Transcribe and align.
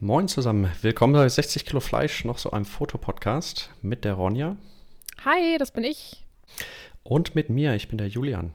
Moin 0.00 0.28
zusammen, 0.28 0.70
willkommen 0.80 1.14
bei 1.14 1.28
60 1.28 1.64
Kilo 1.64 1.80
Fleisch, 1.80 2.24
noch 2.24 2.38
so 2.38 2.52
einem 2.52 2.66
Fotopodcast 2.66 3.70
mit 3.82 4.04
der 4.04 4.14
Ronja. 4.14 4.56
Hi, 5.24 5.58
das 5.58 5.72
bin 5.72 5.82
ich. 5.82 6.24
Und 7.02 7.34
mit 7.34 7.50
mir, 7.50 7.74
ich 7.74 7.88
bin 7.88 7.98
der 7.98 8.06
Julian. 8.06 8.52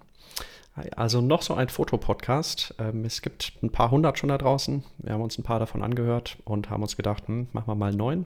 Also 0.96 1.20
noch 1.20 1.42
so 1.42 1.54
ein 1.54 1.68
Fotopodcast. 1.68 2.76
Ähm, 2.80 3.04
es 3.04 3.22
gibt 3.22 3.52
ein 3.62 3.72
paar 3.72 3.92
hundert 3.92 4.18
schon 4.18 4.30
da 4.30 4.38
draußen. 4.38 4.86
Wir 5.00 5.12
haben 5.12 5.22
uns 5.22 5.38
ein 5.38 5.44
paar 5.44 5.60
davon 5.60 5.84
angehört 5.84 6.38
und 6.46 6.70
haben 6.70 6.82
uns 6.82 6.96
gedacht, 6.96 7.28
hm, 7.28 7.50
machen 7.52 7.68
wir 7.68 7.76
mal 7.76 7.92
neuen. 7.92 8.26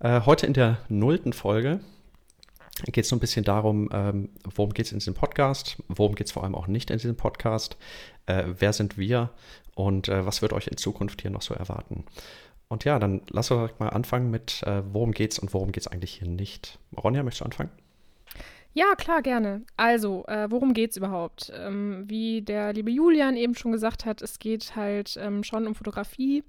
Äh, 0.00 0.22
heute 0.22 0.46
in 0.46 0.54
der 0.54 0.78
nullten 0.88 1.34
Folge 1.34 1.80
geht 2.86 3.04
es 3.04 3.08
so 3.08 3.16
ein 3.16 3.20
bisschen 3.20 3.44
darum, 3.44 3.88
ähm, 3.92 4.30
worum 4.54 4.72
geht 4.72 4.86
es 4.86 4.92
in 4.92 4.98
diesem 4.98 5.14
Podcast, 5.14 5.76
worum 5.88 6.14
geht 6.14 6.26
es 6.26 6.32
vor 6.32 6.44
allem 6.44 6.54
auch 6.54 6.66
nicht 6.66 6.90
in 6.90 6.98
diesem 6.98 7.16
Podcast, 7.16 7.76
äh, 8.26 8.44
wer 8.58 8.72
sind 8.72 8.98
wir 8.98 9.30
und 9.74 10.08
äh, 10.08 10.24
was 10.24 10.42
wird 10.42 10.52
euch 10.52 10.68
in 10.68 10.76
Zukunft 10.76 11.22
hier 11.22 11.30
noch 11.30 11.42
so 11.42 11.54
erwarten. 11.54 12.04
Und 12.68 12.84
ja, 12.84 12.98
dann 12.98 13.20
lass 13.28 13.50
uns 13.50 13.72
mal 13.78 13.90
anfangen 13.90 14.30
mit, 14.30 14.62
äh, 14.62 14.82
worum 14.92 15.12
geht's 15.12 15.38
und 15.38 15.52
worum 15.52 15.72
geht 15.72 15.82
es 15.82 15.88
eigentlich 15.88 16.14
hier 16.14 16.28
nicht. 16.28 16.78
Ronja, 16.96 17.22
möchtest 17.22 17.42
du 17.42 17.44
anfangen? 17.44 17.70
Ja, 18.74 18.94
klar, 18.96 19.20
gerne. 19.20 19.62
Also, 19.76 20.24
äh, 20.26 20.50
worum 20.50 20.72
geht 20.72 20.92
es 20.92 20.96
überhaupt? 20.96 21.52
Ähm, 21.54 22.04
wie 22.06 22.40
der 22.40 22.72
liebe 22.72 22.90
Julian 22.90 23.36
eben 23.36 23.54
schon 23.54 23.72
gesagt 23.72 24.06
hat, 24.06 24.22
es 24.22 24.38
geht 24.38 24.74
halt 24.74 25.18
ähm, 25.20 25.44
schon 25.44 25.66
um 25.66 25.74
Fotografie. 25.74 26.42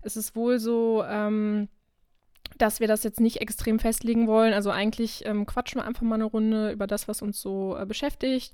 Es 0.00 0.16
ist 0.16 0.34
wohl 0.34 0.58
so, 0.58 1.04
ähm, 1.06 1.68
dass 2.58 2.80
wir 2.80 2.88
das 2.88 3.04
jetzt 3.04 3.20
nicht 3.20 3.40
extrem 3.40 3.78
festlegen 3.78 4.26
wollen. 4.26 4.52
Also 4.52 4.70
eigentlich 4.70 5.24
ähm, 5.26 5.46
quatschen 5.46 5.80
wir 5.80 5.86
einfach 5.86 6.02
mal 6.02 6.16
eine 6.16 6.24
Runde 6.24 6.72
über 6.72 6.86
das, 6.86 7.08
was 7.08 7.22
uns 7.22 7.40
so 7.40 7.76
äh, 7.76 7.86
beschäftigt. 7.86 8.52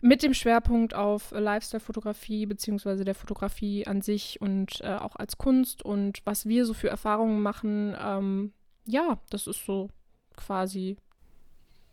Mit 0.00 0.22
dem 0.22 0.34
Schwerpunkt 0.34 0.94
auf 0.94 1.32
äh, 1.32 1.40
Lifestyle-Fotografie 1.40 2.46
beziehungsweise 2.46 3.04
der 3.04 3.14
Fotografie 3.14 3.86
an 3.86 4.00
sich 4.00 4.40
und 4.40 4.80
äh, 4.82 4.94
auch 4.94 5.16
als 5.16 5.38
Kunst 5.38 5.82
und 5.82 6.20
was 6.24 6.46
wir 6.46 6.66
so 6.66 6.74
für 6.74 6.88
Erfahrungen 6.88 7.42
machen. 7.42 7.96
Ähm, 8.00 8.52
ja, 8.86 9.18
das 9.30 9.46
ist 9.46 9.64
so 9.64 9.90
quasi 10.36 10.96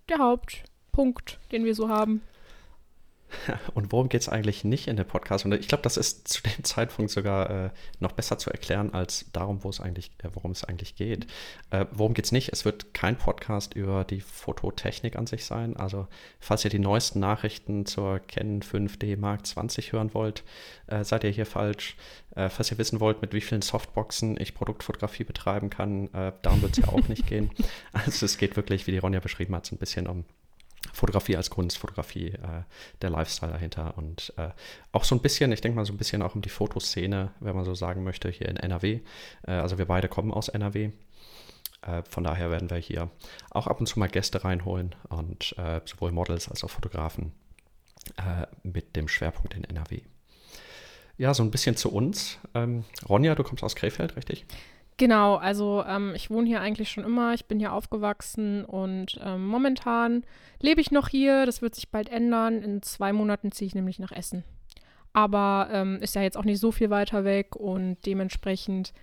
der 0.10 0.20
Hauptpunkt, 0.20 1.40
den 1.52 1.66
wir 1.66 1.76
so 1.76 1.90
haben. 1.90 2.22
Und 3.74 3.92
worum 3.92 4.10
geht 4.10 4.22
es 4.22 4.30
eigentlich 4.30 4.64
nicht 4.64 4.88
in 4.88 4.96
dem 4.96 5.06
Podcast? 5.06 5.46
Und 5.46 5.54
ich 5.54 5.68
glaube, 5.68 5.84
das 5.84 5.98
ist 5.98 6.28
zu 6.28 6.42
dem 6.44 6.64
Zeitpunkt 6.64 7.12
sogar 7.12 7.50
äh, 7.50 7.70
noch 8.00 8.12
besser 8.12 8.38
zu 8.38 8.50
erklären 8.50 8.94
als 8.94 9.26
darum, 9.34 9.64
wo 9.64 9.70
es 9.70 9.80
eigentlich, 9.80 10.12
äh, 10.24 10.30
worum 10.34 10.52
es 10.52 10.64
eigentlich 10.64 10.96
geht. 10.96 11.28
Äh, 11.70 11.86
worum 11.92 12.14
geht 12.14 12.26
es 12.26 12.32
nicht? 12.32 12.50
Es 12.52 12.66
wird 12.66 12.94
kein 12.94 13.18
Podcast 13.18 13.74
über 13.74 14.04
die 14.04 14.22
Fototechnik 14.22 15.16
an 15.16 15.28
sich 15.28 15.46
sein. 15.46 15.76
Also, 15.78 16.08
falls 16.40 16.64
ihr 16.64 16.72
die 16.72 16.80
neuesten 16.80 17.20
Nachrichten 17.20 17.86
zur 17.86 18.20
Canon 18.20 18.62
5D 18.62 19.18
Mark 19.18 19.46
20 19.46 19.92
hören 19.92 20.14
wollt, 20.14 20.44
äh, 20.88 21.04
seid 21.04 21.24
ihr 21.24 21.32
hier 21.32 21.46
falsch. 21.46 21.96
Äh, 22.36 22.50
falls 22.50 22.72
ihr 22.72 22.78
wissen 22.78 23.00
wollt, 23.00 23.22
mit 23.22 23.34
wie 23.34 23.42
vielen 23.42 23.62
Softboxen 23.62 24.40
ich 24.40 24.54
Produktfotografie 24.54 25.24
betreiben 25.24 25.70
kann, 25.70 26.14
äh, 26.14 26.34
darum 26.42 26.62
wird 26.62 26.78
es 26.78 26.86
ja 26.86 26.92
auch 26.92 27.08
nicht 27.08 27.28
gehen. 27.28 27.52
Also, 27.94 28.26
es 28.26 28.38
geht 28.38 28.56
wirklich, 28.56 28.88
wie 28.88 28.92
die 28.92 28.98
Ronja 28.98 29.20
beschrieben 29.20 29.56
hat, 29.56 29.66
so 29.66 29.76
ein 29.76 29.80
bisschen 29.80 30.08
um 30.08 30.26
Fotografie 30.94 31.38
als 31.38 31.50
Kunst, 31.50 31.78
Fotografie, 31.78 32.30
äh, 32.30 32.64
der 33.02 33.10
Lifestyle 33.10 33.52
dahinter 33.52 33.98
und 33.98 34.34
äh, 34.38 34.50
auch 34.92 35.04
so 35.04 35.16
ein 35.16 35.22
bisschen, 35.22 35.52
ich 35.52 35.62
denke 35.62 35.76
mal 35.76 35.86
so 35.86 35.94
ein 35.94 35.98
bisschen 35.98 36.22
auch 36.22 36.36
um 36.36 36.42
die 36.42 36.50
Fotoszene, 36.50 37.32
wenn 37.40 37.56
man 37.56 37.66
so 37.66 37.76
sagen 37.76 38.04
möchte, 38.04 38.30
hier 38.30 38.48
in 38.48 38.58
NRW. 38.58 39.00
Äh, 39.48 39.52
also 39.52 39.78
wir 39.78 39.86
beide 39.86 40.08
kommen 40.08 40.32
aus 40.32 40.50
NRW. 40.50 40.92
Äh, 41.82 42.04
von 42.10 42.24
daher 42.24 42.52
werden 42.52 42.70
wir 42.70 42.78
hier 42.78 43.10
auch 43.52 43.68
ab 43.68 43.80
und 43.80 43.88
zu 43.88 44.00
mal 44.00 44.10
Gäste 44.10 44.44
reinholen 44.44 44.96
und 45.10 45.56
äh, 45.58 45.82
sowohl 45.86 46.12
Models 46.12 46.50
als 46.50 46.64
auch 46.64 46.70
Fotografen 46.70 47.32
äh, 48.18 48.46
mit 48.64 48.96
dem 48.96 49.08
Schwerpunkt 49.08 49.54
in 49.54 49.64
NRW. 49.64 50.02
Ja, 51.18 51.34
so 51.34 51.44
ein 51.44 51.52
bisschen 51.52 51.78
zu 51.78 51.92
uns. 51.92 52.40
Ähm, 52.54 52.84
Ronja, 53.08 53.36
du 53.36 53.44
kommst 53.44 53.64
aus 53.64 53.76
Krefeld, 53.76 54.18
richtig? 54.18 54.46
Genau, 54.98 55.36
also 55.36 55.84
ähm, 55.86 56.14
ich 56.16 56.30
wohne 56.30 56.48
hier 56.48 56.62
eigentlich 56.62 56.90
schon 56.90 57.04
immer, 57.04 57.34
ich 57.34 57.46
bin 57.46 57.60
hier 57.60 57.74
aufgewachsen 57.74 58.64
und 58.64 59.20
ähm, 59.22 59.46
momentan 59.46 60.24
lebe 60.62 60.80
ich 60.80 60.92
noch 60.92 61.10
hier. 61.10 61.46
Das 61.46 61.62
wird 61.62 61.76
sich 61.76 61.90
bald 61.90 62.08
ändern. 62.08 62.62
In 62.62 62.82
zwei 62.82 63.12
Monaten 63.12 63.52
ziehe 63.52 63.68
ich 63.68 63.76
nämlich 63.76 64.00
nach 64.00 64.14
Essen. 64.14 64.46
Aber 65.12 65.70
ähm, 65.72 65.98
ist 66.02 66.16
ja 66.16 66.22
jetzt 66.22 66.38
auch 66.38 66.46
nicht 66.46 66.60
so 66.60 66.72
viel 66.72 66.90
weiter 66.90 67.26
weg 67.26 67.56
und 67.58 67.98
dementsprechend 68.06 68.94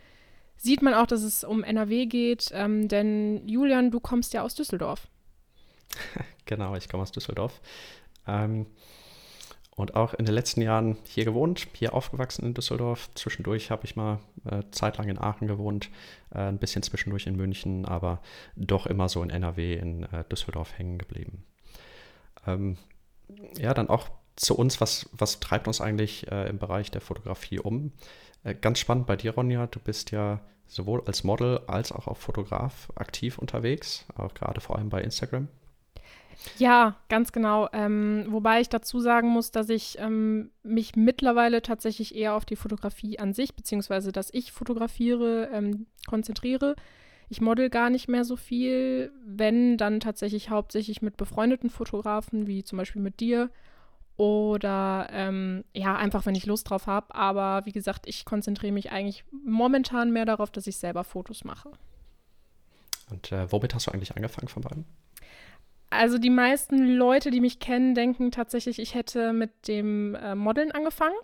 sieht 0.56 0.80
man 0.80 0.94
auch, 0.94 1.06
dass 1.06 1.22
es 1.22 1.44
um 1.44 1.62
NRW 1.62 2.06
geht. 2.06 2.50
Ähm, 2.54 2.88
denn 2.88 3.46
Julian, 3.46 3.90
du 3.90 4.00
kommst 4.00 4.32
ja 4.32 4.42
aus 4.42 4.54
Düsseldorf. 4.54 5.08
genau, 6.46 6.74
ich 6.74 6.88
komme 6.88 7.02
aus 7.02 7.12
Düsseldorf. 7.12 7.60
Ähm, 8.26 8.66
und 9.74 9.94
auch 9.94 10.12
in 10.14 10.26
den 10.26 10.34
letzten 10.34 10.60
Jahren 10.60 10.98
hier 11.08 11.24
gewohnt, 11.24 11.66
hier 11.74 11.94
aufgewachsen 11.94 12.44
in 12.44 12.54
Düsseldorf. 12.54 13.08
Zwischendurch 13.14 13.70
habe 13.70 13.84
ich 13.84 13.96
mal 13.96 14.18
äh, 14.44 14.62
zeitlang 14.70 15.08
in 15.08 15.18
Aachen 15.18 15.48
gewohnt, 15.48 15.90
äh, 16.34 16.40
ein 16.40 16.58
bisschen 16.58 16.82
zwischendurch 16.82 17.26
in 17.26 17.36
München, 17.36 17.86
aber 17.86 18.20
doch 18.54 18.86
immer 18.86 19.08
so 19.08 19.22
in 19.22 19.30
NRW, 19.30 19.74
in 19.74 20.04
äh, 20.04 20.24
Düsseldorf 20.30 20.76
hängen 20.78 20.98
geblieben. 20.98 21.44
Ähm, 22.46 22.76
ja, 23.58 23.72
dann 23.72 23.88
auch 23.88 24.10
zu 24.36 24.56
uns, 24.56 24.80
was, 24.80 25.08
was 25.12 25.40
treibt 25.40 25.66
uns 25.68 25.80
eigentlich 25.80 26.30
äh, 26.30 26.48
im 26.48 26.58
Bereich 26.58 26.90
der 26.90 27.00
Fotografie 27.00 27.58
um? 27.58 27.92
Äh, 28.44 28.54
ganz 28.54 28.78
spannend 28.78 29.06
bei 29.06 29.16
dir, 29.16 29.34
Ronja, 29.34 29.66
du 29.66 29.80
bist 29.80 30.10
ja 30.10 30.40
sowohl 30.66 31.02
als 31.06 31.24
Model 31.24 31.60
als 31.66 31.92
auch 31.92 32.08
als 32.08 32.18
Fotograf 32.18 32.90
aktiv 32.94 33.38
unterwegs, 33.38 34.06
auch 34.16 34.34
gerade 34.34 34.60
vor 34.60 34.76
allem 34.76 34.90
bei 34.90 35.02
Instagram. 35.02 35.48
Ja, 36.58 36.96
ganz 37.08 37.32
genau. 37.32 37.68
Ähm, 37.72 38.26
wobei 38.28 38.60
ich 38.60 38.68
dazu 38.68 39.00
sagen 39.00 39.28
muss, 39.28 39.50
dass 39.50 39.68
ich 39.68 39.98
ähm, 39.98 40.50
mich 40.62 40.96
mittlerweile 40.96 41.62
tatsächlich 41.62 42.14
eher 42.14 42.34
auf 42.34 42.44
die 42.44 42.56
Fotografie 42.56 43.18
an 43.18 43.32
sich, 43.32 43.54
beziehungsweise 43.54 44.12
dass 44.12 44.32
ich 44.32 44.52
fotografiere, 44.52 45.48
ähm, 45.52 45.86
konzentriere. 46.06 46.76
Ich 47.28 47.40
model 47.40 47.70
gar 47.70 47.88
nicht 47.88 48.08
mehr 48.08 48.24
so 48.24 48.36
viel, 48.36 49.10
wenn 49.24 49.78
dann 49.78 50.00
tatsächlich 50.00 50.50
hauptsächlich 50.50 51.00
mit 51.00 51.16
befreundeten 51.16 51.70
Fotografen, 51.70 52.46
wie 52.46 52.62
zum 52.62 52.76
Beispiel 52.76 53.00
mit 53.00 53.20
dir. 53.20 53.50
Oder 54.18 55.08
ähm, 55.10 55.64
ja, 55.72 55.96
einfach 55.96 56.26
wenn 56.26 56.34
ich 56.34 56.44
Lust 56.44 56.68
drauf 56.68 56.86
habe. 56.86 57.14
Aber 57.14 57.64
wie 57.64 57.72
gesagt, 57.72 58.06
ich 58.06 58.24
konzentriere 58.24 58.72
mich 58.72 58.92
eigentlich 58.92 59.24
momentan 59.32 60.12
mehr 60.12 60.26
darauf, 60.26 60.50
dass 60.50 60.66
ich 60.66 60.76
selber 60.76 61.04
Fotos 61.04 61.44
mache. 61.44 61.70
Und 63.10 63.32
äh, 63.32 63.50
womit 63.50 63.74
hast 63.74 63.86
du 63.86 63.92
eigentlich 63.92 64.14
angefangen 64.14 64.48
von 64.48 64.62
beiden? 64.62 64.84
Also 65.92 66.16
die 66.16 66.30
meisten 66.30 66.96
Leute, 66.96 67.30
die 67.30 67.40
mich 67.40 67.58
kennen, 67.58 67.94
denken 67.94 68.30
tatsächlich, 68.30 68.78
ich 68.78 68.94
hätte 68.94 69.32
mit 69.32 69.68
dem 69.68 70.14
äh, 70.14 70.34
Modeln 70.34 70.72
angefangen. 70.72 71.14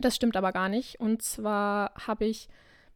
Das 0.00 0.14
stimmt 0.14 0.36
aber 0.36 0.52
gar 0.52 0.68
nicht. 0.68 1.00
Und 1.00 1.22
zwar 1.22 1.92
habe 2.06 2.24
ich 2.24 2.48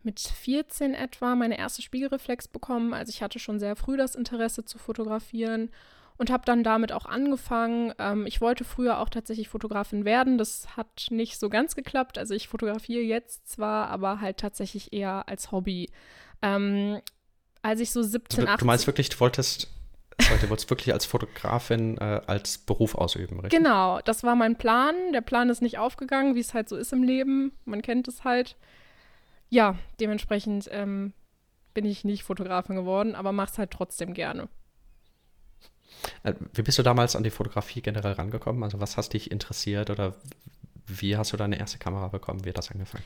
mit 0.04 0.20
14 0.20 0.94
etwa 0.94 1.34
meine 1.34 1.58
erste 1.58 1.82
Spiegelreflex 1.82 2.46
bekommen. 2.48 2.94
Also 2.94 3.10
ich 3.10 3.20
hatte 3.20 3.40
schon 3.40 3.58
sehr 3.58 3.74
früh 3.74 3.96
das 3.96 4.14
Interesse 4.14 4.64
zu 4.64 4.78
fotografieren 4.78 5.70
und 6.18 6.30
habe 6.30 6.44
dann 6.46 6.62
damit 6.62 6.92
auch 6.92 7.04
angefangen. 7.04 7.92
Ähm, 7.98 8.24
ich 8.24 8.40
wollte 8.40 8.62
früher 8.62 9.00
auch 9.00 9.08
tatsächlich 9.08 9.48
Fotografin 9.48 10.04
werden. 10.04 10.38
Das 10.38 10.76
hat 10.76 11.08
nicht 11.10 11.38
so 11.40 11.48
ganz 11.48 11.74
geklappt. 11.74 12.16
Also 12.16 12.32
ich 12.32 12.46
fotografiere 12.46 13.02
jetzt 13.02 13.48
zwar, 13.48 13.88
aber 13.88 14.20
halt 14.20 14.38
tatsächlich 14.38 14.92
eher 14.92 15.28
als 15.28 15.50
Hobby. 15.50 15.90
Ähm, 16.42 17.00
als 17.62 17.80
ich 17.80 17.90
so 17.90 18.02
17, 18.02 18.46
18... 18.46 18.58
Du 18.58 18.64
meinst 18.66 18.86
wirklich, 18.86 19.08
du 19.08 19.18
wolltest 19.18 19.68
Du 20.18 20.50
wolltest 20.50 20.70
wirklich 20.70 20.92
als 20.92 21.06
Fotografin 21.06 21.98
äh, 21.98 22.20
als 22.26 22.58
Beruf 22.58 22.94
ausüben, 22.94 23.40
richtig? 23.40 23.58
Genau, 23.58 24.00
das 24.04 24.22
war 24.22 24.34
mein 24.34 24.56
Plan. 24.56 24.94
Der 25.12 25.20
Plan 25.20 25.50
ist 25.50 25.62
nicht 25.62 25.78
aufgegangen, 25.78 26.34
wie 26.34 26.40
es 26.40 26.54
halt 26.54 26.68
so 26.68 26.76
ist 26.76 26.92
im 26.92 27.02
Leben. 27.02 27.52
Man 27.64 27.82
kennt 27.82 28.08
es 28.08 28.24
halt. 28.24 28.56
Ja, 29.48 29.78
dementsprechend 30.00 30.68
ähm, 30.72 31.12
bin 31.74 31.84
ich 31.84 32.04
nicht 32.04 32.24
Fotografin 32.24 32.76
geworden, 32.76 33.14
aber 33.14 33.32
mach's 33.32 33.58
halt 33.58 33.70
trotzdem 33.70 34.14
gerne. 34.14 34.48
Äh, 36.22 36.34
wie 36.54 36.62
bist 36.62 36.78
du 36.78 36.82
damals 36.82 37.14
an 37.16 37.22
die 37.22 37.30
Fotografie 37.30 37.82
generell 37.82 38.12
rangekommen? 38.12 38.62
Also 38.62 38.80
was 38.80 38.96
hast 38.96 39.12
dich 39.12 39.30
interessiert 39.30 39.90
oder 39.90 40.14
wie 40.86 41.16
hast 41.16 41.32
du 41.32 41.36
deine 41.36 41.58
erste 41.58 41.78
Kamera 41.78 42.08
bekommen? 42.08 42.44
Wie 42.44 42.48
hat 42.48 42.58
das 42.58 42.70
angefangen? 42.70 43.04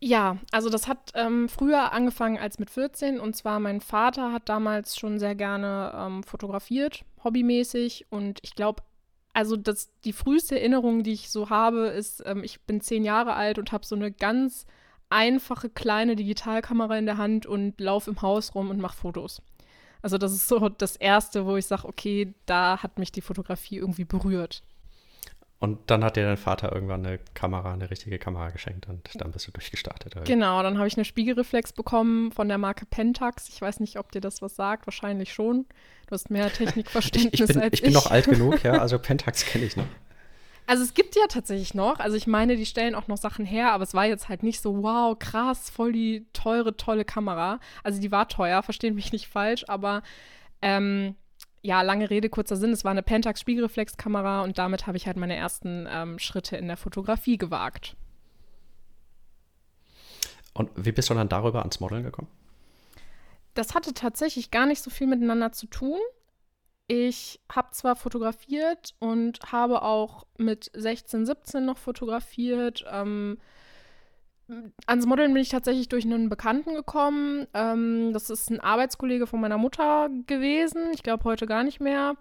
Ja, 0.00 0.38
also 0.52 0.70
das 0.70 0.86
hat 0.86 1.10
ähm, 1.14 1.48
früher 1.48 1.92
angefangen 1.92 2.38
als 2.38 2.58
mit 2.60 2.70
14 2.70 3.18
und 3.18 3.34
zwar 3.34 3.58
mein 3.58 3.80
Vater 3.80 4.32
hat 4.32 4.48
damals 4.48 4.96
schon 4.96 5.18
sehr 5.18 5.34
gerne 5.34 5.92
ähm, 5.94 6.22
fotografiert, 6.22 7.04
hobbymäßig 7.24 8.06
und 8.10 8.38
ich 8.42 8.54
glaube, 8.54 8.82
also 9.32 9.56
das, 9.56 9.90
die 10.04 10.12
früheste 10.12 10.58
Erinnerung, 10.58 11.02
die 11.02 11.12
ich 11.12 11.30
so 11.30 11.50
habe, 11.50 11.88
ist, 11.88 12.22
ähm, 12.26 12.44
ich 12.44 12.60
bin 12.62 12.80
zehn 12.80 13.04
Jahre 13.04 13.34
alt 13.34 13.58
und 13.58 13.72
habe 13.72 13.84
so 13.84 13.96
eine 13.96 14.12
ganz 14.12 14.66
einfache 15.10 15.68
kleine 15.68 16.14
Digitalkamera 16.14 16.96
in 16.96 17.06
der 17.06 17.18
Hand 17.18 17.46
und 17.46 17.80
laufe 17.80 18.10
im 18.10 18.22
Haus 18.22 18.54
rum 18.54 18.70
und 18.70 18.80
mache 18.80 18.96
Fotos. 18.96 19.42
Also 20.00 20.16
das 20.16 20.32
ist 20.32 20.48
so 20.48 20.68
das 20.68 20.94
Erste, 20.96 21.44
wo 21.44 21.56
ich 21.56 21.66
sage, 21.66 21.88
okay, 21.88 22.34
da 22.46 22.82
hat 22.82 22.98
mich 22.98 23.10
die 23.10 23.20
Fotografie 23.20 23.78
irgendwie 23.78 24.04
berührt. 24.04 24.62
Und 25.60 25.90
dann 25.90 26.04
hat 26.04 26.16
dir 26.16 26.24
dein 26.24 26.36
Vater 26.36 26.72
irgendwann 26.72 27.04
eine 27.04 27.18
Kamera, 27.34 27.72
eine 27.72 27.90
richtige 27.90 28.20
Kamera 28.20 28.50
geschenkt 28.50 28.88
und 28.88 29.08
dann 29.16 29.32
bist 29.32 29.48
du 29.48 29.50
durchgestartet. 29.50 30.14
Oder? 30.14 30.24
Genau, 30.24 30.62
dann 30.62 30.78
habe 30.78 30.86
ich 30.86 30.96
eine 30.96 31.04
Spiegelreflex 31.04 31.72
bekommen 31.72 32.30
von 32.30 32.46
der 32.48 32.58
Marke 32.58 32.86
Pentax. 32.86 33.48
Ich 33.48 33.60
weiß 33.60 33.80
nicht, 33.80 33.98
ob 33.98 34.12
dir 34.12 34.20
das 34.20 34.40
was 34.40 34.54
sagt, 34.54 34.86
wahrscheinlich 34.86 35.32
schon. 35.32 35.66
Du 36.06 36.12
hast 36.12 36.30
mehr 36.30 36.52
Technikverständnis 36.52 37.32
ich, 37.32 37.40
ich 37.40 37.46
bin, 37.48 37.60
als 37.60 37.72
ich. 37.72 37.80
Ich 37.80 37.82
bin 37.82 37.92
noch 37.92 38.08
alt 38.08 38.24
genug, 38.30 38.62
ja, 38.62 38.74
also 38.74 39.00
Pentax 39.00 39.44
kenne 39.46 39.64
ich 39.64 39.76
noch. 39.76 39.86
Also 40.68 40.84
es 40.84 40.94
gibt 40.94 41.16
ja 41.16 41.22
tatsächlich 41.28 41.72
noch, 41.72 41.98
also 41.98 42.14
ich 42.14 42.26
meine, 42.26 42.54
die 42.56 42.66
stellen 42.66 42.94
auch 42.94 43.08
noch 43.08 43.16
Sachen 43.16 43.46
her, 43.46 43.72
aber 43.72 43.84
es 43.84 43.94
war 43.94 44.04
jetzt 44.04 44.28
halt 44.28 44.42
nicht 44.42 44.60
so, 44.60 44.82
wow, 44.82 45.18
krass, 45.18 45.70
voll 45.70 45.92
die 45.92 46.26
teure, 46.34 46.76
tolle 46.76 47.06
Kamera. 47.06 47.58
Also 47.82 48.02
die 48.02 48.12
war 48.12 48.28
teuer, 48.28 48.62
verstehen 48.62 48.94
mich 48.94 49.10
nicht 49.10 49.28
falsch, 49.28 49.64
aber 49.66 50.02
ähm, 50.60 51.16
ja, 51.62 51.82
lange 51.82 52.10
Rede, 52.10 52.28
kurzer 52.28 52.56
Sinn, 52.56 52.72
es 52.72 52.84
war 52.84 52.92
eine 52.92 53.02
Pentax 53.02 53.40
Spiegelreflexkamera 53.40 54.42
und 54.42 54.58
damit 54.58 54.86
habe 54.86 54.96
ich 54.96 55.06
halt 55.06 55.16
meine 55.16 55.36
ersten 55.36 55.86
ähm, 55.90 56.18
Schritte 56.18 56.56
in 56.56 56.68
der 56.68 56.76
Fotografie 56.76 57.38
gewagt. 57.38 57.96
Und 60.54 60.70
wie 60.76 60.92
bist 60.92 61.10
du 61.10 61.14
dann 61.14 61.28
darüber 61.28 61.60
ans 61.60 61.80
Modeln 61.80 62.02
gekommen? 62.02 62.28
Das 63.54 63.74
hatte 63.74 63.94
tatsächlich 63.94 64.50
gar 64.50 64.66
nicht 64.66 64.82
so 64.82 64.90
viel 64.90 65.06
miteinander 65.06 65.52
zu 65.52 65.66
tun. 65.66 65.98
Ich 66.86 67.40
habe 67.52 67.70
zwar 67.72 67.96
fotografiert 67.96 68.94
und 68.98 69.40
habe 69.52 69.82
auch 69.82 70.26
mit 70.38 70.70
16, 70.74 71.26
17 71.26 71.64
noch 71.64 71.76
fotografiert. 71.76 72.84
Ähm, 72.90 73.38
ans 74.86 75.06
Modeln 75.06 75.32
bin 75.32 75.42
ich 75.42 75.50
tatsächlich 75.50 75.88
durch 75.88 76.04
einen 76.04 76.28
Bekannten 76.28 76.74
gekommen. 76.74 77.46
Ähm, 77.54 78.12
das 78.12 78.30
ist 78.30 78.50
ein 78.50 78.60
Arbeitskollege 78.60 79.26
von 79.26 79.40
meiner 79.40 79.58
Mutter 79.58 80.08
gewesen. 80.26 80.90
Ich 80.94 81.02
glaube 81.02 81.24
heute 81.24 81.46
gar 81.46 81.64
nicht 81.64 81.80
mehr. 81.80 82.14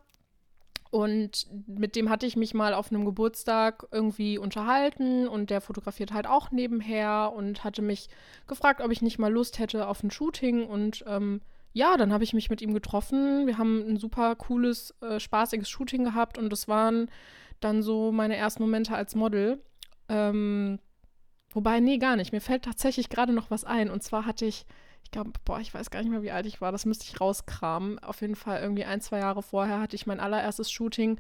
Und 0.90 1.48
mit 1.68 1.96
dem 1.96 2.10
hatte 2.10 2.26
ich 2.26 2.38
mich 2.38 2.54
mal 2.54 2.74
auf 2.74 2.92
einem 2.92 3.06
Geburtstag 3.06 3.86
irgendwie 3.92 4.38
unterhalten 4.38 5.28
und 5.28 5.50
der 5.50 5.60
fotografiert 5.60 6.14
halt 6.14 6.28
auch 6.28 6.52
nebenher 6.52 7.34
und 7.36 7.64
hatte 7.64 7.82
mich 7.82 8.10
gefragt, 8.48 8.82
ob 8.82 8.92
ich 8.92 9.02
nicht 9.02 9.20
mal 9.20 9.32
Lust 9.32 9.60
hätte 9.60 9.88
auf 9.88 10.02
ein 10.04 10.12
Shooting. 10.12 10.66
Und 10.66 11.04
ähm, 11.08 11.42
ja, 11.74 11.98
dann 11.98 12.14
habe 12.14 12.24
ich 12.24 12.34
mich 12.34 12.50
mit 12.50 12.62
ihm 12.62 12.74
getroffen. 12.74 13.48
Wir 13.48 13.58
haben 13.58 13.86
ein 13.88 13.98
super 13.98 14.36
cooles, 14.36 14.96
äh, 15.02 15.20
spaßiges 15.20 15.70
Shooting 15.70 16.06
gehabt 16.06 16.38
und 16.38 16.50
das 16.52 16.68
waren 16.68 17.10
dann 17.60 17.82
so 17.82 18.12
meine 18.12 18.38
ersten 18.38 18.64
Momente 18.64 18.96
als 18.96 19.16
Model. 19.16 19.62
Ähm, 20.10 20.80
wobei, 21.52 21.80
nee, 21.80 21.98
gar 21.98 22.16
nicht. 22.16 22.32
Mir 22.32 22.42
fällt 22.42 22.66
tatsächlich 22.66 23.10
gerade 23.10 23.34
noch 23.34 23.52
was 23.52 23.64
ein. 23.64 23.90
Und 23.90 24.04
zwar 24.04 24.26
hatte 24.26 24.46
ich 24.46 24.66
ich 25.08 25.12
glaube, 25.12 25.32
boah, 25.46 25.62
ich 25.62 25.74
weiß 25.74 25.90
gar 25.90 26.02
nicht 26.02 26.12
mehr, 26.12 26.22
wie 26.22 26.32
alt 26.32 26.46
ich 26.46 26.60
war. 26.60 26.74
Das 26.74 26.86
müsste 26.86 27.06
ich 27.06 27.22
rauskramen. 27.22 27.98
Auf 28.00 28.20
jeden 28.20 28.36
Fall 28.36 28.62
irgendwie 28.62 28.84
ein, 28.84 29.00
zwei 29.00 29.20
Jahre 29.20 29.42
vorher 29.42 29.80
hatte 29.80 29.96
ich 29.96 30.06
mein 30.06 30.20
allererstes 30.20 30.70
Shooting, 30.70 31.18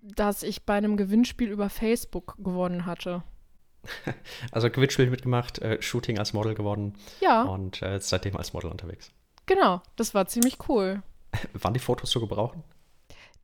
das 0.00 0.42
ich 0.42 0.64
bei 0.64 0.78
einem 0.78 0.96
Gewinnspiel 0.96 1.50
über 1.50 1.68
Facebook 1.68 2.36
gewonnen 2.38 2.86
hatte. 2.86 3.22
Also 4.50 4.70
Gewinnspiel 4.70 5.10
mitgemacht, 5.10 5.58
äh, 5.58 5.80
Shooting 5.82 6.18
als 6.18 6.32
Model 6.32 6.54
geworden. 6.54 6.94
Ja. 7.20 7.42
Und 7.42 7.82
äh, 7.82 8.00
seitdem 8.00 8.34
als 8.34 8.54
Model 8.54 8.70
unterwegs. 8.70 9.12
Genau, 9.44 9.82
das 9.96 10.14
war 10.14 10.26
ziemlich 10.26 10.56
cool. 10.68 11.02
Waren 11.52 11.74
die 11.74 11.80
Fotos 11.80 12.10
zu 12.10 12.20
gebrauchen? 12.20 12.64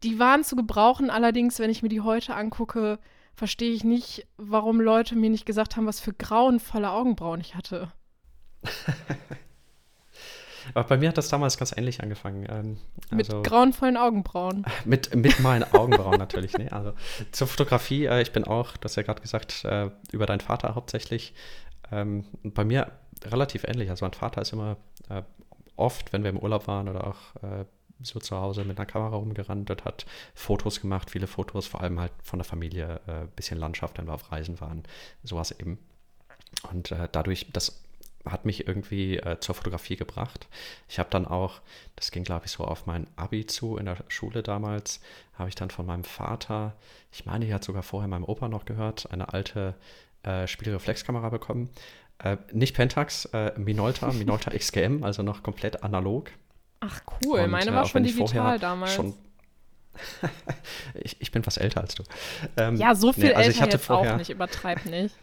Die 0.02 0.18
waren 0.18 0.44
zu 0.44 0.56
gebrauchen, 0.56 1.10
allerdings, 1.10 1.58
wenn 1.58 1.70
ich 1.70 1.82
mir 1.82 1.90
die 1.90 2.00
heute 2.00 2.34
angucke, 2.34 2.98
verstehe 3.34 3.72
ich 3.72 3.84
nicht, 3.84 4.26
warum 4.36 4.80
Leute 4.80 5.16
mir 5.16 5.30
nicht 5.30 5.46
gesagt 5.46 5.76
haben, 5.76 5.86
was 5.86 6.00
für 6.00 6.12
grauenvolle 6.12 6.90
Augenbrauen 6.90 7.40
ich 7.40 7.54
hatte. 7.54 7.92
Aber 10.72 10.88
bei 10.88 10.96
mir 10.96 11.08
hat 11.10 11.18
das 11.18 11.28
damals 11.28 11.58
ganz 11.58 11.76
ähnlich 11.76 12.02
angefangen. 12.02 12.46
Ähm, 12.48 12.78
also, 13.10 13.36
mit 13.36 13.46
grauenvollen 13.46 13.96
Augenbrauen. 13.98 14.64
Mit, 14.84 15.14
mit 15.14 15.38
meinen 15.40 15.64
Augenbrauen 15.74 16.18
natürlich. 16.18 16.56
Ne? 16.56 16.72
Also 16.72 16.94
zur 17.32 17.46
Fotografie, 17.46 18.06
äh, 18.06 18.22
ich 18.22 18.32
bin 18.32 18.44
auch, 18.44 18.76
du 18.76 18.84
hast 18.84 18.96
ja 18.96 19.02
gerade 19.02 19.20
gesagt, 19.20 19.64
äh, 19.64 19.90
über 20.12 20.24
deinen 20.24 20.40
Vater 20.40 20.74
hauptsächlich. 20.74 21.34
Ähm, 21.92 22.24
bei 22.42 22.64
mir 22.64 22.92
relativ 23.24 23.64
ähnlich. 23.64 23.90
Also 23.90 24.04
mein 24.04 24.14
Vater 24.14 24.40
ist 24.40 24.52
immer 24.52 24.78
äh, 25.10 25.22
oft, 25.76 26.12
wenn 26.12 26.22
wir 26.22 26.30
im 26.30 26.38
Urlaub 26.38 26.66
waren 26.66 26.88
oder 26.88 27.06
auch 27.06 27.42
äh, 27.42 27.64
so 28.04 28.20
zu 28.20 28.36
Hause 28.36 28.64
mit 28.64 28.78
einer 28.78 28.86
Kamera 28.86 29.16
rumgerannt 29.16 29.70
und 29.70 29.84
hat 29.84 30.06
Fotos 30.34 30.80
gemacht, 30.80 31.10
viele 31.10 31.26
Fotos, 31.26 31.66
vor 31.66 31.80
allem 31.80 32.00
halt 32.00 32.12
von 32.22 32.38
der 32.38 32.44
Familie, 32.44 33.00
äh, 33.06 33.26
bisschen 33.34 33.58
Landschaft, 33.58 33.98
wenn 33.98 34.06
wir 34.06 34.14
auf 34.14 34.30
Reisen 34.30 34.60
waren, 34.60 34.84
sowas 35.22 35.50
eben. 35.50 35.78
Und 36.70 36.92
äh, 36.92 37.08
dadurch, 37.10 37.48
das 37.52 37.84
hat 38.24 38.44
mich 38.44 38.66
irgendwie 38.66 39.18
äh, 39.18 39.38
zur 39.40 39.54
Fotografie 39.54 39.96
gebracht. 39.96 40.48
Ich 40.88 40.98
habe 40.98 41.10
dann 41.10 41.26
auch, 41.26 41.60
das 41.96 42.10
ging 42.10 42.24
glaube 42.24 42.46
ich 42.46 42.52
so 42.52 42.64
auf 42.64 42.86
mein 42.86 43.06
Abi 43.16 43.46
zu 43.46 43.76
in 43.76 43.86
der 43.86 43.98
Schule 44.08 44.42
damals, 44.42 45.00
habe 45.34 45.48
ich 45.48 45.54
dann 45.54 45.70
von 45.70 45.86
meinem 45.86 46.04
Vater, 46.04 46.74
ich 47.12 47.26
meine, 47.26 47.44
ich 47.44 47.52
hat 47.52 47.64
sogar 47.64 47.82
vorher 47.82 48.08
meinem 48.08 48.24
Opa 48.24 48.48
noch 48.48 48.64
gehört, 48.64 49.10
eine 49.10 49.32
alte 49.32 49.74
äh, 50.22 50.46
Spiegelreflexkamera 50.46 51.28
bekommen. 51.28 51.70
Äh, 52.18 52.38
nicht 52.52 52.74
Pentax, 52.74 53.26
äh, 53.26 53.52
Minolta, 53.58 54.12
Minolta 54.12 54.50
XGM, 54.56 55.04
also 55.04 55.22
noch 55.22 55.42
komplett 55.42 55.82
analog. 55.82 56.30
Ach 56.86 57.00
cool, 57.24 57.40
Und, 57.40 57.50
meine 57.50 57.70
äh, 57.70 57.74
war 57.74 57.86
schon 57.86 58.02
digital 58.02 58.58
damals. 58.58 58.94
Schon 58.94 59.14
ich, 60.94 61.20
ich, 61.20 61.30
bin 61.30 61.46
was 61.46 61.56
älter 61.56 61.80
als 61.80 61.94
du. 61.94 62.02
Ähm, 62.56 62.76
ja, 62.76 62.94
so 62.94 63.12
viel 63.12 63.26
nee, 63.26 63.34
also 63.34 63.50
älter 63.50 63.70
jetzt 63.70 63.84
vorher, 63.84 64.14
auch 64.14 64.18
nicht, 64.18 64.30
übertreib 64.30 64.84
nicht. 64.86 65.14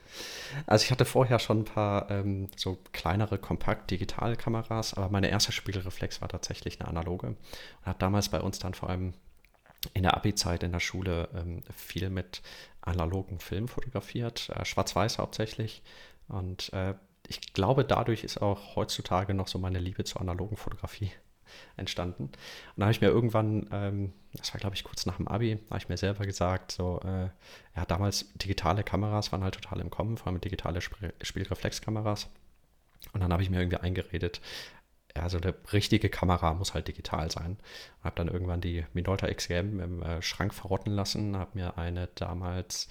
Also 0.65 0.85
ich 0.85 0.91
hatte 0.91 1.05
vorher 1.05 1.39
schon 1.39 1.59
ein 1.59 1.65
paar 1.65 2.09
ähm, 2.09 2.49
so 2.55 2.77
kleinere 2.93 3.37
Kompakt-Digitalkameras, 3.37 4.93
aber 4.93 5.09
meine 5.09 5.29
erste 5.29 5.51
Spiegelreflex 5.51 6.21
war 6.21 6.29
tatsächlich 6.29 6.79
eine 6.79 6.89
analoge 6.89 7.27
und 7.27 7.37
habe 7.83 7.99
damals 7.99 8.29
bei 8.29 8.39
uns 8.39 8.59
dann 8.59 8.73
vor 8.73 8.89
allem 8.89 9.13
in 9.93 10.03
der 10.03 10.15
Abi-Zeit 10.15 10.63
in 10.63 10.71
der 10.71 10.79
Schule 10.79 11.29
ähm, 11.35 11.63
viel 11.75 12.09
mit 12.09 12.41
analogen 12.81 13.39
Filmen 13.39 13.67
fotografiert, 13.67 14.49
äh, 14.49 14.63
schwarz-weiß 14.63 15.17
hauptsächlich. 15.17 15.81
Und 16.27 16.71
äh, 16.73 16.93
ich 17.27 17.53
glaube, 17.53 17.85
dadurch 17.85 18.23
ist 18.23 18.41
auch 18.41 18.75
heutzutage 18.75 19.33
noch 19.33 19.47
so 19.47 19.59
meine 19.59 19.79
Liebe 19.79 20.03
zur 20.03 20.21
analogen 20.21 20.57
Fotografie 20.57 21.11
entstanden. 21.77 22.23
Und 22.25 22.33
da 22.77 22.85
habe 22.85 22.91
ich 22.91 23.01
mir 23.01 23.07
irgendwann, 23.07 23.67
ähm, 23.71 24.13
das 24.33 24.53
war 24.53 24.59
glaube 24.59 24.75
ich 24.75 24.83
kurz 24.83 25.05
nach 25.05 25.17
dem 25.17 25.27
Abi, 25.27 25.59
habe 25.69 25.79
ich 25.79 25.89
mir 25.89 25.97
selber 25.97 26.25
gesagt, 26.25 26.71
so, 26.71 26.99
äh, 27.03 27.29
ja, 27.75 27.85
damals 27.87 28.31
digitale 28.35 28.83
Kameras 28.83 29.31
waren 29.31 29.43
halt 29.43 29.55
total 29.55 29.79
im 29.79 29.89
Kommen, 29.89 30.17
vor 30.17 30.27
allem 30.27 30.41
digitale 30.41 30.79
Sp 30.83 31.13
Spielreflexkameras. 31.21 32.29
Und 33.13 33.21
dann 33.21 33.33
habe 33.33 33.43
ich 33.43 33.49
mir 33.49 33.59
irgendwie 33.59 33.77
eingeredet, 33.77 34.41
ja, 35.15 35.27
so 35.29 35.37
eine 35.37 35.53
richtige 35.73 36.09
Kamera 36.09 36.53
muss 36.53 36.73
halt 36.73 36.87
digital 36.87 37.29
sein. 37.31 37.57
Habe 38.03 38.15
dann 38.15 38.27
irgendwann 38.27 38.61
die 38.61 38.85
Minolta 38.93 39.27
XGM 39.27 39.79
im 39.79 40.01
äh, 40.03 40.21
Schrank 40.21 40.53
verrotten 40.53 40.93
lassen, 40.93 41.35
habe 41.35 41.51
mir 41.55 41.77
eine 41.77 42.07
damals, 42.15 42.87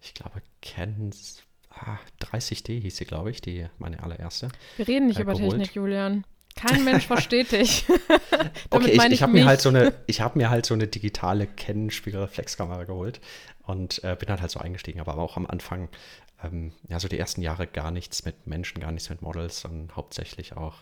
ich 0.00 0.14
glaube, 0.14 0.42
Canon 0.60 1.12
ah, 1.70 1.98
30D 2.20 2.80
hieß 2.80 2.96
sie, 2.96 3.04
glaube 3.04 3.30
ich, 3.30 3.40
die 3.40 3.66
meine 3.78 4.02
allererste. 4.02 4.48
Wir 4.76 4.88
reden 4.88 5.06
nicht 5.06 5.18
äh, 5.18 5.22
über 5.22 5.32
geholt. 5.32 5.52
Technik, 5.52 5.74
Julian. 5.74 6.24
Kein 6.54 6.84
Mensch 6.84 7.06
versteht 7.06 7.52
dich. 7.52 7.86
okay, 8.70 8.90
ich, 8.90 9.02
ich, 9.02 9.12
ich 9.12 9.22
habe 9.22 9.32
mir 9.32 9.46
halt 9.46 9.60
so 9.60 9.68
eine, 9.68 9.94
ich 10.06 10.20
habe 10.20 10.38
mir 10.38 10.50
halt 10.50 10.66
so 10.66 10.74
eine 10.74 10.86
digitale 10.86 11.46
Canon-Spiegelreflexkamera 11.46 12.84
geholt 12.84 13.20
und 13.64 14.02
äh, 14.04 14.16
bin 14.18 14.28
dann 14.28 14.40
halt 14.40 14.50
so 14.50 14.60
eingestiegen, 14.60 15.00
aber 15.00 15.16
auch 15.16 15.36
am 15.36 15.46
Anfang, 15.46 15.88
ähm, 16.42 16.72
ja, 16.88 16.98
so 16.98 17.08
die 17.08 17.18
ersten 17.18 17.42
Jahre 17.42 17.66
gar 17.66 17.90
nichts 17.90 18.24
mit 18.24 18.46
Menschen, 18.46 18.80
gar 18.80 18.92
nichts 18.92 19.08
mit 19.08 19.22
Models, 19.22 19.60
sondern 19.60 19.94
hauptsächlich 19.96 20.56
auch 20.56 20.76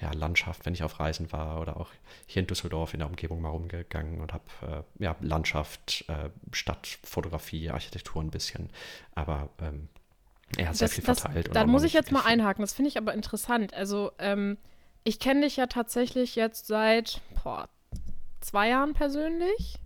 ja, 0.00 0.12
Landschaft, 0.12 0.66
wenn 0.66 0.74
ich 0.74 0.82
auf 0.82 1.00
Reisen 1.00 1.32
war 1.32 1.60
oder 1.60 1.78
auch 1.78 1.90
hier 2.26 2.40
in 2.40 2.46
Düsseldorf 2.46 2.94
in 2.94 3.00
der 3.00 3.08
Umgebung 3.08 3.40
mal 3.40 3.50
rumgegangen 3.50 4.20
und 4.20 4.32
habe 4.32 4.44
äh, 4.62 5.04
ja, 5.04 5.16
Landschaft, 5.20 6.04
äh, 6.08 6.30
Stadtfotografie, 6.52 7.70
Architektur 7.70 8.22
ein 8.22 8.30
bisschen, 8.30 8.70
aber 9.14 9.48
ähm, 9.60 9.88
er 10.56 10.68
hat 10.68 10.76
sehr 10.76 10.88
viel 10.88 11.04
verteilt. 11.04 11.50
Da 11.52 11.66
muss 11.66 11.82
ich 11.82 11.92
jetzt 11.92 12.12
mal 12.12 12.22
einhaken, 12.24 12.62
das 12.62 12.74
finde 12.74 12.88
ich 12.88 12.98
aber 12.98 13.14
interessant. 13.14 13.74
Also, 13.74 14.12
ähm, 14.18 14.58
ich 15.04 15.18
kenne 15.18 15.42
dich 15.42 15.56
ja 15.56 15.66
tatsächlich 15.66 16.34
jetzt 16.34 16.66
seit 16.66 17.20
boah, 17.42 17.68
zwei 18.40 18.70
Jahren 18.70 18.94
persönlich. 18.94 19.76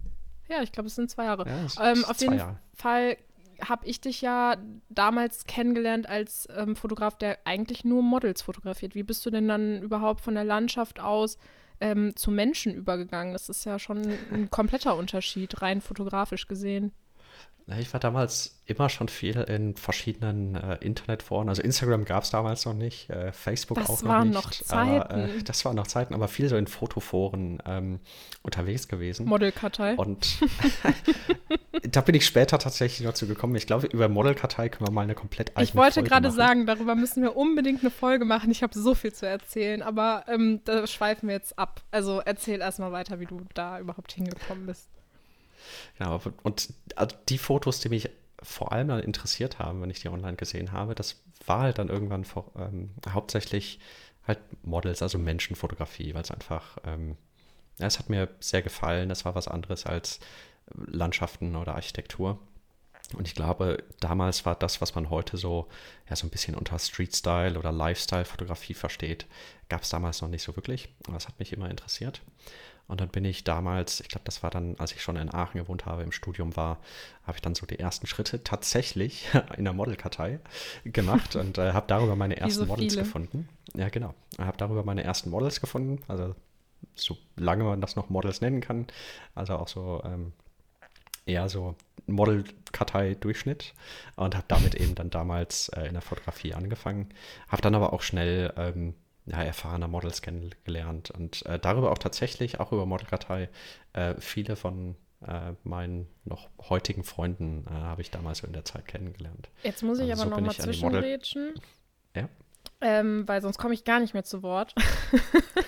Ja, 0.48 0.62
ich 0.62 0.72
glaube, 0.72 0.86
es 0.86 0.94
sind 0.94 1.10
zwei 1.10 1.24
Jahre. 1.24 1.46
Ja, 1.46 1.92
ähm, 1.92 2.04
auf 2.04 2.20
jeden 2.20 2.38
Jahre. 2.38 2.58
Fall 2.74 3.16
habe 3.60 3.86
ich 3.86 4.00
dich 4.00 4.20
ja 4.20 4.56
damals 4.88 5.44
kennengelernt 5.44 6.08
als 6.08 6.48
ähm, 6.56 6.76
Fotograf, 6.76 7.18
der 7.18 7.38
eigentlich 7.44 7.84
nur 7.84 8.02
Models 8.02 8.42
fotografiert. 8.42 8.94
Wie 8.94 9.02
bist 9.02 9.26
du 9.26 9.30
denn 9.30 9.48
dann 9.48 9.82
überhaupt 9.82 10.20
von 10.20 10.34
der 10.34 10.44
Landschaft 10.44 11.00
aus 11.00 11.38
ähm, 11.80 12.14
zu 12.14 12.30
Menschen 12.30 12.72
übergegangen? 12.72 13.32
Das 13.32 13.48
ist 13.48 13.64
ja 13.64 13.80
schon 13.80 14.06
ein 14.32 14.48
kompletter 14.50 14.96
Unterschied, 14.96 15.60
rein 15.60 15.80
fotografisch 15.80 16.46
gesehen. 16.46 16.92
Ich 17.76 17.92
war 17.92 18.00
damals 18.00 18.62
immer 18.64 18.88
schon 18.88 19.08
viel 19.08 19.36
in 19.42 19.76
verschiedenen 19.76 20.54
äh, 20.54 20.76
Internetforen. 20.76 21.50
Also 21.50 21.60
Instagram 21.60 22.06
gab 22.06 22.24
es 22.24 22.30
damals 22.30 22.64
noch 22.64 22.72
nicht, 22.72 23.10
äh, 23.10 23.30
Facebook 23.32 23.78
das 23.78 23.90
auch 23.90 24.02
noch 24.02 24.24
nicht. 24.24 24.34
Noch 24.34 24.50
Zeiten. 24.50 25.02
Aber, 25.02 25.24
äh, 25.24 25.42
das 25.42 25.64
waren 25.66 25.76
noch 25.76 25.86
Zeiten, 25.86 26.14
aber 26.14 26.28
viel 26.28 26.48
so 26.48 26.56
in 26.56 26.66
Fotoforen 26.66 27.62
ähm, 27.66 28.00
unterwegs 28.42 28.88
gewesen. 28.88 29.26
Modelkartei. 29.26 29.96
Und 29.96 30.38
da 31.82 32.00
bin 32.00 32.14
ich 32.14 32.24
später 32.24 32.58
tatsächlich 32.58 33.06
dazu 33.06 33.26
gekommen. 33.26 33.54
Ich 33.56 33.66
glaube, 33.66 33.86
über 33.86 34.08
Modelkartei 34.08 34.70
können 34.70 34.88
wir 34.88 34.92
mal 34.92 35.02
eine 35.02 35.14
komplett 35.14 35.50
eigene 35.50 35.64
Ich 35.64 35.74
wollte 35.74 36.02
gerade 36.02 36.30
sagen, 36.30 36.64
darüber 36.64 36.94
müssen 36.94 37.22
wir 37.22 37.36
unbedingt 37.36 37.82
eine 37.82 37.90
Folge 37.90 38.24
machen. 38.24 38.50
Ich 38.50 38.62
habe 38.62 38.78
so 38.78 38.94
viel 38.94 39.12
zu 39.12 39.26
erzählen, 39.26 39.82
aber 39.82 40.24
ähm, 40.28 40.60
da 40.64 40.86
schweifen 40.86 41.28
wir 41.28 41.34
jetzt 41.34 41.58
ab. 41.58 41.82
Also 41.90 42.20
erzähl 42.24 42.60
erstmal 42.60 42.92
weiter, 42.92 43.20
wie 43.20 43.26
du 43.26 43.42
da 43.52 43.78
überhaupt 43.78 44.12
hingekommen 44.12 44.64
bist. 44.64 44.88
Genau, 45.98 46.20
und 46.42 46.72
also 46.96 47.16
die 47.28 47.38
Fotos, 47.38 47.80
die 47.80 47.88
mich 47.88 48.10
vor 48.42 48.72
allem 48.72 48.88
dann 48.88 49.00
interessiert 49.00 49.58
haben, 49.58 49.82
wenn 49.82 49.90
ich 49.90 50.00
die 50.00 50.08
online 50.08 50.36
gesehen 50.36 50.72
habe, 50.72 50.94
das 50.94 51.16
war 51.46 51.60
halt 51.60 51.78
dann 51.78 51.88
irgendwann 51.88 52.24
vor, 52.24 52.52
ähm, 52.56 52.90
hauptsächlich 53.12 53.80
halt 54.26 54.38
Models, 54.64 55.02
also 55.02 55.18
Menschenfotografie, 55.18 56.14
weil 56.14 56.22
es 56.22 56.30
einfach, 56.30 56.76
ähm, 56.84 57.16
ja, 57.78 57.86
es 57.86 57.98
hat 57.98 58.10
mir 58.10 58.28
sehr 58.40 58.62
gefallen, 58.62 59.10
es 59.10 59.24
war 59.24 59.34
was 59.34 59.48
anderes 59.48 59.86
als 59.86 60.20
Landschaften 60.74 61.56
oder 61.56 61.74
Architektur. 61.74 62.38
Und 63.16 63.26
ich 63.26 63.34
glaube, 63.34 63.82
damals 64.00 64.44
war 64.44 64.54
das, 64.54 64.82
was 64.82 64.94
man 64.94 65.08
heute 65.08 65.38
so, 65.38 65.68
ja, 66.10 66.16
so 66.16 66.26
ein 66.26 66.30
bisschen 66.30 66.54
unter 66.54 66.78
Street-Style 66.78 67.58
oder 67.58 67.72
Lifestyle-Fotografie 67.72 68.74
versteht, 68.74 69.26
gab 69.70 69.82
es 69.82 69.88
damals 69.88 70.20
noch 70.20 70.28
nicht 70.28 70.42
so 70.42 70.54
wirklich. 70.56 70.90
Und 71.06 71.14
das 71.14 71.26
hat 71.26 71.38
mich 71.38 71.54
immer 71.54 71.70
interessiert. 71.70 72.20
Und 72.88 73.02
dann 73.02 73.08
bin 73.08 73.24
ich 73.26 73.44
damals, 73.44 74.00
ich 74.00 74.08
glaube, 74.08 74.24
das 74.24 74.42
war 74.42 74.50
dann, 74.50 74.74
als 74.78 74.92
ich 74.92 75.02
schon 75.02 75.16
in 75.16 75.32
Aachen 75.32 75.60
gewohnt 75.60 75.84
habe, 75.84 76.02
im 76.02 76.10
Studium 76.10 76.56
war, 76.56 76.78
habe 77.24 77.36
ich 77.36 77.42
dann 77.42 77.54
so 77.54 77.66
die 77.66 77.78
ersten 77.78 78.06
Schritte 78.06 78.42
tatsächlich 78.42 79.28
in 79.56 79.64
der 79.64 79.74
Modelkartei 79.74 80.40
gemacht 80.84 81.36
und 81.36 81.58
äh, 81.58 81.72
habe 81.72 81.86
darüber 81.86 82.16
meine 82.16 82.38
ersten 82.38 82.60
so 82.60 82.66
Models 82.66 82.96
gefunden. 82.96 83.48
Ja, 83.74 83.90
genau. 83.90 84.14
Habe 84.38 84.56
darüber 84.56 84.84
meine 84.84 85.04
ersten 85.04 85.28
Models 85.28 85.60
gefunden. 85.60 86.00
Also, 86.08 86.34
solange 86.94 87.64
man 87.64 87.82
das 87.82 87.94
noch 87.94 88.08
Models 88.08 88.40
nennen 88.40 88.62
kann. 88.62 88.86
Also 89.34 89.56
auch 89.56 89.68
so 89.68 90.02
ähm, 90.04 90.32
eher 91.26 91.48
so 91.50 91.76
Model-Kartei-Durchschnitt 92.06 93.74
und 94.16 94.34
habe 94.34 94.46
damit 94.48 94.74
eben 94.74 94.94
dann 94.94 95.10
damals 95.10 95.68
äh, 95.70 95.86
in 95.86 95.92
der 95.92 96.02
Fotografie 96.02 96.54
angefangen. 96.54 97.10
Habe 97.48 97.60
dann 97.60 97.74
aber 97.74 97.92
auch 97.92 98.00
schnell 98.00 98.52
ähm, 98.56 98.94
ja, 99.30 99.42
erfahrener 99.42 99.88
Models 99.88 100.22
kennengelernt 100.22 101.10
und 101.10 101.44
äh, 101.46 101.58
darüber 101.58 101.92
auch 101.92 101.98
tatsächlich, 101.98 102.60
auch 102.60 102.72
über 102.72 102.86
Modelkartei, 102.86 103.48
äh, 103.92 104.14
viele 104.18 104.56
von 104.56 104.96
äh, 105.26 105.52
meinen 105.64 106.06
noch 106.24 106.48
heutigen 106.68 107.04
Freunden 107.04 107.64
äh, 107.66 107.70
habe 107.70 108.02
ich 108.02 108.10
damals 108.10 108.42
in 108.42 108.52
der 108.52 108.64
Zeit 108.64 108.86
kennengelernt. 108.86 109.48
Jetzt 109.62 109.82
muss 109.82 109.98
ich 109.98 110.10
also 110.10 110.24
aber 110.24 110.36
so 110.36 110.40
noch 110.40 110.46
mal 110.46 110.54
zwischenrätschen. 110.54 111.54
Ja. 112.14 112.28
Ähm, 112.80 113.26
weil 113.26 113.42
sonst 113.42 113.58
komme 113.58 113.74
ich 113.74 113.84
gar 113.84 113.98
nicht 114.00 114.14
mehr 114.14 114.24
zu 114.24 114.42
Wort. 114.42 114.74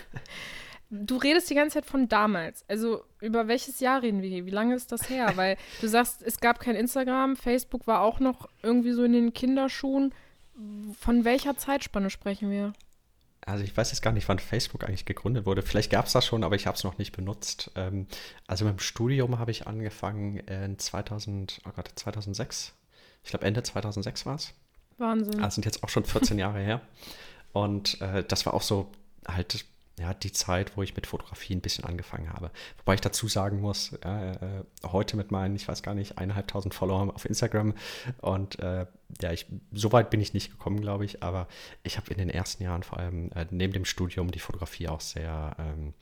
du 0.91 1.17
redest 1.17 1.51
die 1.51 1.55
ganze 1.55 1.75
Zeit 1.75 1.87
von 1.87 2.09
damals. 2.09 2.65
Also 2.69 3.05
über 3.21 3.49
welches 3.49 3.81
Jahr 3.81 4.03
reden 4.03 4.23
wir 4.23 4.29
hier? 4.29 4.47
Wie 4.47 4.51
lange 4.51 4.75
ist 4.75 4.93
das 4.93 5.09
her? 5.11 5.33
Weil 5.37 5.57
du 5.81 5.89
sagst, 5.89 6.23
es 6.23 6.39
gab 6.39 6.61
kein 6.61 6.77
Instagram, 6.77 7.37
Facebook 7.37 7.87
war 7.87 8.03
auch 8.03 8.21
noch 8.21 8.49
irgendwie 8.63 8.93
so 8.93 9.03
in 9.03 9.13
den 9.13 9.33
Kinderschuhen. 9.33 10.15
Von 10.99 11.25
welcher 11.25 11.57
Zeitspanne 11.57 12.11
sprechen 12.11 12.51
wir? 12.51 12.73
Also 13.47 13.65
ich 13.65 13.77
weiß 13.77 13.91
jetzt 13.91 14.03
gar 14.03 14.13
nicht, 14.13 14.29
wann 14.29 14.39
Facebook 14.39 14.85
eigentlich 14.85 15.07
gegründet 15.07 15.47
wurde. 15.47 15.63
Vielleicht 15.63 15.91
gab 15.91 16.07
es 16.07 16.13
das 16.13 16.27
schon, 16.27 16.45
aber 16.45 16.57
ich 16.57 16.67
habe 16.67 16.77
es 16.77 16.85
noch 16.85 16.99
nicht 16.99 17.13
benutzt. 17.13 17.71
Ähm, 17.75 18.07
also 18.47 18.65
mit 18.65 18.75
dem 18.75 18.81
Studium 18.81 19.39
habe 19.39 19.51
ich 19.51 19.67
angefangen 19.67 20.39
in 20.39 20.79
2000, 20.79 21.63
oh 21.67 21.71
Gott, 21.75 21.91
2006. 21.95 22.75
Ich 23.25 23.31
glaube 23.31 23.47
Ende 23.47 23.63
2006 23.63 24.27
war 24.27 24.35
es. 24.37 24.53
Wahnsinn. 24.99 25.43
Also 25.43 25.55
sind 25.57 25.65
jetzt 25.65 25.83
auch 25.83 25.89
schon 25.89 26.05
14 26.05 26.39
Jahre 26.39 26.61
her. 26.61 26.81
Und 27.53 28.01
äh, 28.01 28.25
das 28.25 28.47
war 28.47 28.55
auch 28.55 28.63
so 28.63 28.91
halt 29.27 29.65
ja, 29.99 30.15
die 30.15 30.33
Zeit, 30.33 30.77
wo 30.77 30.83
ich 30.83 30.97
mit 30.97 31.07
Fotografie 31.07 31.55
ein 31.55 31.61
bisschen 31.61 31.85
angefangen 31.85 32.33
habe. 32.33 32.51
Wobei 32.79 32.95
ich 32.95 33.01
dazu 33.01 33.29
sagen 33.29 33.61
muss, 33.61 33.93
äh, 34.05 34.33
äh, 34.33 34.65
heute 34.85 35.17
mit 35.17 35.31
meinen, 35.31 35.57
ich 35.57 35.69
weiß 35.69 35.83
gar 35.83 35.95
nicht, 35.95 36.17
eineinhalbtausend 36.19 36.75
Followern 36.75 37.11
auf 37.11 37.25
Instagram 37.27 37.75
und 38.21 38.59
äh, 38.61 38.87
ja, 39.21 39.33
ich, 39.33 39.47
so 39.73 39.93
weit 39.93 40.11
bin 40.11 40.21
ich 40.21 40.33
nicht 40.33 40.51
gekommen, 40.51 40.81
glaube 40.81 41.05
ich, 41.05 41.23
aber 41.23 41.49
ich 41.83 41.97
habe 41.97 42.11
in 42.11 42.19
den 42.19 42.31
ersten 42.31 42.63
Jahren 42.63 42.83
vor 42.83 42.99
allem 42.99 43.31
äh, 43.33 43.47
neben 43.51 43.73
dem 43.73 43.85
Studium 43.85 44.31
die 44.31 44.39
Fotografie 44.39 44.89
auch 44.89 45.01
sehr 45.01 45.57
ähm, 45.59 45.93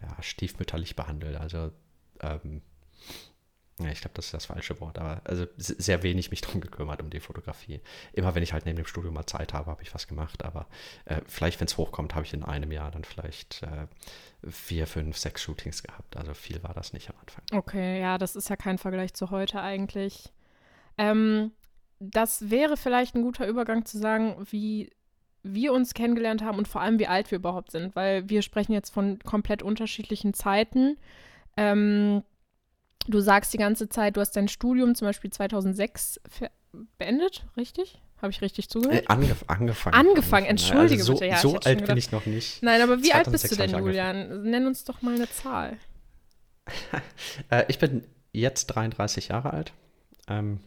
ja, 0.00 0.22
stiefmütterlich 0.22 0.96
behandelt. 0.96 1.36
Also 1.36 1.70
ähm, 2.20 2.62
ja, 3.84 3.90
ich 3.90 4.00
glaube, 4.00 4.14
das 4.14 4.26
ist 4.26 4.34
das 4.34 4.46
falsche 4.46 4.80
Wort, 4.80 4.98
aber 4.98 5.20
also 5.24 5.46
sehr 5.56 6.02
wenig 6.02 6.30
mich 6.30 6.40
darum 6.40 6.60
gekümmert 6.60 7.02
um 7.02 7.10
die 7.10 7.20
Fotografie. 7.20 7.80
Immer 8.12 8.34
wenn 8.34 8.42
ich 8.42 8.52
halt 8.52 8.66
neben 8.66 8.76
dem 8.76 8.86
Studium 8.86 9.14
mal 9.14 9.26
Zeit 9.26 9.52
habe, 9.52 9.70
habe 9.70 9.82
ich 9.82 9.94
was 9.94 10.06
gemacht, 10.06 10.44
aber 10.44 10.66
äh, 11.04 11.20
vielleicht, 11.26 11.60
wenn 11.60 11.66
es 11.66 11.76
hochkommt, 11.76 12.14
habe 12.14 12.24
ich 12.24 12.34
in 12.34 12.44
einem 12.44 12.72
Jahr 12.72 12.90
dann 12.90 13.04
vielleicht 13.04 13.62
äh, 13.62 13.86
vier, 14.50 14.86
fünf, 14.86 15.16
sechs 15.16 15.42
Shootings 15.42 15.82
gehabt. 15.82 16.16
Also 16.16 16.34
viel 16.34 16.62
war 16.62 16.74
das 16.74 16.92
nicht 16.92 17.10
am 17.10 17.16
Anfang. 17.20 17.44
Okay, 17.52 18.00
ja, 18.00 18.18
das 18.18 18.36
ist 18.36 18.48
ja 18.48 18.56
kein 18.56 18.78
Vergleich 18.78 19.14
zu 19.14 19.30
heute 19.30 19.60
eigentlich. 19.60 20.32
Ähm, 20.98 21.52
das 22.00 22.50
wäre 22.50 22.76
vielleicht 22.76 23.14
ein 23.14 23.22
guter 23.22 23.46
Übergang 23.46 23.84
zu 23.84 23.98
sagen, 23.98 24.36
wie 24.50 24.90
wir 25.42 25.72
uns 25.72 25.94
kennengelernt 25.94 26.42
haben 26.42 26.58
und 26.58 26.68
vor 26.68 26.80
allem, 26.80 26.98
wie 26.98 27.06
alt 27.06 27.30
wir 27.30 27.38
überhaupt 27.38 27.72
sind, 27.72 27.96
weil 27.96 28.28
wir 28.28 28.42
sprechen 28.42 28.72
jetzt 28.72 28.90
von 28.90 29.18
komplett 29.20 29.62
unterschiedlichen 29.62 30.34
Zeiten. 30.34 30.98
Ähm, 31.56 32.22
Du 33.08 33.20
sagst 33.20 33.52
die 33.52 33.58
ganze 33.58 33.88
Zeit, 33.88 34.16
du 34.16 34.20
hast 34.20 34.32
dein 34.32 34.48
Studium 34.48 34.94
zum 34.94 35.08
Beispiel 35.08 35.30
2006 35.30 36.20
beendet, 36.98 37.44
richtig? 37.56 38.00
Habe 38.20 38.30
ich 38.30 38.40
richtig 38.40 38.68
zugehört? 38.70 39.04
Äh, 39.04 39.06
angef 39.08 39.44
angefangen. 39.48 39.94
Angefangen, 39.94 40.46
entschuldige 40.46 41.02
also 41.02 41.14
so, 41.14 41.18
bitte. 41.18 41.26
Ja, 41.26 41.38
so 41.38 41.54
alt 41.56 41.64
gedacht. 41.64 41.86
bin 41.86 41.96
ich 41.96 42.12
noch 42.12 42.26
nicht. 42.26 42.62
Nein, 42.62 42.80
aber 42.80 43.02
wie 43.02 43.12
alt 43.12 43.30
bist 43.30 43.50
du 43.50 43.56
denn, 43.56 43.70
Julian? 43.70 44.42
Nenn 44.44 44.66
uns 44.66 44.84
doch 44.84 45.02
mal 45.02 45.14
eine 45.14 45.28
Zahl. 45.28 45.76
äh, 47.50 47.64
ich 47.66 47.80
bin 47.80 48.04
jetzt 48.30 48.66
33 48.66 49.28
Jahre 49.28 49.52
alt. 49.52 49.72
Ähm, 50.28 50.60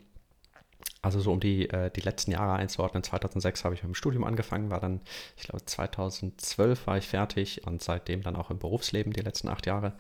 also 1.05 1.19
so 1.19 1.31
um 1.31 1.39
die, 1.39 1.69
äh, 1.69 1.91
die 1.91 2.01
letzten 2.01 2.31
Jahre 2.31 2.53
einzuordnen. 2.53 3.03
2006 3.03 3.63
habe 3.63 3.75
ich 3.75 3.83
mit 3.83 3.91
dem 3.91 3.95
Studium 3.95 4.23
angefangen, 4.23 4.71
war 4.71 4.79
dann, 4.79 5.01
ich 5.37 5.43
glaube 5.43 5.63
2012 5.63 6.87
war 6.87 6.97
ich 6.97 7.07
fertig 7.07 7.65
und 7.67 7.83
seitdem 7.83 8.23
dann 8.23 8.35
auch 8.35 8.49
im 8.49 8.57
Berufsleben 8.57 9.13
die 9.13 9.21
letzten 9.21 9.47
acht 9.47 9.67
Jahre. 9.67 9.93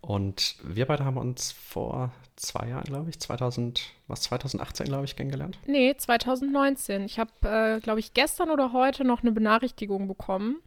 Und 0.00 0.56
wir 0.62 0.86
beide 0.86 1.04
haben 1.04 1.16
uns 1.16 1.50
vor 1.50 2.12
zwei 2.36 2.68
Jahren, 2.68 2.84
glaube 2.84 3.10
ich, 3.10 3.18
2000, 3.18 3.82
was 4.06 4.20
2018, 4.22 4.86
glaube 4.86 5.06
ich, 5.06 5.16
kennengelernt? 5.16 5.58
Nee, 5.66 5.94
2019. 5.96 7.04
Ich 7.04 7.18
habe, 7.18 7.30
äh, 7.42 7.80
glaube 7.80 8.00
ich, 8.00 8.14
gestern 8.14 8.50
oder 8.50 8.72
heute 8.72 9.04
noch 9.04 9.22
eine 9.22 9.32
Benachrichtigung 9.32 10.06
bekommen. 10.06 10.58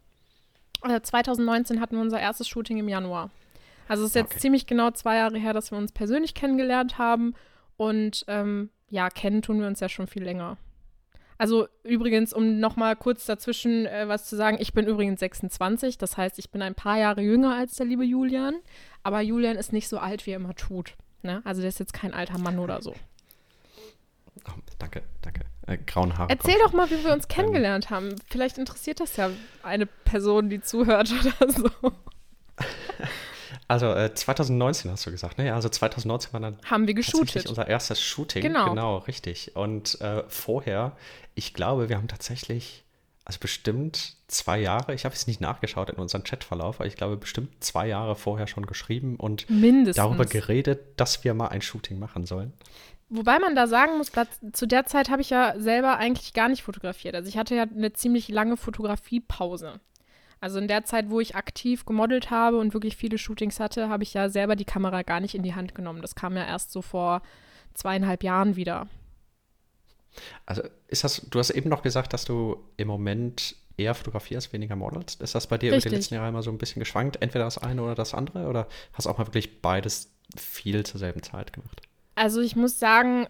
Äh, 0.84 1.02
2019 1.02 1.80
hatten 1.80 1.96
wir 1.96 2.02
unser 2.02 2.20
erstes 2.20 2.48
Shooting 2.50 2.78
im 2.78 2.90
Januar. 2.90 3.30
Also 3.88 4.04
es 4.04 4.10
ist 4.10 4.16
jetzt 4.16 4.32
okay. 4.32 4.40
ziemlich 4.40 4.66
genau 4.66 4.92
zwei 4.92 5.18
Jahre 5.18 5.38
her, 5.38 5.54
dass 5.54 5.72
wir 5.72 5.78
uns 5.78 5.94
persönlich 5.94 6.34
kennengelernt 6.34 6.98
haben. 6.98 7.36
Und 7.78 8.26
ähm, 8.28 8.72
ja, 8.90 9.10
kennen 9.10 9.42
tun 9.42 9.60
wir 9.60 9.68
uns 9.68 9.80
ja 9.80 9.90
schon 9.90 10.08
viel 10.08 10.24
länger. 10.24 10.58
Also 11.38 11.68
übrigens, 11.84 12.34
um 12.34 12.60
nochmal 12.60 12.96
kurz 12.96 13.26
dazwischen 13.26 13.86
äh, 13.86 14.08
was 14.08 14.26
zu 14.26 14.36
sagen, 14.36 14.58
ich 14.60 14.74
bin 14.74 14.88
übrigens 14.88 15.20
26, 15.20 15.98
das 15.98 16.18
heißt, 16.18 16.40
ich 16.40 16.50
bin 16.50 16.62
ein 16.62 16.74
paar 16.74 16.98
Jahre 16.98 17.22
jünger 17.22 17.56
als 17.56 17.76
der 17.76 17.86
liebe 17.86 18.04
Julian, 18.04 18.56
aber 19.04 19.22
Julian 19.22 19.56
ist 19.56 19.72
nicht 19.72 19.88
so 19.88 20.00
alt, 20.00 20.26
wie 20.26 20.32
er 20.32 20.38
immer 20.38 20.56
tut. 20.56 20.96
Ne? 21.22 21.42
Also 21.46 21.62
der 21.62 21.70
ist 21.70 21.80
jetzt 21.80 21.94
kein 21.94 22.14
alter 22.14 22.40
Mann 22.40 22.58
oder 22.58 22.82
so. 22.82 22.96
Oh, 24.48 24.52
danke, 24.80 25.04
danke. 25.22 25.42
Äh, 25.68 25.78
grauen 25.86 26.18
Haare. 26.18 26.30
Erzähl 26.30 26.58
doch 26.64 26.74
mal, 26.74 26.90
wie 26.90 27.04
wir 27.04 27.14
uns 27.14 27.26
ähm. 27.26 27.30
kennengelernt 27.30 27.90
haben. 27.90 28.16
Vielleicht 28.30 28.58
interessiert 28.58 29.00
das 29.00 29.16
ja 29.18 29.30
eine 29.62 29.86
Person, 29.86 30.50
die 30.50 30.62
zuhört 30.62 31.12
oder 31.12 31.52
so. 31.52 31.70
Also 33.68 33.88
äh, 33.94 34.14
2019 34.14 34.90
hast 34.92 35.06
du 35.06 35.12
gesagt, 35.12 35.38
ne? 35.38 35.54
Also 35.54 35.68
2019 35.68 36.32
war 36.34 36.40
dann 36.40 36.58
haben 36.66 36.88
wir 36.88 36.94
geshootet. 36.94 37.48
unser 37.48 37.68
erstes 37.68 38.02
Shooting. 38.02 38.42
Genau, 38.42 38.70
genau 38.70 38.98
richtig. 39.00 39.56
Und 39.56 40.00
äh, 40.00 40.24
vorher, 40.30 40.96
ich 41.36 41.54
glaube, 41.54 41.90
wir 41.90 41.98
haben 41.98 42.08
tatsächlich, 42.08 42.86
also 43.26 43.40
bestimmt 43.40 44.16
zwei 44.28 44.60
Jahre, 44.60 44.94
ich 44.94 45.04
habe 45.04 45.14
es 45.14 45.28
nicht 45.28 45.42
nachgeschaut 45.42 45.90
in 45.90 45.98
unserem 45.98 46.24
Chatverlauf, 46.24 46.80
aber 46.80 46.88
ich 46.88 46.96
glaube 46.96 47.18
bestimmt 47.18 47.62
zwei 47.62 47.88
Jahre 47.88 48.16
vorher 48.16 48.48
schon 48.48 48.66
geschrieben 48.66 49.18
und 49.18 49.50
Mindestens. 49.50 49.98
darüber 49.98 50.26
geredet, 50.26 50.80
dass 50.96 51.26
wir 51.26 51.34
mal 51.34 51.50
ein 51.50 51.62
Shooting 51.62 52.00
machen 52.00 52.26
sollen. 52.26 52.54
Wobei 53.10 53.40
man 53.40 53.56
da 53.56 53.68
sagen 53.68 53.98
muss, 53.98 54.12
zu 54.52 54.66
der 54.66 54.86
Zeit 54.86 55.10
habe 55.10 55.22
ich 55.22 55.30
ja 55.30 55.56
selber 55.58 55.98
eigentlich 55.98 56.34
gar 56.34 56.50
nicht 56.50 56.64
fotografiert. 56.64 57.16
Also 57.16 57.30
ich 57.30 57.38
hatte 57.38 57.56
ja 57.56 57.64
eine 57.64 57.94
ziemlich 57.94 58.28
lange 58.28 58.58
Fotografiepause. 58.58 59.80
Also 60.40 60.60
in 60.60 60.68
der 60.68 60.84
Zeit, 60.84 61.10
wo 61.10 61.20
ich 61.20 61.36
aktiv 61.36 61.86
gemodelt 61.86 62.30
habe 62.30 62.58
und 62.58 62.74
wirklich 62.74 62.96
viele 62.96 63.18
Shootings 63.18 63.60
hatte, 63.60 63.90
habe 63.90 64.04
ich 64.04 64.14
ja 64.14 64.30
selber 64.30 64.56
die 64.56 64.66
Kamera 64.66 65.02
gar 65.02 65.20
nicht 65.20 65.36
in 65.36 65.44
die 65.44 65.56
Hand 65.56 65.74
genommen. 65.74 66.02
Das 66.02 66.16
kam 66.16 66.36
ja 66.36 66.46
erst 66.46 66.72
so 66.72 66.82
vor 66.82 67.22
zweieinhalb 67.74 68.24
Jahren 68.24 68.56
wieder. 68.56 68.88
Also 70.46 70.64
ist 70.88 71.04
das, 71.04 71.28
du 71.30 71.40
hast 71.40 71.50
eben 71.52 71.70
noch 71.70 71.82
gesagt, 71.82 72.14
dass 72.14 72.26
du 72.26 72.64
im 72.78 72.88
Moment 72.88 73.56
eher 73.78 73.94
fotografierst, 73.94 74.54
weniger 74.54 74.76
modelst. 74.76 75.22
Ist 75.22 75.36
das 75.36 75.48
bei 75.48 75.58
dir 75.58 75.72
Richtig. 75.72 75.86
über 75.86 75.90
die 75.90 75.96
letzten 75.98 76.16
Jahre 76.16 76.30
immer 76.30 76.44
so 76.44 76.52
ein 76.52 76.58
bisschen 76.58 76.80
geschwankt? 76.80 77.22
Entweder 77.22 77.46
das 77.46 77.58
eine 77.58 77.82
oder 77.84 77.96
das 77.96 78.14
andere? 78.14 78.48
Oder 78.48 78.68
hast 78.94 79.06
du 79.06 79.10
auch 79.10 79.18
mal 79.18 79.28
wirklich 79.28 79.62
beides 79.62 80.12
viel 80.36 80.86
zur 80.86 81.00
selben 81.00 81.22
Zeit 81.24 81.54
gemacht? 81.54 81.82
Also 82.16 82.42
ich 82.42 82.56
muss 82.56 82.80
sagen, 82.80 83.28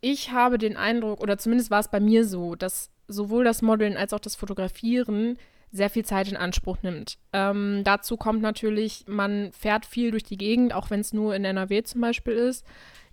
ich 0.00 0.32
habe 0.32 0.56
den 0.56 0.76
Eindruck, 0.76 1.20
oder 1.20 1.36
zumindest 1.36 1.70
war 1.70 1.80
es 1.80 1.88
bei 1.88 2.00
mir 2.00 2.26
so, 2.26 2.54
dass 2.54 2.90
sowohl 3.06 3.44
das 3.44 3.60
Modeln 3.60 3.96
als 3.96 4.12
auch 4.14 4.20
das 4.20 4.36
Fotografieren 4.36 5.36
sehr 5.72 5.90
viel 5.90 6.04
Zeit 6.04 6.28
in 6.28 6.36
Anspruch 6.36 6.78
nimmt. 6.82 7.18
Ähm, 7.32 7.82
dazu 7.84 8.16
kommt 8.16 8.42
natürlich, 8.42 9.04
man 9.06 9.52
fährt 9.52 9.86
viel 9.86 10.10
durch 10.10 10.24
die 10.24 10.38
Gegend, 10.38 10.72
auch 10.72 10.90
wenn 10.90 11.00
es 11.00 11.12
nur 11.12 11.34
in 11.34 11.44
NRW 11.44 11.82
zum 11.82 12.00
Beispiel 12.00 12.32
ist. 12.32 12.64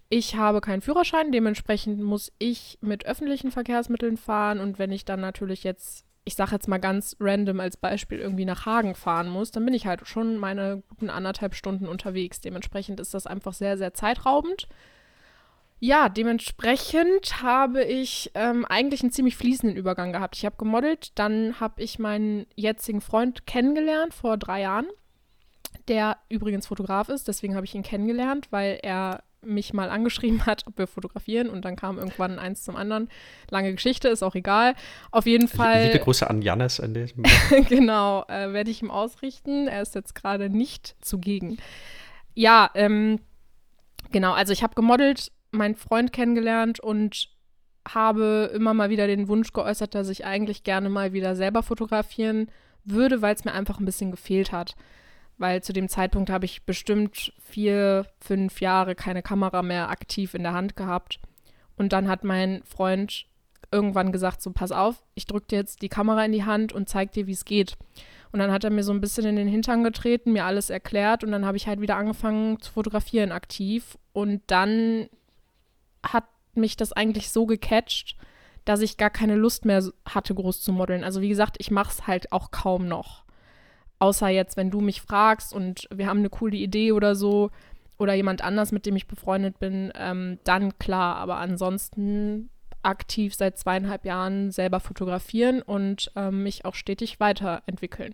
Ich 0.09 0.35
habe 0.35 0.61
keinen 0.61 0.81
Führerschein, 0.81 1.31
dementsprechend 1.31 2.01
muss 2.01 2.31
ich 2.39 2.77
mit 2.81 3.05
öffentlichen 3.05 3.51
Verkehrsmitteln 3.51 4.17
fahren 4.17 4.59
und 4.59 4.79
wenn 4.79 4.91
ich 4.91 5.03
dann 5.03 5.19
natürlich 5.19 5.63
jetzt, 5.63 6.05
ich 6.23 6.35
sage 6.35 6.53
jetzt 6.53 6.67
mal 6.67 6.77
ganz 6.77 7.15
random 7.19 7.59
als 7.59 7.75
Beispiel, 7.77 8.19
irgendwie 8.19 8.45
nach 8.45 8.65
Hagen 8.65 8.95
fahren 8.95 9.27
muss, 9.29 9.51
dann 9.51 9.65
bin 9.65 9.73
ich 9.73 9.85
halt 9.85 10.07
schon 10.07 10.37
meine 10.37 10.81
guten 10.87 11.09
anderthalb 11.09 11.55
Stunden 11.55 11.87
unterwegs. 11.87 12.39
Dementsprechend 12.39 12.99
ist 13.01 13.13
das 13.13 13.27
einfach 13.27 13.53
sehr, 13.53 13.77
sehr 13.77 13.93
zeitraubend. 13.93 14.67
Ja, 15.79 16.09
dementsprechend 16.09 17.43
habe 17.43 17.83
ich 17.83 18.31
ähm, 18.33 18.65
eigentlich 18.65 19.01
einen 19.01 19.11
ziemlich 19.11 19.37
fließenden 19.37 19.77
Übergang 19.77 20.11
gehabt. 20.11 20.35
Ich 20.35 20.45
habe 20.45 20.55
gemodelt, 20.57 21.11
dann 21.19 21.59
habe 21.59 21.83
ich 21.83 21.99
meinen 21.99 22.47
jetzigen 22.55 22.99
Freund 22.99 23.45
kennengelernt 23.45 24.15
vor 24.15 24.37
drei 24.37 24.61
Jahren, 24.61 24.87
der 25.87 26.17
übrigens 26.29 26.65
Fotograf 26.65 27.09
ist. 27.09 27.27
Deswegen 27.27 27.55
habe 27.55 27.65
ich 27.65 27.75
ihn 27.75 27.83
kennengelernt, 27.83 28.47
weil 28.51 28.79
er 28.81 29.21
mich 29.41 29.71
mal 29.71 29.91
angeschrieben 29.91 30.45
hat, 30.47 30.65
ob 30.65 30.79
wir 30.79 30.87
fotografieren 30.87 31.49
und 31.49 31.63
dann 31.63 31.75
kam 31.75 31.99
irgendwann 31.99 32.39
eins 32.39 32.63
zum 32.63 32.75
anderen. 32.75 33.07
Lange 33.49 33.71
Geschichte, 33.73 34.07
ist 34.07 34.23
auch 34.23 34.33
egal. 34.33 34.73
Auf 35.11 35.27
jeden 35.27 35.47
Fall. 35.47 35.85
Liebe 35.85 35.99
Grüße 35.99 36.27
an 36.27 36.41
Jannis 36.41 36.79
in 36.79 36.95
diesem 36.95 37.23
Genau, 37.69 38.23
äh, 38.27 38.51
werde 38.51 38.71
ich 38.71 38.81
ihm 38.81 38.89
ausrichten. 38.89 39.67
Er 39.67 39.83
ist 39.83 39.93
jetzt 39.93 40.15
gerade 40.15 40.49
nicht 40.49 40.95
zugegen. 41.01 41.57
Ja, 42.33 42.71
ähm, 42.73 43.19
genau, 44.11 44.33
also 44.33 44.53
ich 44.53 44.63
habe 44.63 44.73
gemodelt, 44.73 45.31
meinen 45.51 45.75
Freund 45.75 46.13
kennengelernt 46.13 46.79
und 46.79 47.29
habe 47.87 48.51
immer 48.53 48.73
mal 48.73 48.89
wieder 48.89 49.07
den 49.07 49.27
Wunsch 49.27 49.53
geäußert, 49.53 49.95
dass 49.95 50.09
ich 50.09 50.25
eigentlich 50.25 50.63
gerne 50.63 50.89
mal 50.89 51.13
wieder 51.13 51.35
selber 51.35 51.63
fotografieren 51.63 52.51
würde, 52.83 53.21
weil 53.21 53.35
es 53.35 53.45
mir 53.45 53.53
einfach 53.53 53.79
ein 53.79 53.85
bisschen 53.85 54.11
gefehlt 54.11 54.51
hat 54.51 54.75
weil 55.37 55.61
zu 55.61 55.73
dem 55.73 55.87
Zeitpunkt 55.87 56.29
habe 56.29 56.45
ich 56.45 56.63
bestimmt 56.63 57.31
vier, 57.39 58.05
fünf 58.19 58.59
Jahre 58.59 58.95
keine 58.95 59.21
Kamera 59.21 59.61
mehr 59.61 59.89
aktiv 59.89 60.33
in 60.33 60.43
der 60.43 60.53
Hand 60.53 60.75
gehabt. 60.75 61.19
Und 61.75 61.93
dann 61.93 62.07
hat 62.07 62.23
mein 62.23 62.63
Freund 62.63 63.25
irgendwann 63.71 64.11
gesagt, 64.11 64.41
so 64.41 64.51
pass 64.51 64.71
auf, 64.71 65.03
ich 65.13 65.25
drücke 65.25 65.47
dir 65.47 65.57
jetzt 65.57 65.81
die 65.81 65.89
Kamera 65.89 66.25
in 66.25 66.31
die 66.31 66.45
Hand 66.45 66.73
und 66.73 66.89
zeig 66.89 67.11
dir, 67.11 67.27
wie 67.27 67.33
es 67.33 67.45
geht. 67.45 67.77
Und 68.31 68.39
dann 68.39 68.51
hat 68.51 68.63
er 68.63 68.71
mir 68.71 68.83
so 68.83 68.91
ein 68.91 69.01
bisschen 69.01 69.25
in 69.25 69.35
den 69.35 69.47
Hintern 69.47 69.83
getreten, 69.83 70.33
mir 70.33 70.45
alles 70.45 70.69
erklärt 70.69 71.23
und 71.23 71.31
dann 71.31 71.45
habe 71.45 71.57
ich 71.57 71.67
halt 71.67 71.81
wieder 71.81 71.97
angefangen 71.97 72.59
zu 72.59 72.71
fotografieren 72.71 73.31
aktiv. 73.31 73.97
Und 74.13 74.41
dann 74.47 75.07
hat 76.03 76.25
mich 76.55 76.75
das 76.75 76.93
eigentlich 76.93 77.31
so 77.31 77.45
gecatcht, 77.45 78.15
dass 78.65 78.81
ich 78.81 78.97
gar 78.97 79.09
keine 79.09 79.35
Lust 79.35 79.65
mehr 79.65 79.83
hatte, 80.05 80.35
groß 80.35 80.61
zu 80.61 80.73
modeln. 80.73 81.03
Also 81.03 81.21
wie 81.21 81.29
gesagt, 81.29 81.55
ich 81.59 81.71
mache 81.71 81.91
es 81.91 82.07
halt 82.07 82.31
auch 82.31 82.51
kaum 82.51 82.87
noch. 82.87 83.23
Außer 83.99 84.27
jetzt, 84.29 84.57
wenn 84.57 84.71
du 84.71 84.81
mich 84.81 85.01
fragst 85.01 85.53
und 85.53 85.87
wir 85.91 86.07
haben 86.07 86.19
eine 86.19 86.29
coole 86.29 86.57
Idee 86.57 86.91
oder 86.91 87.15
so 87.15 87.49
oder 87.97 88.13
jemand 88.13 88.43
anders, 88.43 88.71
mit 88.71 88.85
dem 88.85 88.95
ich 88.95 89.07
befreundet 89.07 89.59
bin, 89.59 89.91
ähm, 89.95 90.39
dann 90.43 90.77
klar. 90.77 91.15
Aber 91.15 91.37
ansonsten 91.37 92.49
aktiv 92.83 93.35
seit 93.35 93.57
zweieinhalb 93.57 94.05
Jahren 94.05 94.51
selber 94.51 94.79
fotografieren 94.79 95.61
und 95.61 96.11
ähm, 96.15 96.43
mich 96.43 96.65
auch 96.65 96.75
stetig 96.75 97.19
weiterentwickeln. 97.19 98.13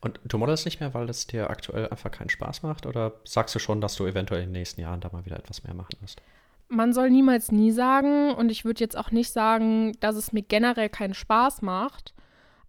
Und 0.00 0.20
du 0.24 0.38
modelst 0.38 0.64
nicht 0.64 0.80
mehr, 0.80 0.94
weil 0.94 1.08
es 1.08 1.26
dir 1.26 1.50
aktuell 1.50 1.88
einfach 1.88 2.10
keinen 2.10 2.30
Spaß 2.30 2.62
macht? 2.62 2.86
Oder 2.86 3.14
sagst 3.24 3.54
du 3.54 3.58
schon, 3.58 3.80
dass 3.80 3.96
du 3.96 4.06
eventuell 4.06 4.42
in 4.42 4.48
den 4.48 4.52
nächsten 4.52 4.80
Jahren 4.80 5.00
da 5.00 5.10
mal 5.12 5.24
wieder 5.24 5.38
etwas 5.38 5.64
mehr 5.64 5.74
machen 5.74 5.96
wirst? 6.00 6.22
Man 6.68 6.92
soll 6.92 7.10
niemals 7.10 7.50
nie 7.50 7.72
sagen 7.72 8.32
und 8.32 8.50
ich 8.50 8.64
würde 8.64 8.80
jetzt 8.80 8.96
auch 8.96 9.10
nicht 9.10 9.32
sagen, 9.32 9.92
dass 10.00 10.16
es 10.16 10.32
mir 10.32 10.42
generell 10.42 10.88
keinen 10.88 11.14
Spaß 11.14 11.62
macht. 11.62 12.14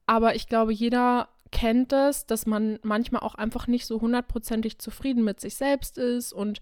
Aber 0.08 0.36
ich 0.36 0.48
glaube, 0.48 0.74
jeder 0.74 1.30
kennt 1.52 1.92
das, 1.92 2.26
dass 2.26 2.46
man 2.46 2.80
manchmal 2.82 3.22
auch 3.22 3.36
einfach 3.36 3.68
nicht 3.68 3.86
so 3.86 4.02
hundertprozentig 4.02 4.80
zufrieden 4.80 5.24
mit 5.24 5.40
sich 5.40 5.56
selbst 5.56 5.98
ist 5.98 6.32
und 6.32 6.62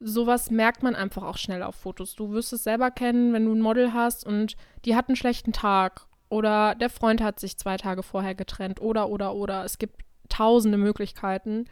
sowas 0.00 0.50
merkt 0.50 0.82
man 0.82 0.94
einfach 0.94 1.22
auch 1.22 1.36
schnell 1.36 1.62
auf 1.62 1.76
Fotos. 1.76 2.14
Du 2.14 2.30
wirst 2.30 2.52
es 2.52 2.64
selber 2.64 2.90
kennen, 2.90 3.32
wenn 3.32 3.44
du 3.44 3.52
ein 3.52 3.60
Model 3.60 3.92
hast 3.92 4.24
und 4.24 4.56
die 4.84 4.96
hat 4.96 5.08
einen 5.08 5.16
schlechten 5.16 5.52
Tag 5.52 6.06
oder 6.30 6.74
der 6.74 6.88
Freund 6.88 7.20
hat 7.20 7.38
sich 7.38 7.58
zwei 7.58 7.76
Tage 7.76 8.02
vorher 8.02 8.34
getrennt 8.34 8.80
oder 8.80 9.10
oder 9.10 9.34
oder 9.34 9.64
es 9.64 9.78
gibt 9.78 10.02
tausende 10.30 10.78
Möglichkeiten. 10.78 11.66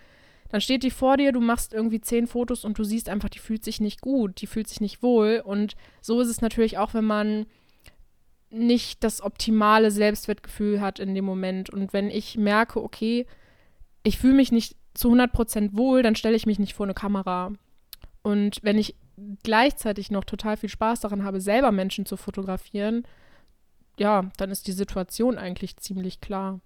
Dann 0.50 0.60
steht 0.60 0.82
die 0.82 0.90
vor 0.90 1.16
dir, 1.16 1.32
du 1.32 1.40
machst 1.40 1.72
irgendwie 1.72 2.00
zehn 2.00 2.26
Fotos 2.26 2.64
und 2.64 2.78
du 2.78 2.84
siehst 2.84 3.08
einfach, 3.08 3.28
die 3.28 3.38
fühlt 3.38 3.64
sich 3.64 3.80
nicht 3.80 4.00
gut, 4.00 4.40
die 4.40 4.46
fühlt 4.46 4.68
sich 4.68 4.80
nicht 4.80 5.02
wohl. 5.02 5.42
Und 5.44 5.76
so 6.00 6.20
ist 6.20 6.28
es 6.28 6.40
natürlich 6.40 6.78
auch, 6.78 6.94
wenn 6.94 7.04
man 7.04 7.46
nicht 8.50 9.04
das 9.04 9.20
optimale 9.20 9.90
Selbstwertgefühl 9.90 10.80
hat 10.80 10.98
in 10.98 11.14
dem 11.14 11.24
Moment. 11.24 11.70
Und 11.70 11.92
wenn 11.92 12.10
ich 12.10 12.36
merke, 12.36 12.82
okay, 12.82 13.26
ich 14.02 14.18
fühle 14.18 14.34
mich 14.34 14.50
nicht 14.50 14.76
zu 14.94 15.12
100% 15.12 15.76
wohl, 15.76 16.02
dann 16.02 16.16
stelle 16.16 16.36
ich 16.36 16.46
mich 16.46 16.58
nicht 16.58 16.74
vor 16.74 16.86
eine 16.86 16.94
Kamera. 16.94 17.52
Und 18.22 18.58
wenn 18.62 18.78
ich 18.78 18.96
gleichzeitig 19.42 20.10
noch 20.10 20.24
total 20.24 20.56
viel 20.56 20.68
Spaß 20.70 21.00
daran 21.00 21.24
habe, 21.24 21.40
selber 21.40 21.72
Menschen 21.72 22.06
zu 22.06 22.16
fotografieren, 22.16 23.04
ja, 23.98 24.30
dann 24.36 24.50
ist 24.50 24.66
die 24.66 24.72
Situation 24.72 25.38
eigentlich 25.38 25.76
ziemlich 25.76 26.20
klar. 26.20 26.60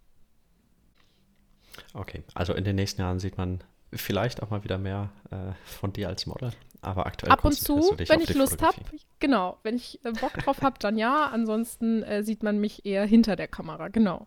Okay, 1.94 2.22
also 2.35 2.54
in 2.54 2.64
den 2.64 2.76
nächsten 2.76 3.00
Jahren 3.00 3.18
sieht 3.18 3.38
man 3.38 3.62
vielleicht 3.92 4.42
auch 4.42 4.50
mal 4.50 4.64
wieder 4.64 4.78
mehr 4.78 5.11
äh, 5.30 5.52
von 5.64 5.92
dir 5.92 6.09
als 6.09 6.26
Model. 6.26 6.52
Aber 6.80 7.07
aktuell 7.07 7.33
ab 7.33 7.44
und 7.44 7.54
zu, 7.54 7.94
wenn 8.09 8.20
ich 8.20 8.35
Lust 8.35 8.61
habe, 8.61 8.76
genau, 9.20 9.59
wenn 9.62 9.76
ich 9.76 10.04
äh, 10.04 10.12
Bock 10.12 10.33
drauf 10.35 10.62
habe, 10.62 10.78
dann 10.80 10.98
ja. 10.98 11.26
Ansonsten 11.33 12.02
äh, 12.02 12.24
sieht 12.24 12.42
man 12.42 12.59
mich 12.59 12.85
eher 12.85 13.04
hinter 13.04 13.37
der 13.37 13.48
Kamera, 13.48 13.88
genau. 13.88 14.26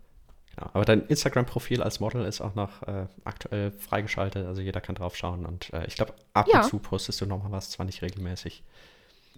Genau, 0.56 0.69
aber 0.73 0.86
dein 0.86 1.06
Instagram-Profil 1.08 1.84
als 1.84 1.99
Model 1.99 2.23
ist 2.25 2.39
auch 2.39 2.56
noch 2.56 2.84
äh, 2.84 3.08
aktuell 3.25 3.71
freigeschaltet, 3.71 4.45
also 4.45 4.62
jeder 4.62 4.80
kann 4.80 4.95
drauf 4.95 5.17
schauen. 5.17 5.45
Und 5.45 5.73
äh, 5.73 5.86
ich 5.86 5.95
glaube, 5.95 6.13
ab 6.34 6.47
ja. 6.51 6.62
und 6.62 6.69
zu 6.69 6.80
postest 6.80 7.19
du 7.19 7.25
nochmal 7.25 7.51
was, 7.51 7.71
zwar 7.71 7.86
nicht 7.86 8.01
regelmäßig. 8.01 8.63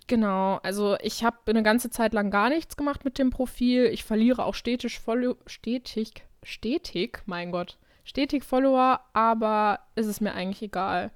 Genau, 0.07 0.55
also 0.63 0.95
ich 1.01 1.23
habe 1.23 1.37
eine 1.47 1.63
ganze 1.63 1.89
Zeit 1.89 2.13
lang 2.13 2.31
gar 2.31 2.49
nichts 2.49 2.77
gemacht 2.77 3.03
mit 3.03 3.19
dem 3.19 3.29
Profil. 3.29 3.85
Ich 3.87 4.05
verliere 4.05 4.45
auch 4.45 4.55
stetig, 4.55 5.01
stetig, 5.45 6.13
stetig, 6.43 7.21
mein 7.25 7.51
Gott, 7.51 7.77
stetig 8.05 8.45
Follower, 8.45 9.01
aber 9.11 9.81
ist 9.95 10.07
es 10.07 10.21
mir 10.21 10.33
eigentlich 10.33 10.61
egal. 10.61 11.11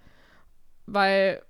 Weil 0.86 1.42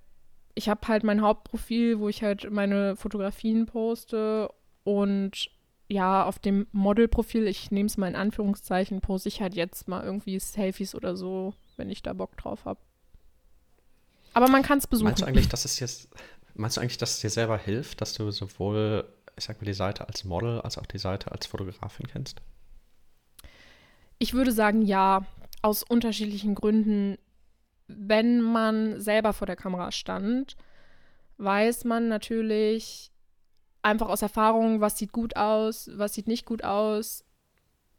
ich 0.54 0.70
habe 0.70 0.88
halt 0.88 1.04
mein 1.04 1.22
Hauptprofil, 1.22 2.00
wo 2.00 2.10
ich 2.10 2.22
halt 2.22 2.52
meine 2.52 2.96
Fotografien 2.96 3.66
poste 3.66 4.54
und 4.84 5.50
ja, 5.88 6.24
auf 6.24 6.40
dem 6.40 6.68
Modelprofil, 6.72 7.48
ich 7.48 7.72
nehme 7.72 7.88
es 7.88 7.98
mal 7.98 8.08
in 8.08 8.16
Anführungszeichen, 8.16 9.02
poste 9.02 9.30
ich 9.30 9.42
halt 9.42 9.56
jetzt 9.56 9.88
mal 9.88 10.04
irgendwie 10.04 10.40
Selfies 10.40 10.96
oder 10.96 11.18
so, 11.18 11.54
wenn 11.76 11.90
ich 11.90 12.02
da 12.04 12.14
Bock 12.14 12.38
drauf 12.38 12.66
habe. 12.66 12.80
Aber 14.34 14.48
man 14.48 14.64
kann 14.64 14.78
es 14.78 14.88
besuchen. 14.88 15.08
Meinst 15.08 15.22
du 15.22 15.26
eigentlich, 15.26 15.50
dass 15.50 15.66
es 15.66 15.80
jetzt, 15.80 16.10
meinst 16.62 16.78
du 16.78 16.82
eigentlich, 16.82 16.98
dass 16.98 17.16
es 17.16 17.20
dir 17.20 17.30
selber 17.30 17.58
hilft, 17.58 18.02
dass 18.02 18.14
du 18.14 18.32
sowohl, 18.32 19.06
ich 19.36 19.44
sag 19.44 19.62
mal, 19.62 19.66
die 19.66 19.74
Seite 19.74 20.08
als 20.08 20.24
Model 20.24 20.62
als 20.62 20.78
auch 20.78 20.86
die 20.86 20.98
Seite 20.98 21.32
als 21.32 21.46
Fotografin 21.46 22.08
kennst? 22.08 22.42
Ich 24.20 24.34
würde 24.34 24.52
sagen, 24.52 24.82
ja, 24.82 25.26
aus 25.62 25.84
unterschiedlichen 25.84 26.56
Gründen 26.56 27.18
wenn 27.98 28.42
man 28.42 29.00
selber 29.00 29.34
vor 29.34 29.48
der 29.48 29.56
Kamera 29.56 29.92
stand, 29.92 30.56
weiß 31.38 31.86
man 31.86 32.08
natürlich 32.08 33.12
einfach 33.82 34.10
aus 34.10 34.22
Erfahrung, 34.22 34.82
was 34.82 34.98
sieht 34.98 35.12
gut 35.12 35.36
aus, 35.36 35.90
was 35.94 36.14
sieht 36.14 36.28
nicht 36.28 36.46
gut 36.46 36.64
aus. 36.64 37.24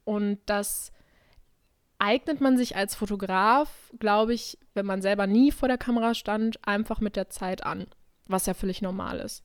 Und 0.05 0.39
das 0.47 0.93
eignet 1.99 2.41
man 2.41 2.57
sich 2.57 2.77
als 2.77 2.95
Fotograf, 2.95 3.91
glaube 3.99 4.35
ich, 4.35 4.59
wenn 4.75 4.87
man 4.87 5.03
selber 5.03 5.27
nie 5.27 5.53
vor 5.53 5.69
der 5.69 5.79
Kamera 5.79 6.15
stand, 6.15 6.67
einfach 6.67 7.01
mit 7.01 7.17
der 7.17 7.31
Zeit 7.31 7.65
an, 7.65 7.87
was 8.27 8.47
ja 8.47 8.55
völlig 8.55 8.83
normal 8.83 9.19
ist. 9.21 9.45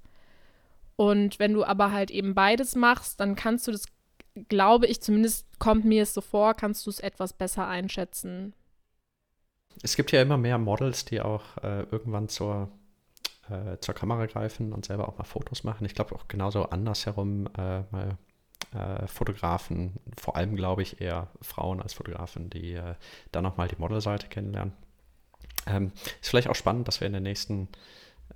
Und 0.95 1.39
wenn 1.39 1.53
du 1.53 1.63
aber 1.63 1.91
halt 1.91 2.11
eben 2.11 2.33
beides 2.33 2.75
machst, 2.75 3.19
dann 3.19 3.35
kannst 3.35 3.67
du 3.67 3.71
das, 3.71 3.85
glaube 4.49 4.87
ich, 4.87 5.01
zumindest 5.01 5.47
kommt 5.59 5.85
mir 5.85 6.03
es 6.03 6.13
so 6.13 6.21
vor, 6.21 6.53
kannst 6.53 6.85
du 6.85 6.89
es 6.89 6.99
etwas 6.99 7.33
besser 7.33 7.67
einschätzen, 7.67 8.53
es 9.83 9.95
gibt 9.95 10.11
ja 10.11 10.21
immer 10.21 10.37
mehr 10.37 10.57
Models, 10.57 11.05
die 11.05 11.21
auch 11.21 11.43
äh, 11.61 11.83
irgendwann 11.91 12.29
zur, 12.29 12.69
äh, 13.49 13.77
zur 13.79 13.93
Kamera 13.93 14.25
greifen 14.25 14.73
und 14.73 14.85
selber 14.85 15.07
auch 15.07 15.17
mal 15.17 15.23
Fotos 15.23 15.63
machen. 15.63 15.85
Ich 15.85 15.95
glaube 15.95 16.15
auch 16.15 16.27
genauso 16.27 16.69
andersherum 16.69 17.47
äh, 17.57 17.81
mal 17.91 18.17
äh, 18.73 19.07
Fotografen, 19.07 19.93
vor 20.17 20.35
allem 20.35 20.55
glaube 20.55 20.81
ich 20.81 20.99
eher 21.01 21.27
Frauen 21.41 21.81
als 21.81 21.93
Fotografen, 21.93 22.49
die 22.49 22.73
äh, 22.73 22.95
dann 23.31 23.43
nochmal 23.43 23.67
die 23.67 23.77
Modelseite 23.77 24.27
kennenlernen. 24.27 24.73
Ähm, 25.67 25.91
ist 26.21 26.29
vielleicht 26.29 26.49
auch 26.49 26.55
spannend, 26.55 26.87
dass 26.87 27.01
wir 27.01 27.07
in 27.07 27.13
der 27.13 27.21
nächsten, 27.21 27.67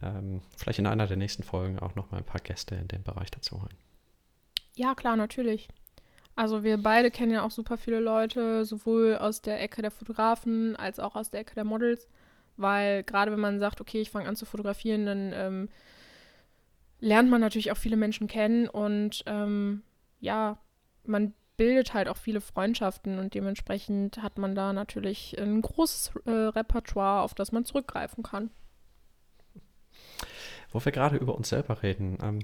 ähm, 0.02 0.42
vielleicht 0.58 0.80
in 0.80 0.88
einer 0.88 1.08
der 1.08 1.18
nächsten 1.18 1.44
Folgen 1.44 1.80
auch 1.80 1.96
nochmal 1.96 2.22
ein 2.22 2.26
paar 2.26 2.42
Gäste 2.42 2.76
in 2.76 2.88
dem 2.88 3.04
Bereich 3.04 3.32
dazu 3.32 3.62
holen. 3.62 3.78
Ja, 4.76 4.96
klar, 4.96 5.16
natürlich. 5.16 5.68
Also 6.36 6.64
wir 6.64 6.78
beide 6.78 7.12
kennen 7.12 7.34
ja 7.34 7.44
auch 7.44 7.52
super 7.52 7.78
viele 7.78 8.00
Leute, 8.00 8.66
sowohl 8.66 9.18
aus 9.18 9.42
der 9.42 9.62
Ecke 9.62 9.82
der 9.82 9.92
Fotografen 9.92 10.76
als 10.76 11.00
auch 11.00 11.16
aus 11.16 11.30
der 11.30 11.42
Ecke 11.42 11.56
der 11.56 11.66
Models, 11.66 12.08
weil 12.58 13.04
gerade 13.04 13.32
wenn 13.32 13.40
man 13.40 13.60
sagt, 13.60 13.82
okay, 13.82 14.02
ich 14.02 14.12
fange 14.12 14.28
an 14.28 14.36
zu 14.36 14.46
fotografieren, 14.46 15.06
dann 15.06 15.34
ähm, 15.34 15.70
lernt 17.00 17.30
man 17.30 17.42
natürlich 17.42 17.72
auch 17.72 17.78
viele 17.78 17.98
Menschen 17.98 18.28
kennen 18.28 18.68
und 18.70 19.24
ähm, 19.26 19.84
ja, 20.20 20.58
man 21.04 21.34
bildet 21.58 21.94
halt 21.94 22.08
auch 22.08 22.18
viele 22.18 22.42
Freundschaften 22.42 23.20
und 23.20 23.34
dementsprechend 23.34 24.22
hat 24.24 24.38
man 24.38 24.56
da 24.56 24.74
natürlich 24.74 25.38
ein 25.40 25.62
großes 25.62 26.14
äh, 26.26 26.32
Repertoire, 26.32 27.22
auf 27.22 27.36
das 27.36 27.52
man 27.52 27.66
zurückgreifen 27.66 28.24
kann. 28.24 28.50
Wo 30.72 30.84
wir 30.84 30.92
gerade 30.92 31.18
über 31.18 31.36
uns 31.36 31.50
selber 31.50 31.84
reden, 31.84 32.18
ähm, 32.22 32.40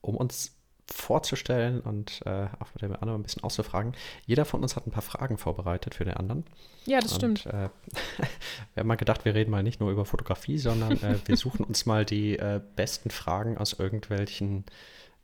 um 0.00 0.16
uns 0.16 0.58
vorzustellen 0.90 1.80
und 1.80 2.20
äh, 2.24 2.46
auch 2.58 2.72
mit 2.74 2.82
dem 2.82 2.94
anderen 2.94 3.20
ein 3.20 3.22
bisschen 3.22 3.44
auszufragen. 3.44 3.92
Jeder 4.26 4.44
von 4.44 4.62
uns 4.62 4.74
hat 4.74 4.86
ein 4.86 4.90
paar 4.90 5.02
Fragen 5.02 5.36
vorbereitet 5.36 5.94
für 5.94 6.04
den 6.04 6.14
anderen. 6.14 6.44
Ja, 6.86 7.00
das 7.00 7.12
und, 7.12 7.38
stimmt. 7.38 7.46
Äh, 7.46 7.68
wir 8.74 8.80
haben 8.80 8.86
mal 8.86 8.96
gedacht, 8.96 9.24
wir 9.24 9.34
reden 9.34 9.50
mal 9.50 9.62
nicht 9.62 9.80
nur 9.80 9.90
über 9.90 10.04
Fotografie, 10.04 10.58
sondern 10.58 10.92
äh, 11.02 11.18
wir 11.26 11.36
suchen 11.36 11.64
uns 11.64 11.84
mal 11.86 12.04
die 12.04 12.38
äh, 12.38 12.60
besten 12.76 13.10
Fragen 13.10 13.58
aus 13.58 13.74
irgendwelchen, 13.74 14.64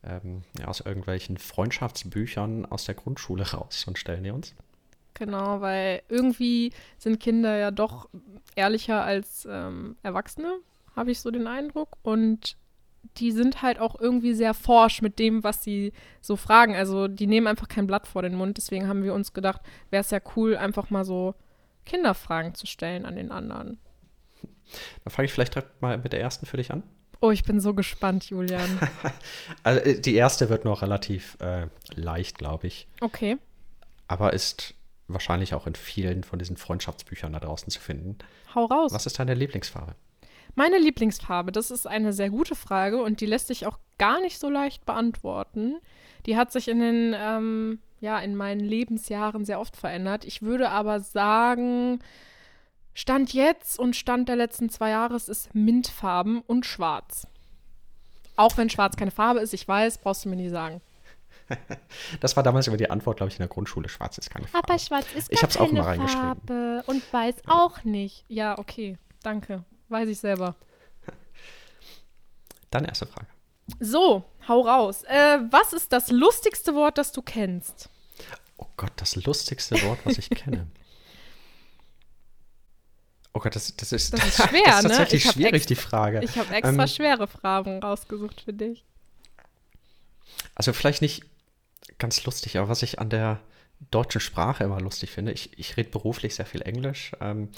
ähm, 0.03 0.43
ja, 0.59 0.67
aus 0.69 0.81
irgendwelchen 0.81 1.39
Freundschaftsbüchern 1.39 2.67
aus 2.67 2.85
der 2.85 2.95
Grundschule 2.95 3.51
raus 3.53 3.85
und 3.87 3.99
stellen 3.99 4.25
die 4.25 4.31
uns. 4.31 4.55
Genau, 5.15 5.61
weil 5.61 6.03
irgendwie 6.09 6.73
sind 6.99 7.21
Kinder 7.21 7.57
ja 7.57 7.71
doch 7.71 8.09
ehrlicher 8.57 9.05
als 9.05 9.47
ähm, 9.51 9.97
Erwachsene, 10.03 10.59
habe 10.97 11.11
ich 11.11 11.21
so 11.21 11.31
den 11.31 11.47
Eindruck. 11.47 11.97
Und 12.03 12.57
die 13.17 13.33
sind 13.33 13.63
halt 13.63 13.79
auch 13.79 14.01
irgendwie 14.01 14.35
sehr 14.35 14.55
forsch 14.55 15.03
mit 15.03 15.19
dem, 15.19 15.45
was 15.45 15.63
sie 15.63 15.93
so 16.21 16.37
fragen. 16.37 16.75
Also 16.75 17.09
die 17.09 17.27
nehmen 17.27 17.47
einfach 17.47 17.69
kein 17.69 17.87
Blatt 17.87 18.07
vor 18.07 18.23
den 18.23 18.35
Mund. 18.35 18.57
Deswegen 18.57 18.89
haben 18.89 19.03
wir 19.03 19.15
uns 19.15 19.33
gedacht, 19.33 19.61
wäre 19.91 20.01
es 20.01 20.11
ja 20.11 20.21
cool, 20.37 20.57
einfach 20.57 20.91
mal 20.91 21.05
so 21.05 21.35
Kinderfragen 21.85 22.55
zu 22.55 22.67
stellen 22.67 23.05
an 23.05 23.17
den 23.17 23.31
anderen. 23.31 23.79
Dann 25.05 25.11
fange 25.11 25.27
ich 25.27 25.33
vielleicht 25.33 25.55
direkt 25.55 25.83
mal 25.83 25.99
mit 25.99 26.13
der 26.13 26.21
ersten 26.21 26.47
für 26.47 26.57
dich 26.57 26.73
an. 26.73 26.83
Oh, 27.21 27.31
ich 27.31 27.45
bin 27.45 27.61
so 27.61 27.75
gespannt, 27.75 28.29
Julian. 28.29 28.79
also 29.63 29.81
äh, 29.81 30.01
die 30.01 30.15
erste 30.15 30.49
wird 30.49 30.65
noch 30.65 30.83
relativ 30.83 31.39
äh, 31.41 31.69
leicht, 31.95 32.39
glaube 32.39 32.67
ich. 32.67 32.89
Okay. 33.01 33.39
Aber 34.09 34.33
ist 34.33 34.75
wahrscheinlich 35.09 35.55
auch 35.55 35.67
in 35.67 35.75
vielen 35.75 36.25
von 36.25 36.39
diesen 36.39 36.57
Freundschaftsbüchern 36.57 37.33
da 37.33 37.41
draußen 37.41 37.71
zu 37.71 37.81
finden. 37.81 38.19
Hau 38.55 38.65
raus. 38.67 38.93
Was 38.93 39.07
ist 39.07 39.19
deine 39.19 39.35
Lieblingsfarbe? 39.35 39.95
Meine 40.55 40.79
Lieblingsfarbe, 40.79 41.53
das 41.53 41.71
ist 41.71 41.87
eine 41.87 42.13
sehr 42.13 42.31
gute 42.31 42.55
Frage 42.55 43.03
und 43.03 43.21
die 43.21 43.27
lässt 43.27 43.49
sich 43.49 43.67
auch 43.67 43.79
gar 43.99 44.21
nicht 44.21 44.39
so 44.39 44.49
leicht 44.49 44.87
beantworten. 44.87 45.79
Die 46.27 46.37
hat 46.37 46.53
sich 46.53 46.69
in 46.69 46.81
den, 46.81 47.15
ähm, 47.17 47.79
ja, 48.01 48.19
in 48.19 48.37
meinen 48.37 48.61
Lebensjahren 48.61 49.45
sehr 49.45 49.61
oft 49.61 49.77
verändert. 49.77 50.25
Ich 50.25 50.43
würde 50.43 50.71
aber 50.71 51.01
sagen, 51.01 51.99
Stand 52.95 53.33
jetzt 53.33 53.79
und 53.79 53.97
Stand 53.97 54.29
der 54.29 54.37
letzten 54.37 54.71
zwei 54.71 54.91
Jahre 54.91 55.17
ist 55.17 55.55
Mintfarben 55.55 56.41
und 56.43 56.65
Schwarz. 56.65 57.27
Auch 58.37 58.57
wenn 58.57 58.71
Schwarz 58.71 58.97
keine 58.97 59.11
Farbe 59.11 59.41
ist, 59.41 59.55
ich 59.55 59.67
weiß, 59.67 59.99
brauchst 59.99 60.25
du 60.25 60.29
mir 60.29 60.37
nie 60.37 60.49
sagen. 60.49 60.81
Das 62.21 62.37
war 62.37 62.43
damals 62.43 62.67
immer 62.69 62.79
die 62.79 62.89
Antwort, 62.89 63.19
glaube 63.19 63.29
ich, 63.29 63.37
in 63.37 63.43
der 63.43 63.49
Grundschule. 63.49 63.89
Schwarz 63.91 64.17
ist 64.17 64.31
keine 64.31 64.47
Farbe. 64.47 64.67
Aber 64.67 64.79
Schwarz 64.79 65.07
ist 65.15 65.31
ich 65.31 65.41
gar 65.41 65.43
hab's 65.43 65.57
auch 65.59 65.67
keine 65.67 65.81
mal 65.81 65.89
reingeschrieben. 65.89 66.23
Farbe 66.23 66.85
und 66.87 67.13
Weiß 67.13 67.35
auch 67.47 67.85
nicht. 67.85 68.25
Ja, 68.29 68.59
okay, 68.59 68.97
danke. 69.23 69.63
Weiß 69.95 70.09
ich 70.09 70.19
selber. 70.19 70.57
Dann 72.71 72.85
erste 72.85 73.07
Frage. 73.07 73.29
So, 73.79 74.25
hau 74.49 74.63
raus. 74.63 75.05
Äh, 75.05 75.39
was 75.53 75.73
ist 75.73 75.93
das 75.93 76.11
lustigste 76.11 76.75
Wort, 76.75 76.99
das 76.99 77.13
du 77.13 77.23
kennst? 77.23 77.89
Oh 78.57 78.67
Gott, 78.77 78.91
das 78.97 79.15
lustigste 79.15 79.81
Wort, 79.83 80.01
was 80.05 80.19
ich 80.19 80.31
kenne. 80.31 80.67
Oh 83.35 83.39
Gott, 83.39 83.55
das, 83.55 83.77
das 83.77 83.93
ist, 83.93 84.13
Das 84.15 84.27
ist 84.27 84.37
schwer, 84.49 84.63
das 84.67 84.79
ist 84.79 84.83
ne? 84.83 84.89
tatsächlich 84.91 85.23
Ich 85.23 85.29
hab 85.29 85.35
schwierig, 85.35 85.55
ex- 85.55 85.67
die 85.67 85.75
Frage. 85.77 86.25
Ich 86.25 86.37
habe 86.39 86.53
extra 86.53 86.83
Ähm, 86.83 86.89
schwere 86.89 87.29
Fragen 87.29 87.81
rausgesucht 87.81 88.41
für 88.41 88.53
dich. 88.53 88.85
Also 90.57 90.73
vielleicht 90.73 91.03
nicht 91.03 91.23
ganz 91.99 92.25
lustig, 92.25 92.59
aber 92.59 92.69
was 92.69 92.83
ich 92.83 92.99
an 92.99 93.11
der 93.11 93.41
deutschen 93.93 94.21
Sprache 94.21 94.65
immer 94.65 94.81
lustig 94.81 95.13
finde, 95.13 95.31
ich, 95.31 95.57
ich 95.57 95.77
rede 95.77 95.91
beruflich 95.91 96.35
sehr 96.35 96.47
viel 96.47 96.63
Englisch. 96.63 97.13
Ähm, 97.21 97.51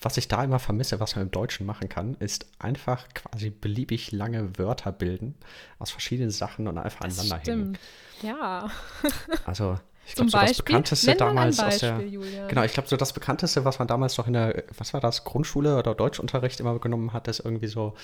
was 0.00 0.16
ich 0.16 0.28
da 0.28 0.44
immer 0.44 0.58
vermisse, 0.58 1.00
was 1.00 1.16
man 1.16 1.24
im 1.26 1.30
Deutschen 1.30 1.66
machen 1.66 1.88
kann, 1.88 2.14
ist 2.20 2.46
einfach 2.58 3.08
quasi 3.14 3.50
beliebig 3.50 4.12
lange 4.12 4.56
Wörter 4.58 4.92
bilden 4.92 5.34
aus 5.78 5.90
verschiedenen 5.90 6.30
Sachen 6.30 6.68
und 6.68 6.78
einfach 6.78 7.00
Das 7.00 7.18
aneinander 7.18 7.44
hängen. 7.52 7.74
stimmt. 7.76 7.80
Ja. 8.22 8.70
Also 9.44 9.78
ich 10.06 10.14
glaube, 10.14 10.30
so 10.30 10.38
das 10.38 10.46
Beispiel. 10.48 10.64
bekannteste 10.64 11.14
damals 11.16 11.58
aus 11.60 11.78
der. 11.78 11.92
Beispiel, 11.92 12.14
Julian. 12.14 12.48
Genau, 12.48 12.62
ich 12.62 12.72
glaube, 12.72 12.88
so 12.88 12.96
das 12.96 13.12
bekannteste, 13.12 13.64
was 13.66 13.78
man 13.78 13.86
damals 13.88 14.16
noch 14.16 14.26
in 14.26 14.32
der, 14.32 14.64
was 14.78 14.94
war 14.94 15.00
das, 15.02 15.24
Grundschule 15.24 15.76
oder 15.78 15.94
Deutschunterricht 15.94 16.60
immer 16.60 16.78
genommen 16.78 17.12
hat, 17.12 17.28
ist 17.28 17.40
irgendwie 17.40 17.66
so 17.66 17.94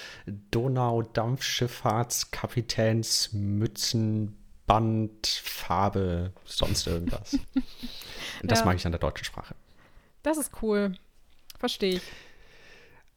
Donau-Dampfschifffahrtskapitäns 1.95 3.33
Mützenband, 3.33 5.27
Farbe, 5.27 6.33
sonst 6.45 6.87
irgendwas. 6.87 7.35
Und 8.43 8.51
das 8.51 8.61
Ja. 8.61 8.65
mag 8.67 8.77
ich 8.77 8.85
an 8.87 8.93
der 8.93 8.99
deutschen 9.01 9.25
Sprache. 9.25 9.55
Das 10.23 10.37
ist 10.39 10.51
cool. 10.63 10.95
Verstehe 11.65 11.95
ich. 11.95 12.03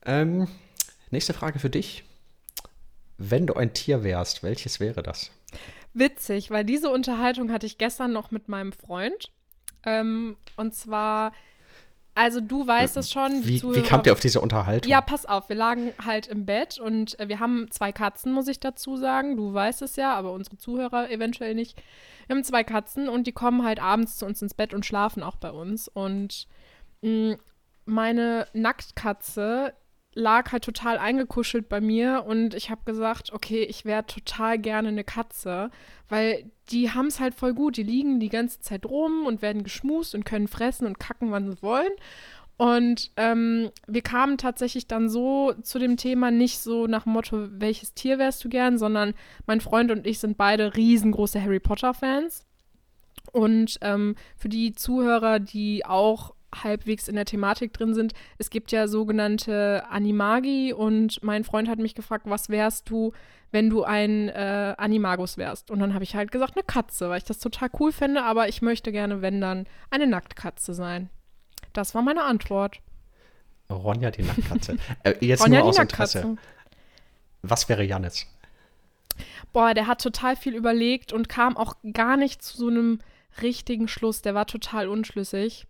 Ähm, 0.05 0.47
nächste 1.11 1.33
Frage 1.33 1.59
für 1.59 1.69
dich. 1.69 2.05
Wenn 3.17 3.45
du 3.45 3.55
ein 3.55 3.73
Tier 3.73 4.05
wärst, 4.05 4.41
welches 4.41 4.79
wäre 4.79 5.03
das? 5.03 5.31
Witzig, 5.93 6.49
weil 6.49 6.63
diese 6.63 6.89
Unterhaltung 6.89 7.51
hatte 7.51 7.65
ich 7.65 7.77
gestern 7.77 8.13
noch 8.13 8.31
mit 8.31 8.47
meinem 8.47 8.71
Freund. 8.71 9.33
Ähm, 9.85 10.37
und 10.55 10.73
zwar, 10.73 11.33
also 12.15 12.39
du 12.39 12.65
weißt 12.65 12.95
es 12.95 13.11
schon. 13.11 13.45
Wie, 13.45 13.61
wie 13.61 13.81
kamt 13.81 14.05
ihr 14.05 14.13
auf 14.13 14.21
diese 14.21 14.39
Unterhaltung? 14.39 14.89
Ja, 14.89 15.01
pass 15.01 15.25
auf, 15.25 15.49
wir 15.49 15.57
lagen 15.57 15.91
halt 16.05 16.27
im 16.27 16.45
Bett 16.45 16.79
und 16.79 17.19
äh, 17.19 17.27
wir 17.27 17.41
haben 17.41 17.69
zwei 17.69 17.91
Katzen, 17.91 18.31
muss 18.31 18.47
ich 18.47 18.61
dazu 18.61 18.95
sagen. 18.95 19.35
Du 19.35 19.53
weißt 19.53 19.81
es 19.81 19.97
ja, 19.97 20.13
aber 20.13 20.31
unsere 20.31 20.57
Zuhörer 20.57 21.11
eventuell 21.11 21.53
nicht. 21.53 21.75
Wir 22.27 22.37
haben 22.37 22.45
zwei 22.45 22.63
Katzen 22.63 23.09
und 23.09 23.27
die 23.27 23.33
kommen 23.33 23.65
halt 23.65 23.81
abends 23.81 24.15
zu 24.15 24.25
uns 24.25 24.41
ins 24.41 24.53
Bett 24.53 24.73
und 24.73 24.85
schlafen 24.85 25.21
auch 25.21 25.35
bei 25.35 25.51
uns. 25.51 25.89
Und 25.89 26.47
mh, 27.01 27.35
meine 27.87 28.47
Nacktkatze 28.53 29.73
lag 30.13 30.51
halt 30.51 30.63
total 30.63 30.97
eingekuschelt 30.97 31.69
bei 31.69 31.79
mir 31.79 32.25
und 32.27 32.55
ich 32.55 32.71
habe 32.71 32.81
gesagt, 32.85 33.31
okay, 33.33 33.63
ich 33.63 33.85
wäre 33.85 34.05
total 34.05 34.57
gerne 34.57 34.87
eine 34.87 35.03
Katze, 35.03 35.69
weil 36.09 36.49
die 36.71 36.91
haben 36.91 37.07
es 37.07 37.19
halt 37.19 37.35
voll 37.35 37.53
gut. 37.53 37.77
Die 37.77 37.83
liegen 37.83 38.19
die 38.19 38.29
ganze 38.29 38.59
Zeit 38.59 38.85
rum 38.85 39.25
und 39.27 39.43
werden 39.43 39.63
geschmust 39.63 40.15
und 40.15 40.25
können 40.25 40.47
fressen 40.47 40.87
und 40.87 40.99
kacken, 40.99 41.31
wann 41.31 41.51
sie 41.51 41.61
wollen. 41.61 41.91
Und 42.57 43.11
ähm, 43.17 43.69
wir 43.85 44.01
kamen 44.01 44.39
tatsächlich 44.39 44.87
dann 44.87 45.09
so 45.09 45.53
zu 45.61 45.77
dem 45.77 45.95
Thema 45.95 46.31
nicht 46.31 46.57
so 46.57 46.87
nach 46.87 47.03
dem 47.03 47.13
Motto, 47.13 47.47
welches 47.51 47.93
Tier 47.93 48.17
wärst 48.17 48.43
du 48.43 48.49
gern, 48.49 48.79
sondern 48.79 49.13
mein 49.45 49.61
Freund 49.61 49.91
und 49.91 50.07
ich 50.07 50.17
sind 50.17 50.37
beide 50.37 50.75
riesengroße 50.75 51.41
Harry 51.41 51.59
Potter-Fans. 51.59 52.43
Und 53.31 53.77
ähm, 53.81 54.15
für 54.35 54.49
die 54.49 54.73
Zuhörer, 54.73 55.39
die 55.39 55.85
auch 55.85 56.33
halbwegs 56.53 57.07
in 57.07 57.15
der 57.15 57.25
Thematik 57.25 57.73
drin 57.73 57.93
sind, 57.93 58.13
es 58.37 58.49
gibt 58.49 58.71
ja 58.71 58.87
sogenannte 58.87 59.83
Animagi 59.89 60.73
und 60.73 61.21
mein 61.23 61.43
Freund 61.43 61.67
hat 61.67 61.79
mich 61.79 61.95
gefragt, 61.95 62.25
was 62.27 62.49
wärst 62.49 62.89
du, 62.89 63.13
wenn 63.51 63.69
du 63.69 63.83
ein 63.83 64.29
äh, 64.29 64.75
Animagus 64.77 65.37
wärst? 65.37 65.71
Und 65.71 65.79
dann 65.79 65.93
habe 65.93 66.03
ich 66.03 66.15
halt 66.15 66.31
gesagt, 66.31 66.55
eine 66.55 66.63
Katze, 66.63 67.09
weil 67.09 67.19
ich 67.19 67.25
das 67.25 67.39
total 67.39 67.69
cool 67.79 67.91
fände, 67.91 68.23
aber 68.23 68.47
ich 68.47 68.61
möchte 68.61 68.91
gerne, 68.91 69.21
wenn 69.21 69.41
dann, 69.41 69.67
eine 69.89 70.07
Nacktkatze 70.07 70.73
sein. 70.73 71.09
Das 71.73 71.93
war 71.95 72.01
meine 72.01 72.23
Antwort. 72.23 72.79
Ronja 73.69 74.11
die 74.11 74.23
Nacktkatze. 74.23 74.77
äh, 75.03 75.13
jetzt 75.21 75.43
Ronja 75.43 75.59
nur 75.59 75.69
aus 75.69 75.77
Interesse. 75.77 76.19
Nacktkatze. 76.19 76.47
Was 77.43 77.69
wäre 77.69 77.83
Janis? 77.83 78.25
Boah, 79.53 79.73
der 79.73 79.87
hat 79.87 80.01
total 80.01 80.35
viel 80.35 80.55
überlegt 80.55 81.13
und 81.13 81.29
kam 81.29 81.57
auch 81.57 81.75
gar 81.93 82.17
nicht 82.17 82.41
zu 82.41 82.57
so 82.57 82.67
einem 82.67 82.99
richtigen 83.41 83.87
Schluss. 83.87 84.21
Der 84.21 84.35
war 84.35 84.45
total 84.45 84.87
unschlüssig, 84.87 85.65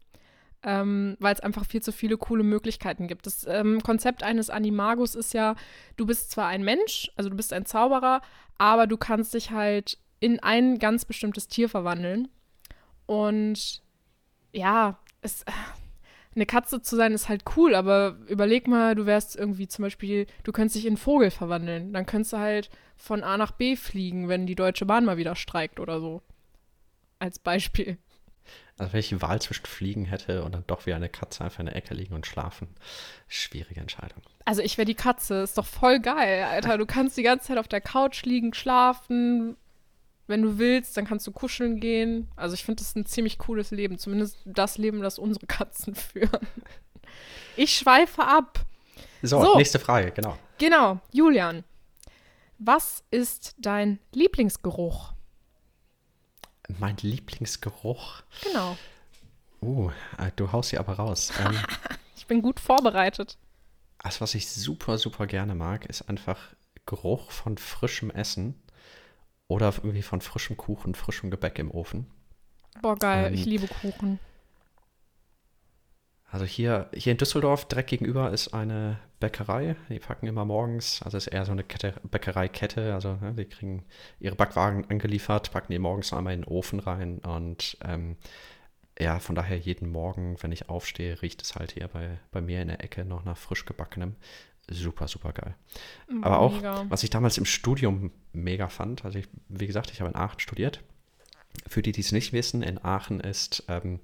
ähm, 0.68 1.16
weil 1.22 1.34
es 1.34 1.40
einfach 1.40 1.66
viel 1.66 1.82
zu 1.82 1.94
viele 1.94 2.18
coole 2.18 2.44
Möglichkeiten 2.44 3.08
gibt. 3.08 3.26
Das 3.26 3.48
ähm, 3.48 3.82
Konzept 3.82 4.22
eines 4.22 4.50
Animagus 4.50 5.16
ist 5.16 5.34
ja, 5.34 5.56
du 5.96 6.06
bist 6.06 6.30
zwar 6.30 6.48
ein 6.48 6.62
Mensch, 6.62 7.10
also 7.16 7.30
du 7.30 7.38
bist 7.38 7.54
ein 7.54 7.66
Zauberer, 7.66 8.22
aber 8.58 8.86
du 8.86 8.98
kannst 8.98 9.34
dich 9.34 9.52
halt 9.52 9.98
in 10.20 10.42
ein 10.42 10.78
ganz 10.78 11.06
bestimmtes 11.06 11.48
Tier 11.48 11.70
verwandeln. 11.70 12.28
Und 13.06 13.82
ja, 14.52 15.00
es, 15.22 15.46
eine 16.36 16.46
Katze 16.46 16.82
zu 16.82 16.98
sein 16.98 17.14
ist 17.14 17.30
halt 17.30 17.46
cool, 17.56 17.74
aber 17.74 18.18
überleg 18.28 18.68
mal, 18.68 18.94
du 18.94 19.06
wärst 19.06 19.38
irgendwie 19.38 19.70
zum 19.70 19.84
Beispiel, 19.84 20.28
du 20.44 20.52
könntest 20.52 20.76
dich 20.76 20.86
in 20.86 20.92
einen 20.92 20.98
Vogel 20.98 21.32
verwandeln. 21.32 21.94
Dann 21.94 22.06
könntest 22.06 22.34
du 22.34 22.40
halt 22.40 22.70
von 22.98 23.24
A 23.24 23.38
nach 23.38 23.52
B 23.52 23.78
fliegen, 23.78 24.28
wenn 24.28 24.46
die 24.46 24.56
Deutsche 24.56 24.86
Bahn 24.86 25.06
mal 25.06 25.16
wieder 25.16 25.38
streikt 25.38 25.80
oder 25.80 26.02
so. 26.02 26.24
Als 27.20 27.40
Beispiel. 27.40 27.98
Also 28.78 28.94
wenn 28.94 29.00
ich 29.00 29.10
die 29.10 29.22
Wahl 29.22 29.42
zwischen 29.42 29.66
Fliegen 29.66 30.06
hätte 30.06 30.44
und 30.44 30.54
dann 30.54 30.64
doch 30.68 30.86
wie 30.86 30.94
eine 30.94 31.10
Katze 31.10 31.44
einfach 31.44 31.60
in 31.60 31.66
der 31.66 31.76
Ecke 31.76 31.94
liegen 31.96 32.14
und 32.14 32.28
schlafen. 32.28 32.68
Schwierige 33.28 33.80
Entscheidung. 33.80 34.22
Also 34.46 34.62
ich 34.62 34.78
wäre 34.78 34.86
die 34.86 34.94
Katze, 34.96 35.42
ist 35.42 35.58
doch 35.58 35.66
voll 35.66 36.00
geil, 36.00 36.44
Alter. 36.44 36.78
Du 36.78 36.86
kannst 36.86 37.18
die 37.18 37.24
ganze 37.24 37.48
Zeit 37.48 37.58
auf 37.58 37.68
der 37.68 37.82
Couch 37.82 38.24
liegen, 38.24 38.54
schlafen. 38.54 39.58
Wenn 40.28 40.42
du 40.42 40.58
willst, 40.60 40.96
dann 40.98 41.06
kannst 41.06 41.26
du 41.26 41.32
kuscheln 41.32 41.80
gehen. 41.80 42.28
Also 42.36 42.54
ich 42.54 42.64
finde 42.66 42.84
das 42.84 42.96
ein 42.96 43.06
ziemlich 43.06 43.38
cooles 43.40 43.72
Leben. 43.72 43.98
Zumindest 43.98 44.38
das 44.46 44.78
Leben, 44.78 45.02
das 45.02 45.18
unsere 45.20 45.48
Katzen 45.48 45.96
führen. 45.96 46.46
Ich 47.56 47.76
schweife 47.76 48.24
ab. 48.24 48.60
So, 49.24 49.42
So. 49.42 49.58
nächste 49.58 49.80
Frage, 49.80 50.12
genau. 50.12 50.38
Genau, 50.60 51.00
Julian. 51.12 51.64
Was 52.60 53.04
ist 53.12 53.56
dein 53.58 54.00
Lieblingsgeruch? 54.14 55.14
Mein 56.68 56.98
Lieblingsgeruch. 56.98 58.24
Genau. 58.44 58.78
Uh, 59.62 59.90
äh, 60.18 60.32
du 60.36 60.52
haust 60.52 60.70
sie 60.70 60.78
aber 60.78 60.94
raus. 60.94 61.32
ähm, 61.44 61.58
Ich 62.16 62.28
bin 62.28 62.42
gut 62.42 62.60
vorbereitet. 62.60 63.38
also 64.00 64.22
was 64.22 64.36
ich 64.36 64.50
super, 64.50 64.98
super 64.98 65.28
gerne 65.28 65.56
mag, 65.56 65.86
ist 65.86 66.10
einfach 66.10 66.54
Geruch 66.86 67.32
von 67.32 67.58
frischem 67.58 68.10
Essen 68.12 68.56
oder 69.48 69.74
irgendwie 69.78 70.02
von 70.02 70.22
frischem 70.22 70.58
Kuchen, 70.58 70.94
frischem 70.94 71.32
Gebäck 71.32 71.58
im 71.60 71.72
Ofen. 71.72 72.08
Boah, 72.82 72.98
geil. 72.98 73.28
Ähm, 73.28 73.34
ich 73.34 73.46
liebe 73.46 73.68
Kuchen. 73.68 74.20
Also 76.30 76.46
hier, 76.46 76.90
hier 76.94 77.14
in 77.14 77.18
Düsseldorf 77.18 77.66
direkt 77.66 77.90
gegenüber 77.90 78.32
ist 78.32 78.54
eine 78.54 79.00
Bäckerei. 79.20 79.78
Die 79.90 80.00
packen 80.00 80.28
immer 80.28 80.44
morgens, 80.44 81.02
also 81.02 81.18
ist 81.18 81.28
eher 81.28 81.46
so 81.46 81.54
eine 81.54 81.64
Kette, 81.64 81.94
Bäckereikette. 82.04 82.94
Also 82.94 83.18
ne, 83.22 83.34
die 83.34 83.46
kriegen 83.46 83.86
ihre 84.20 84.36
Backwagen 84.36 84.90
angeliefert, 84.90 85.52
packen 85.52 85.72
die 85.72 85.80
morgens 85.80 86.12
einmal 86.12 86.34
in 86.34 86.42
den 86.42 86.48
Ofen 86.50 86.80
rein 86.80 87.20
und 87.20 87.78
ähm, 87.84 88.18
ja, 89.00 89.20
von 89.20 89.36
daher 89.36 89.58
jeden 89.58 89.90
Morgen, 89.90 90.38
wenn 90.42 90.52
ich 90.52 90.70
aufstehe, 90.70 91.22
riecht 91.22 91.42
es 91.42 91.56
halt 91.56 91.72
hier 91.74 91.88
bei, 91.88 92.20
bei 92.32 92.42
mir 92.42 92.62
in 92.62 92.68
der 92.68 92.84
Ecke 92.84 93.06
noch 93.06 93.24
nach 93.26 93.38
frisch 93.38 93.66
gebackenem. 93.66 94.16
super, 94.70 95.08
super 95.08 95.34
geil. 95.34 95.56
Aber 96.24 96.40
auch, 96.40 96.62
was 96.90 97.04
ich 97.04 97.10
damals 97.10 97.38
im 97.38 97.46
Studium 97.46 98.12
mega 98.34 98.70
fand, 98.70 99.06
also 99.06 99.20
ich, 99.20 99.28
wie 99.50 99.68
gesagt, 99.68 99.92
ich 99.92 100.02
habe 100.02 100.10
in 100.10 100.16
Aachen 100.16 100.40
studiert. 100.40 100.84
Für 101.66 101.82
die, 101.82 101.92
die 101.92 102.02
es 102.02 102.12
nicht 102.12 102.34
wissen, 102.34 102.62
in 102.62 102.84
Aachen 102.84 103.20
ist 103.20 103.64
ähm, 103.68 104.00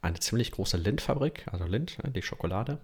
eine 0.00 0.18
ziemlich 0.18 0.50
große 0.52 0.76
Lindfabrik, 0.76 1.46
also 1.50 1.64
Lind, 1.64 2.02
ne, 2.02 2.10
die 2.10 2.22
Schokolade. 2.22 2.80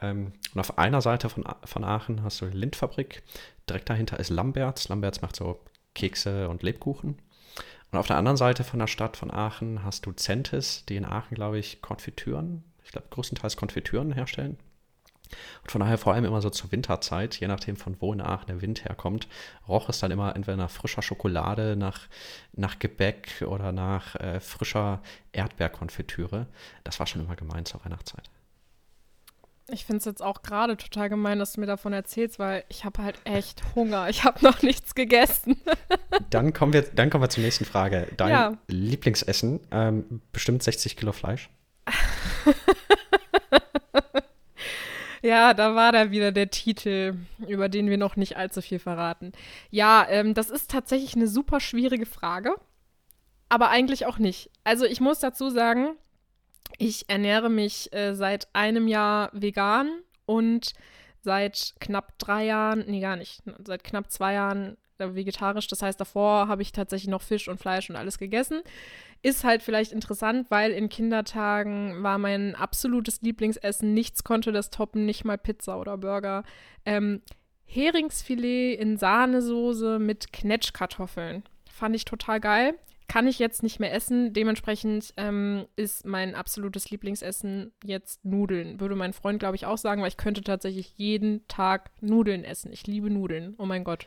Ähm, 0.00 0.32
und 0.54 0.60
auf 0.60 0.78
einer 0.78 1.00
Seite 1.00 1.28
von, 1.28 1.44
von 1.64 1.84
Aachen 1.84 2.22
hast 2.22 2.40
du 2.40 2.46
die 2.46 2.56
Lindfabrik, 2.56 3.22
direkt 3.68 3.88
dahinter 3.88 4.18
ist 4.18 4.30
Lamberts. 4.30 4.88
Lamberts 4.88 5.22
macht 5.22 5.36
so 5.36 5.60
Kekse 5.94 6.48
und 6.48 6.62
Lebkuchen. 6.62 7.18
Und 7.90 7.98
auf 7.98 8.06
der 8.08 8.16
anderen 8.16 8.36
Seite 8.36 8.64
von 8.64 8.80
der 8.80 8.88
Stadt 8.88 9.16
von 9.16 9.30
Aachen 9.30 9.84
hast 9.84 10.04
du 10.06 10.12
Centis, 10.12 10.84
die 10.88 10.96
in 10.96 11.04
Aachen, 11.04 11.36
glaube 11.36 11.58
ich, 11.58 11.80
Konfitüren, 11.80 12.64
ich 12.84 12.90
glaube 12.90 13.06
größtenteils 13.10 13.56
Konfitüren 13.56 14.12
herstellen. 14.12 14.58
Und 15.62 15.70
von 15.70 15.80
daher 15.80 15.98
vor 15.98 16.14
allem 16.14 16.24
immer 16.24 16.42
so 16.42 16.50
zur 16.50 16.70
Winterzeit, 16.72 17.36
je 17.36 17.48
nachdem 17.48 17.76
von 17.76 17.96
wo 18.00 18.12
in 18.12 18.20
Aachen 18.20 18.46
der 18.46 18.60
Wind 18.60 18.84
herkommt, 18.84 19.28
roch 19.66 19.88
es 19.88 19.98
dann 19.98 20.10
immer 20.10 20.34
entweder 20.36 20.56
nach 20.56 20.70
frischer 20.70 21.02
Schokolade, 21.02 21.76
nach, 21.76 22.00
nach 22.52 22.78
Gebäck 22.78 23.44
oder 23.46 23.72
nach 23.72 24.14
äh, 24.16 24.40
frischer 24.40 25.00
Erdbeerkonfitüre. 25.32 26.46
Das 26.84 26.98
war 27.00 27.06
schon 27.06 27.22
immer 27.24 27.36
gemein 27.36 27.64
zur 27.64 27.84
Weihnachtszeit. 27.84 28.30
Ich 29.68 29.86
finde 29.86 29.98
es 29.98 30.04
jetzt 30.04 30.22
auch 30.22 30.42
gerade 30.42 30.76
total 30.76 31.08
gemein, 31.08 31.38
dass 31.38 31.54
du 31.54 31.60
mir 31.60 31.66
davon 31.66 31.94
erzählst, 31.94 32.38
weil 32.38 32.64
ich 32.68 32.84
habe 32.84 33.02
halt 33.02 33.18
echt 33.24 33.62
Hunger. 33.74 34.10
Ich 34.10 34.24
habe 34.24 34.44
noch 34.44 34.60
nichts 34.60 34.94
gegessen. 34.94 35.56
Dann 36.30 36.52
kommen 36.52 36.72
wir, 36.72 36.82
dann 36.82 37.10
kommen 37.10 37.24
wir 37.24 37.28
zur 37.30 37.42
nächsten 37.42 37.64
Frage. 37.64 38.08
Dein 38.16 38.30
Ja. 38.30 38.58
Lieblingsessen, 38.68 39.60
ähm, 39.70 40.20
bestimmt 40.32 40.62
60 40.62 40.96
Kilo 40.96 41.12
Fleisch. 41.12 41.48
Ja, 45.24 45.54
da 45.54 45.74
war 45.74 45.90
da 45.90 46.10
wieder 46.10 46.32
der 46.32 46.50
Titel, 46.50 47.14
über 47.48 47.70
den 47.70 47.88
wir 47.88 47.96
noch 47.96 48.16
nicht 48.16 48.36
allzu 48.36 48.60
viel 48.60 48.78
verraten. 48.78 49.32
Ja, 49.70 50.06
ähm, 50.10 50.34
das 50.34 50.50
ist 50.50 50.70
tatsächlich 50.70 51.14
eine 51.16 51.28
super 51.28 51.60
schwierige 51.60 52.04
Frage, 52.04 52.54
aber 53.48 53.70
eigentlich 53.70 54.04
auch 54.04 54.18
nicht. 54.18 54.50
Also 54.64 54.84
ich 54.84 55.00
muss 55.00 55.20
dazu 55.20 55.48
sagen, 55.48 55.96
ich 56.76 57.08
ernähre 57.08 57.48
mich 57.48 57.90
äh, 57.94 58.14
seit 58.14 58.48
einem 58.54 58.86
Jahr 58.86 59.30
vegan 59.32 60.02
und 60.26 60.74
seit 61.22 61.72
knapp 61.80 62.18
drei 62.18 62.44
Jahren, 62.44 62.84
nee 62.86 63.00
gar 63.00 63.16
nicht, 63.16 63.42
seit 63.64 63.82
knapp 63.82 64.10
zwei 64.10 64.34
Jahren 64.34 64.76
vegetarisch. 64.98 65.66
Das 65.68 65.82
heißt, 65.82 66.00
davor 66.00 66.48
habe 66.48 66.62
ich 66.62 66.72
tatsächlich 66.72 67.10
noch 67.10 67.22
Fisch 67.22 67.48
und 67.48 67.58
Fleisch 67.58 67.90
und 67.90 67.96
alles 67.96 68.18
gegessen. 68.18 68.62
Ist 69.22 69.44
halt 69.44 69.62
vielleicht 69.62 69.92
interessant, 69.92 70.50
weil 70.50 70.72
in 70.72 70.88
Kindertagen 70.88 72.02
war 72.02 72.18
mein 72.18 72.54
absolutes 72.54 73.22
Lieblingsessen. 73.22 73.94
Nichts 73.94 74.24
konnte 74.24 74.52
das 74.52 74.70
toppen, 74.70 75.06
nicht 75.06 75.24
mal 75.24 75.38
Pizza 75.38 75.80
oder 75.80 75.96
Burger. 75.96 76.44
Ähm, 76.84 77.22
Heringsfilet 77.64 78.78
in 78.78 78.98
Sahnesoße 78.98 79.98
mit 79.98 80.32
Knetschkartoffeln. 80.32 81.42
Fand 81.70 81.96
ich 81.96 82.04
total 82.04 82.40
geil. 82.40 82.74
Kann 83.08 83.26
ich 83.26 83.38
jetzt 83.38 83.62
nicht 83.62 83.80
mehr 83.80 83.92
essen. 83.92 84.32
Dementsprechend 84.32 85.12
ähm, 85.16 85.66
ist 85.76 86.06
mein 86.06 86.34
absolutes 86.34 86.90
Lieblingsessen 86.90 87.72
jetzt 87.84 88.24
Nudeln. 88.24 88.80
Würde 88.80 88.94
mein 88.94 89.12
Freund, 89.12 89.40
glaube 89.40 89.56
ich, 89.56 89.66
auch 89.66 89.78
sagen, 89.78 90.00
weil 90.02 90.08
ich 90.08 90.16
könnte 90.16 90.42
tatsächlich 90.42 90.94
jeden 90.96 91.46
Tag 91.48 91.90
Nudeln 92.00 92.44
essen. 92.44 92.72
Ich 92.72 92.86
liebe 92.86 93.10
Nudeln. 93.10 93.54
Oh 93.58 93.66
mein 93.66 93.84
Gott. 93.84 94.06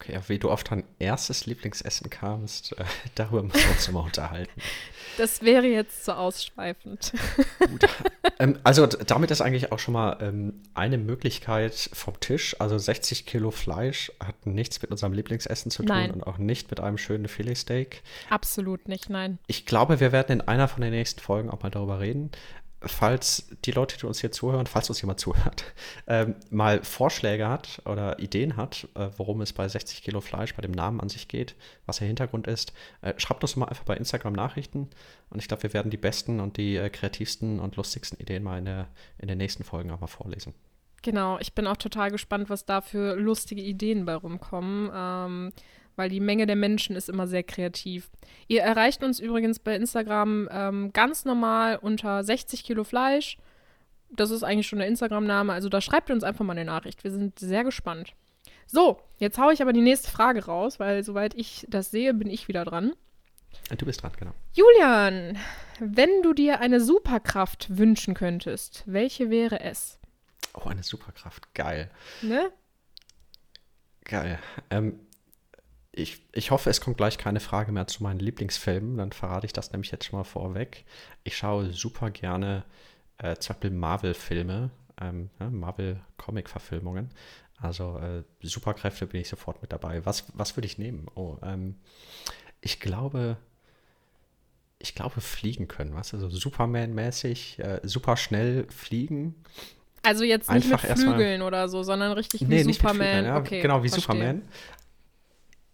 Okay, 0.00 0.14
ja, 0.14 0.28
wie 0.28 0.38
du 0.38 0.50
auf 0.50 0.64
dein 0.64 0.84
erstes 0.98 1.44
Lieblingsessen 1.44 2.08
kamst, 2.08 2.72
äh, 2.78 2.84
darüber 3.16 3.42
müssen 3.42 3.60
wir 3.60 3.70
uns 3.70 3.90
mal 3.90 4.00
unterhalten. 4.00 4.60
Das 5.18 5.42
wäre 5.42 5.66
jetzt 5.66 6.06
zu 6.06 6.16
ausschweifend. 6.16 7.12
Gut. 7.58 7.86
ähm, 8.38 8.58
also 8.64 8.86
damit 8.86 9.30
ist 9.30 9.42
eigentlich 9.42 9.72
auch 9.72 9.78
schon 9.78 9.92
mal 9.92 10.16
ähm, 10.22 10.62
eine 10.72 10.96
Möglichkeit 10.96 11.90
vom 11.92 12.18
Tisch. 12.20 12.56
Also 12.58 12.78
60 12.78 13.26
Kilo 13.26 13.50
Fleisch 13.50 14.10
hat 14.24 14.46
nichts 14.46 14.80
mit 14.80 14.90
unserem 14.90 15.12
Lieblingsessen 15.12 15.70
zu 15.70 15.82
tun 15.82 15.88
Nein. 15.88 16.10
und 16.12 16.22
auch 16.26 16.38
nicht 16.38 16.70
mit 16.70 16.80
einem 16.80 16.96
schönen 16.96 17.28
Filetsteak. 17.28 18.02
Absolut 18.30 18.88
nicht, 18.88 19.10
nein. 19.10 19.38
Ich 19.48 19.66
glaube, 19.66 20.00
wir 20.00 20.12
werden 20.12 20.40
in 20.40 20.48
einer 20.48 20.68
von 20.68 20.80
den 20.80 20.92
nächsten 20.92 21.20
Folgen 21.20 21.50
auch 21.50 21.62
mal 21.62 21.70
darüber 21.70 22.00
reden. 22.00 22.30
Falls 22.82 23.48
die 23.64 23.72
Leute, 23.72 23.98
die 23.98 24.06
uns 24.06 24.20
hier 24.20 24.32
zuhören, 24.32 24.66
falls 24.66 24.88
uns 24.88 25.02
jemand 25.02 25.20
zuhört, 25.20 25.64
ähm, 26.06 26.36
mal 26.50 26.82
Vorschläge 26.82 27.48
hat 27.48 27.82
oder 27.84 28.18
Ideen 28.18 28.56
hat, 28.56 28.88
äh, 28.94 29.10
worum 29.16 29.42
es 29.42 29.52
bei 29.52 29.68
60 29.68 30.02
Kilo 30.02 30.20
Fleisch, 30.20 30.54
bei 30.54 30.62
dem 30.62 30.72
Namen 30.72 31.00
an 31.00 31.10
sich 31.10 31.28
geht, 31.28 31.56
was 31.84 31.98
der 31.98 32.06
Hintergrund 32.06 32.46
ist, 32.46 32.72
äh, 33.02 33.12
schreibt 33.18 33.42
uns 33.42 33.56
mal 33.56 33.66
einfach 33.66 33.84
bei 33.84 33.96
Instagram 33.96 34.32
Nachrichten. 34.32 34.88
Und 35.28 35.40
ich 35.40 35.48
glaube, 35.48 35.62
wir 35.64 35.74
werden 35.74 35.90
die 35.90 35.98
besten 35.98 36.40
und 36.40 36.56
die 36.56 36.76
äh, 36.76 36.88
kreativsten 36.88 37.60
und 37.60 37.76
lustigsten 37.76 38.18
Ideen 38.18 38.42
mal 38.42 38.58
in, 38.58 38.64
der, 38.64 38.88
in 39.18 39.28
den 39.28 39.38
nächsten 39.38 39.64
Folgen 39.64 39.90
auch 39.90 40.00
mal 40.00 40.06
vorlesen. 40.06 40.54
Genau, 41.02 41.38
ich 41.38 41.54
bin 41.54 41.66
auch 41.66 41.78
total 41.78 42.10
gespannt, 42.10 42.50
was 42.50 42.66
da 42.66 42.80
für 42.80 43.14
lustige 43.14 43.62
Ideen 43.62 44.04
bei 44.04 44.14
rumkommen, 44.14 44.90
ähm, 44.94 45.52
weil 46.00 46.08
die 46.08 46.18
Menge 46.18 46.46
der 46.46 46.56
Menschen 46.56 46.96
ist 46.96 47.10
immer 47.10 47.26
sehr 47.26 47.42
kreativ. 47.42 48.08
Ihr 48.48 48.62
erreicht 48.62 49.04
uns 49.04 49.20
übrigens 49.20 49.58
bei 49.58 49.76
Instagram 49.76 50.48
ähm, 50.50 50.94
ganz 50.94 51.26
normal 51.26 51.76
unter 51.76 52.24
60 52.24 52.64
Kilo 52.64 52.84
Fleisch. 52.84 53.36
Das 54.08 54.30
ist 54.30 54.42
eigentlich 54.42 54.66
schon 54.66 54.78
der 54.78 54.88
Instagram-Name, 54.88 55.52
also 55.52 55.68
da 55.68 55.82
schreibt 55.82 56.08
ihr 56.08 56.14
uns 56.14 56.24
einfach 56.24 56.42
mal 56.42 56.54
eine 56.54 56.64
Nachricht. 56.64 57.04
Wir 57.04 57.10
sind 57.10 57.38
sehr 57.38 57.64
gespannt. 57.64 58.14
So, 58.66 58.98
jetzt 59.18 59.36
haue 59.36 59.52
ich 59.52 59.60
aber 59.60 59.74
die 59.74 59.82
nächste 59.82 60.10
Frage 60.10 60.46
raus, 60.46 60.80
weil 60.80 61.04
soweit 61.04 61.34
ich 61.34 61.66
das 61.68 61.90
sehe, 61.90 62.14
bin 62.14 62.30
ich 62.30 62.48
wieder 62.48 62.64
dran. 62.64 62.94
Du 63.76 63.84
bist 63.84 64.02
dran, 64.02 64.12
genau. 64.18 64.32
Julian, 64.54 65.36
wenn 65.80 66.22
du 66.22 66.32
dir 66.32 66.60
eine 66.60 66.80
Superkraft 66.80 67.76
wünschen 67.76 68.14
könntest, 68.14 68.84
welche 68.86 69.28
wäre 69.28 69.60
es? 69.60 69.98
Oh, 70.54 70.66
eine 70.66 70.82
Superkraft. 70.82 71.52
Geil. 71.52 71.90
Ne? 72.22 72.50
Geil. 74.04 74.38
Ähm, 74.70 74.98
ich, 76.00 76.22
ich 76.32 76.50
hoffe, 76.50 76.70
es 76.70 76.80
kommt 76.80 76.96
gleich 76.96 77.18
keine 77.18 77.40
Frage 77.40 77.72
mehr 77.72 77.86
zu 77.86 78.02
meinen 78.02 78.20
Lieblingsfilmen. 78.20 78.96
Dann 78.96 79.12
verrate 79.12 79.46
ich 79.46 79.52
das 79.52 79.72
nämlich 79.72 79.90
jetzt 79.90 80.04
schon 80.04 80.18
mal 80.18 80.24
vorweg. 80.24 80.84
Ich 81.24 81.36
schaue 81.36 81.72
super 81.72 82.10
gerne 82.10 82.64
äh, 83.18 83.36
zum 83.36 83.54
Beispiel 83.54 83.70
Marvel-Filme, 83.70 84.70
ähm, 85.00 85.30
ja, 85.38 85.50
Marvel-Comic-Verfilmungen. 85.50 87.10
Also 87.58 87.98
äh, 87.98 88.22
Superkräfte 88.42 89.06
bin 89.06 89.20
ich 89.20 89.28
sofort 89.28 89.60
mit 89.60 89.72
dabei. 89.72 90.04
Was, 90.06 90.24
was 90.34 90.56
würde 90.56 90.66
ich 90.66 90.78
nehmen? 90.78 91.06
Oh, 91.14 91.36
ähm, 91.42 91.76
ich 92.60 92.80
glaube, 92.80 93.36
ich 94.78 94.94
glaube 94.94 95.20
fliegen 95.20 95.68
können, 95.68 95.94
was? 95.94 96.14
Also 96.14 96.30
Superman-mäßig, 96.30 97.58
äh, 97.58 97.80
super 97.82 98.16
schnell 98.16 98.66
fliegen. 98.70 99.34
Also 100.02 100.24
jetzt 100.24 100.50
nicht 100.50 100.72
Einfach 100.72 100.88
mit 100.88 100.98
Flügeln 100.98 101.42
oder 101.42 101.68
so, 101.68 101.82
sondern 101.82 102.12
richtig 102.12 102.40
wie 102.40 102.44
Nee, 102.46 102.62
Superman. 102.62 102.96
Flügeln, 102.96 103.24
ja, 103.26 103.36
okay, 103.36 103.60
genau, 103.60 103.82
wie 103.82 103.90
verstehe. 103.90 104.00
Superman. 104.00 104.42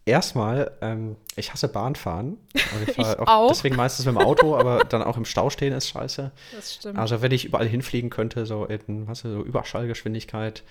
Erstmal, 0.07 0.71
ähm, 0.81 1.17
ich 1.35 1.51
hasse 1.53 1.67
Bahnfahren. 1.67 2.37
Also 2.53 2.91
ich 2.91 2.97
Ich 2.97 3.19
auch. 3.19 3.49
Deswegen 3.49 3.75
meistens 3.75 4.05
mit 4.05 4.15
dem 4.15 4.21
Auto, 4.21 4.55
aber 4.55 4.85
dann 4.85 5.03
auch 5.03 5.17
im 5.17 5.25
Stau 5.25 5.49
stehen 5.49 5.73
ist 5.73 5.89
scheiße. 5.89 6.31
Das 6.55 6.75
stimmt. 6.75 6.97
Also 6.97 7.21
wenn 7.21 7.31
ich 7.31 7.45
überall 7.45 7.67
hinfliegen 7.67 8.09
könnte, 8.09 8.45
so 8.45 8.65
in, 8.65 9.07
was, 9.07 9.19
so 9.19 9.43
Überschallgeschwindigkeit, 9.43 10.63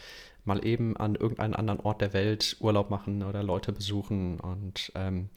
mal 0.44 0.64
eben 0.64 0.96
an 0.96 1.16
irgendeinen 1.16 1.55
anderen 1.55 1.81
Ort 1.81 2.01
der 2.01 2.12
Welt 2.12 2.57
Urlaub 2.61 2.88
machen 2.88 3.22
oder 3.22 3.42
Leute 3.42 3.72
besuchen 3.72 4.40
und 4.40 4.92
ähm, 4.94 5.29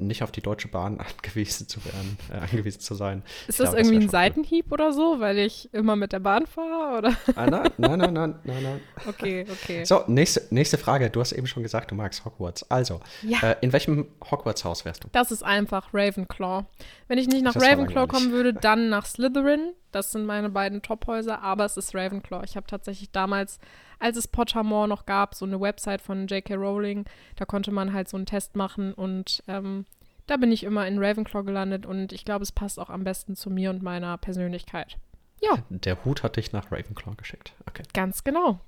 nicht 0.00 0.22
auf 0.22 0.32
die 0.32 0.40
Deutsche 0.40 0.68
Bahn 0.68 0.98
angewiesen 1.22 1.68
zu 1.68 1.84
werden, 1.84 2.18
äh, 2.32 2.38
angewiesen 2.38 2.80
zu 2.80 2.94
sein. 2.94 3.22
ist 3.24 3.30
ich 3.40 3.46
das 3.46 3.56
glaube, 3.56 3.76
das 3.78 3.86
irgendwie 3.86 3.90
wär 3.90 3.98
ein 3.98 4.00
schon 4.02 4.08
cool. 4.08 4.10
Seitenhieb 4.10 4.72
oder 4.72 4.92
so, 4.92 5.20
weil 5.20 5.38
ich 5.38 5.72
immer 5.72 5.96
mit 5.96 6.12
der 6.12 6.20
Bahn 6.20 6.46
fahre? 6.46 6.98
Oder? 6.98 7.16
Ah, 7.36 7.46
nein, 7.46 7.70
nein, 7.78 7.98
nein, 7.98 8.12
nein, 8.12 8.34
nein, 8.44 8.62
nein. 8.62 8.80
Okay, 9.08 9.46
okay. 9.50 9.84
So, 9.84 10.02
nächste, 10.06 10.42
nächste 10.50 10.78
Frage. 10.78 11.10
Du 11.10 11.20
hast 11.20 11.32
eben 11.32 11.46
schon 11.46 11.62
gesagt, 11.62 11.90
du 11.90 11.94
magst 11.94 12.24
Hogwarts. 12.24 12.68
Also, 12.70 13.00
Ja. 13.22 13.38
äh, 13.42 13.56
in 13.60 13.72
welchem 13.72 14.08
Hogwarts-Haus 14.30 14.84
wärst 14.84 15.04
du? 15.04 15.08
Das 15.12 15.30
ist 15.30 15.42
einfach 15.42 15.88
Ravenclaw. 15.92 16.64
Wenn 17.08 17.18
ich 17.18 17.28
nicht 17.28 17.42
nach 17.42 17.54
Das 17.54 17.62
Ravenclaw 17.62 18.06
kommen 18.06 18.32
würde, 18.32 18.54
dann 18.54 18.88
nach 18.88 19.06
Slytherin. 19.06 19.72
Das 19.92 20.12
sind 20.12 20.24
meine 20.24 20.50
beiden 20.50 20.82
Top-Häuser, 20.82 21.42
aber 21.42 21.64
es 21.64 21.76
ist 21.76 21.94
Ravenclaw. 21.94 22.44
Ich 22.44 22.56
habe 22.56 22.66
tatsächlich 22.68 23.10
damals, 23.10 23.58
als 24.00 24.16
es 24.16 24.26
Pottermore 24.26 24.88
noch 24.88 25.06
gab, 25.06 25.34
so 25.34 25.44
eine 25.44 25.60
Website 25.60 26.00
von 26.02 26.26
J.K. 26.26 26.54
Rowling, 26.56 27.04
da 27.36 27.44
konnte 27.44 27.70
man 27.70 27.92
halt 27.92 28.08
so 28.08 28.16
einen 28.16 28.26
Test 28.26 28.56
machen 28.56 28.92
und 28.92 29.42
ähm, 29.46 29.86
da 30.26 30.36
bin 30.36 30.50
ich 30.52 30.64
immer 30.64 30.86
in 30.86 31.02
Ravenclaw 31.02 31.44
gelandet 31.44 31.86
und 31.86 32.12
ich 32.12 32.24
glaube, 32.24 32.42
es 32.42 32.52
passt 32.52 32.78
auch 32.78 32.90
am 32.90 33.04
besten 33.04 33.36
zu 33.36 33.50
mir 33.50 33.70
und 33.70 33.82
meiner 33.82 34.16
Persönlichkeit. 34.18 34.96
Ja, 35.40 35.62
Der 35.70 36.04
Hut 36.04 36.22
hat 36.22 36.36
dich 36.36 36.52
nach 36.52 36.70
Ravenclaw 36.72 37.14
geschickt. 37.16 37.54
Okay, 37.68 37.82
ganz 37.94 38.24
genau. 38.24 38.60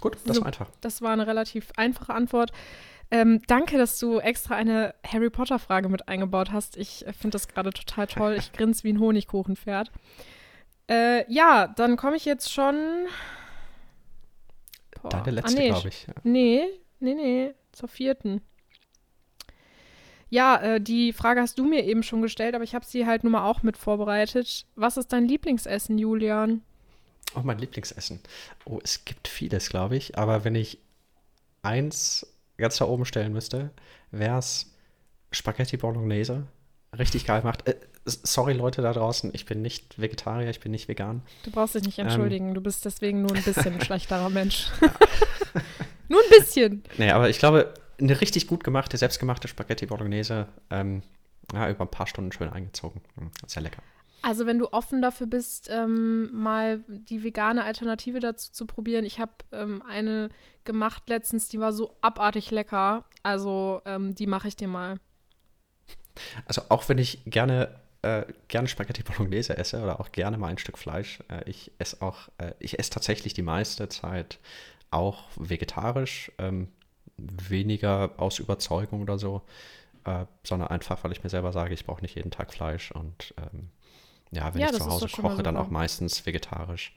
gut, 0.00 0.16
das 0.26 0.36
So. 0.36 0.40
war 0.42 0.48
einfach. 0.48 0.68
Das 0.80 1.02
war 1.02 1.12
eine 1.12 1.26
relativ 1.26 1.70
einfache 1.76 2.12
Antwort. 2.14 2.52
Ähm, 3.10 3.42
danke, 3.46 3.76
dass 3.78 3.98
du 3.98 4.18
extra 4.20 4.54
eine 4.56 4.94
Harry 5.06 5.28
Potter-Frage 5.30 5.88
mit 5.88 6.08
eingebaut 6.08 6.50
hast. 6.50 6.76
Ich 6.78 7.06
äh, 7.06 7.12
finde 7.12 7.32
das 7.32 7.46
gerade 7.46 7.70
total 7.70 8.06
toll. 8.06 8.34
Ich 8.38 8.52
grinse 8.54 8.84
wie 8.84 8.92
ein 8.92 9.00
Honigkuchenpferd. 9.00 9.92
Äh, 10.90 11.30
ja, 11.32 11.68
dann 11.68 11.96
komme 11.96 12.16
ich 12.16 12.24
jetzt 12.24 12.52
schon. 12.52 12.74
Boah. 15.02 15.10
Deine 15.10 15.30
letzte, 15.32 15.56
ah, 15.56 15.60
nee, 15.60 15.68
glaube 15.68 15.88
ich. 15.88 16.06
Nee, 16.24 16.64
nee, 17.00 17.14
nee, 17.14 17.54
zur 17.72 17.88
vierten. 17.88 18.40
Ja, 20.30 20.56
äh, 20.56 20.80
die 20.80 21.12
Frage 21.12 21.42
hast 21.42 21.58
du 21.58 21.64
mir 21.64 21.84
eben 21.84 22.02
schon 22.02 22.22
gestellt, 22.22 22.54
aber 22.54 22.64
ich 22.64 22.74
habe 22.74 22.86
sie 22.86 23.06
halt 23.06 23.22
nun 23.22 23.32
mal 23.32 23.44
auch 23.44 23.62
mit 23.62 23.76
vorbereitet. 23.76 24.64
Was 24.76 24.96
ist 24.96 25.12
dein 25.12 25.28
Lieblingsessen, 25.28 25.98
Julian? 25.98 26.62
Oh, 27.34 27.40
mein 27.42 27.58
Lieblingsessen. 27.58 28.20
Oh, 28.64 28.78
es 28.82 29.04
gibt 29.04 29.28
vieles, 29.28 29.68
glaube 29.68 29.96
ich. 29.96 30.16
Aber 30.16 30.44
wenn 30.44 30.54
ich 30.54 30.78
eins 31.60 32.26
ganz 32.56 32.78
da 32.78 32.86
oben 32.86 33.04
stellen 33.04 33.32
müsste, 33.32 33.72
wäre 34.10 34.38
es 34.38 34.72
Spaghetti 35.32 35.76
Bolognese. 35.76 36.46
Richtig 36.98 37.26
geil 37.26 37.40
gemacht. 37.40 37.68
Äh, 37.68 37.76
sorry, 38.04 38.52
Leute 38.52 38.82
da 38.82 38.92
draußen, 38.92 39.30
ich 39.34 39.46
bin 39.46 39.62
nicht 39.62 40.00
Vegetarier, 40.00 40.50
ich 40.50 40.60
bin 40.60 40.72
nicht 40.72 40.88
vegan. 40.88 41.22
Du 41.44 41.50
brauchst 41.50 41.74
dich 41.74 41.84
nicht 41.84 41.98
entschuldigen, 41.98 42.48
ähm. 42.48 42.54
du 42.54 42.60
bist 42.60 42.84
deswegen 42.84 43.22
nur 43.22 43.34
ein 43.34 43.42
bisschen 43.44 43.74
ein 43.74 43.80
schlechterer 43.80 44.30
Mensch. 44.30 44.68
nur 46.08 46.20
ein 46.20 46.30
bisschen. 46.30 46.82
Nee, 46.98 47.10
aber 47.10 47.28
ich 47.28 47.38
glaube, 47.38 47.74
eine 48.00 48.20
richtig 48.20 48.46
gut 48.46 48.64
gemachte, 48.64 48.96
selbstgemachte 48.96 49.48
Spaghetti 49.48 49.86
Bolognese, 49.86 50.48
ähm, 50.70 51.02
ja, 51.52 51.68
über 51.68 51.82
ein 51.84 51.90
paar 51.90 52.06
Stunden 52.06 52.32
schön 52.32 52.48
eingezogen. 52.48 53.00
Hm, 53.16 53.30
sehr 53.46 53.62
lecker. 53.62 53.82
Also 54.22 54.46
wenn 54.46 54.58
du 54.58 54.72
offen 54.72 55.02
dafür 55.02 55.26
bist, 55.26 55.68
ähm, 55.70 56.30
mal 56.32 56.84
die 56.86 57.24
vegane 57.24 57.64
Alternative 57.64 58.20
dazu 58.20 58.52
zu 58.52 58.66
probieren. 58.66 59.04
Ich 59.04 59.18
habe 59.18 59.32
ähm, 59.50 59.82
eine 59.82 60.28
gemacht 60.64 61.08
letztens, 61.08 61.48
die 61.48 61.58
war 61.58 61.72
so 61.72 61.96
abartig 62.02 62.52
lecker. 62.52 63.04
Also 63.24 63.82
ähm, 63.84 64.14
die 64.14 64.28
mache 64.28 64.46
ich 64.46 64.54
dir 64.54 64.68
mal. 64.68 64.98
Also 66.46 66.62
auch 66.68 66.88
wenn 66.88 66.98
ich 66.98 67.24
gerne, 67.26 67.80
äh, 68.02 68.24
gerne 68.48 68.68
Spaghetti 68.68 69.02
Bolognese 69.02 69.56
esse 69.56 69.82
oder 69.82 70.00
auch 70.00 70.12
gerne 70.12 70.38
mal 70.38 70.48
ein 70.48 70.58
Stück 70.58 70.78
Fleisch, 70.78 71.20
äh, 71.28 71.48
ich 71.48 71.70
esse 71.78 72.02
auch, 72.02 72.28
äh, 72.38 72.52
ich 72.58 72.78
esse 72.78 72.90
tatsächlich 72.90 73.34
die 73.34 73.42
meiste 73.42 73.88
Zeit 73.88 74.38
auch 74.90 75.24
vegetarisch, 75.36 76.30
ähm, 76.38 76.68
weniger 77.16 78.12
aus 78.16 78.38
Überzeugung 78.38 79.02
oder 79.02 79.18
so, 79.18 79.42
äh, 80.04 80.24
sondern 80.44 80.68
einfach, 80.68 81.04
weil 81.04 81.12
ich 81.12 81.22
mir 81.22 81.30
selber 81.30 81.52
sage, 81.52 81.74
ich 81.74 81.86
brauche 81.86 82.02
nicht 82.02 82.16
jeden 82.16 82.30
Tag 82.30 82.52
Fleisch 82.52 82.90
und 82.92 83.34
ähm, 83.38 83.70
ja, 84.32 84.52
wenn 84.54 84.62
ja, 84.62 84.70
ich 84.70 84.76
zu 84.76 84.86
Hause 84.86 85.08
koche, 85.08 85.42
dann 85.42 85.56
auch 85.56 85.68
meistens 85.68 86.24
vegetarisch. 86.24 86.94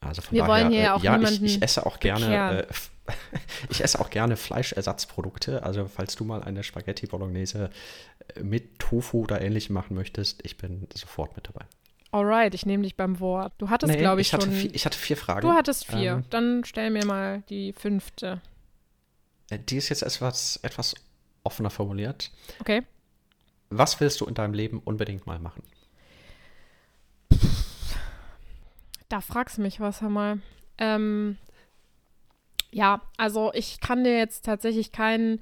Also 0.00 0.22
von 0.22 0.32
Wir 0.32 0.44
daher, 0.44 0.64
wollen 0.64 0.72
hier 0.72 0.82
ja, 0.82 0.94
auch 0.94 1.02
ja 1.02 1.20
ich, 1.20 1.42
ich, 1.42 1.62
esse 1.62 1.84
auch 1.84 2.00
gerne, 2.00 2.66
äh, 2.66 2.66
ich 3.68 3.84
esse 3.84 4.00
auch 4.00 4.08
gerne 4.08 4.36
Fleischersatzprodukte. 4.36 5.62
Also 5.62 5.86
falls 5.86 6.16
du 6.16 6.24
mal 6.24 6.42
eine 6.42 6.62
Spaghetti 6.62 7.06
Bolognese 7.06 7.70
äh, 8.19 8.19
mit 8.42 8.78
Tofu 8.78 9.22
oder 9.22 9.40
ähnlichem 9.40 9.74
machen 9.74 9.94
möchtest, 9.94 10.44
ich 10.44 10.56
bin 10.56 10.86
sofort 10.94 11.36
mit 11.36 11.48
dabei. 11.48 11.64
Alright, 12.12 12.54
ich 12.54 12.66
nehme 12.66 12.82
dich 12.82 12.96
beim 12.96 13.20
Wort. 13.20 13.52
Du 13.58 13.70
hattest, 13.70 13.92
nee, 13.92 13.98
glaube 13.98 14.20
ich, 14.20 14.28
ich 14.28 14.32
hatte 14.32 14.46
schon. 14.46 14.54
Vier, 14.54 14.74
ich 14.74 14.84
hatte 14.84 14.98
vier 14.98 15.16
Fragen. 15.16 15.42
Du 15.42 15.52
hattest 15.52 15.86
vier. 15.86 16.12
Ähm, 16.12 16.24
Dann 16.30 16.64
stell 16.64 16.90
mir 16.90 17.04
mal 17.06 17.42
die 17.48 17.72
fünfte. 17.72 18.40
Äh, 19.48 19.60
die 19.60 19.76
ist 19.76 19.90
jetzt 19.90 20.02
etwas, 20.02 20.58
etwas 20.62 20.94
offener 21.44 21.70
formuliert. 21.70 22.32
Okay. 22.60 22.82
Was 23.70 24.00
willst 24.00 24.20
du 24.20 24.26
in 24.26 24.34
deinem 24.34 24.54
Leben 24.54 24.80
unbedingt 24.84 25.26
mal 25.26 25.38
machen? 25.38 25.62
Da 29.08 29.20
fragst 29.20 29.58
du 29.58 29.62
mich 29.62 29.80
was 29.80 30.02
einmal. 30.02 30.40
Ähm, 30.78 31.36
ja, 32.72 33.02
also 33.16 33.52
ich 33.54 33.80
kann 33.80 34.04
dir 34.04 34.16
jetzt 34.16 34.44
tatsächlich 34.44 34.92
keinen, 34.92 35.40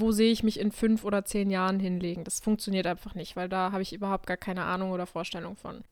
wo 0.00 0.12
sehe 0.12 0.32
ich 0.32 0.42
mich 0.42 0.60
in 0.60 0.72
fünf 0.72 1.04
oder 1.04 1.24
zehn 1.24 1.50
Jahren 1.50 1.80
hinlegen. 1.80 2.24
Das 2.24 2.40
funktioniert 2.40 2.86
einfach 2.86 3.14
nicht, 3.14 3.36
weil 3.36 3.48
da 3.48 3.72
habe 3.72 3.82
ich 3.82 3.92
überhaupt 3.92 4.26
gar 4.26 4.36
keine 4.36 4.64
Ahnung 4.64 4.90
oder 4.90 5.06
Vorstellung 5.06 5.56
von. 5.56 5.82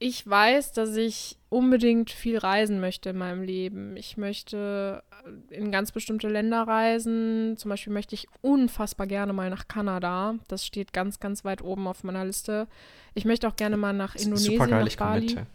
Ich 0.00 0.26
weiß, 0.26 0.72
dass 0.72 0.96
ich 0.96 1.38
unbedingt 1.48 2.10
viel 2.10 2.36
reisen 2.36 2.80
möchte 2.80 3.10
in 3.10 3.16
meinem 3.16 3.42
Leben. 3.42 3.96
Ich 3.96 4.16
möchte 4.16 5.02
in 5.50 5.70
ganz 5.70 5.92
bestimmte 5.92 6.28
Länder 6.28 6.62
reisen. 6.62 7.56
Zum 7.56 7.68
Beispiel 7.68 7.92
möchte 7.92 8.14
ich 8.14 8.26
unfassbar 8.42 9.06
gerne 9.06 9.32
mal 9.32 9.50
nach 9.50 9.68
Kanada. 9.68 10.34
Das 10.48 10.66
steht 10.66 10.92
ganz, 10.92 11.20
ganz 11.20 11.44
weit 11.44 11.62
oben 11.62 11.86
auf 11.86 12.02
meiner 12.02 12.24
Liste. 12.24 12.66
Ich 13.14 13.24
möchte 13.24 13.46
auch 13.48 13.56
gerne 13.56 13.76
mal 13.76 13.92
nach 13.92 14.16
Indonesien, 14.16 14.52
Super 14.54 14.68
geil, 14.68 14.80
nach 14.80 14.88
ich 14.88 14.96
Bali. 14.96 15.34
Mit. 15.36 15.46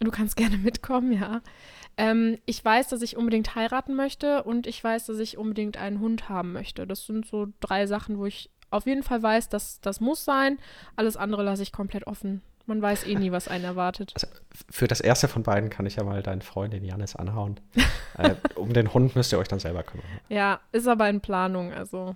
Du 0.00 0.10
kannst 0.10 0.36
gerne 0.36 0.58
mitkommen, 0.62 1.12
ja. 1.12 1.40
Ähm, 2.00 2.38
ich 2.46 2.64
weiß, 2.64 2.88
dass 2.88 3.02
ich 3.02 3.18
unbedingt 3.18 3.54
heiraten 3.54 3.94
möchte 3.94 4.42
und 4.44 4.66
ich 4.66 4.82
weiß, 4.82 5.04
dass 5.04 5.18
ich 5.18 5.36
unbedingt 5.36 5.76
einen 5.76 6.00
Hund 6.00 6.30
haben 6.30 6.52
möchte. 6.52 6.86
Das 6.86 7.04
sind 7.04 7.26
so 7.26 7.48
drei 7.60 7.86
Sachen, 7.86 8.18
wo 8.18 8.24
ich 8.24 8.48
auf 8.70 8.86
jeden 8.86 9.02
Fall 9.02 9.22
weiß, 9.22 9.50
dass 9.50 9.82
das 9.82 10.00
muss 10.00 10.24
sein. 10.24 10.58
Alles 10.96 11.18
andere 11.18 11.42
lasse 11.42 11.62
ich 11.62 11.72
komplett 11.72 12.06
offen. 12.06 12.40
Man 12.64 12.80
weiß 12.80 13.06
eh 13.06 13.16
nie, 13.16 13.32
was 13.32 13.48
einen 13.48 13.64
erwartet. 13.64 14.12
Also 14.14 14.28
für 14.70 14.88
das 14.88 15.02
erste 15.02 15.28
von 15.28 15.42
beiden 15.42 15.68
kann 15.68 15.84
ich 15.84 15.96
ja 15.96 16.04
mal 16.04 16.22
deinen 16.22 16.40
Freund, 16.40 16.72
den 16.72 16.84
Janis, 16.84 17.16
anhauen. 17.16 17.60
äh, 18.16 18.34
um 18.54 18.72
den 18.72 18.94
Hund 18.94 19.14
müsst 19.14 19.32
ihr 19.32 19.38
euch 19.38 19.48
dann 19.48 19.58
selber 19.58 19.82
kümmern. 19.82 20.06
Ja, 20.30 20.60
ist 20.72 20.88
aber 20.88 21.10
in 21.10 21.20
Planung, 21.20 21.70
also 21.70 22.14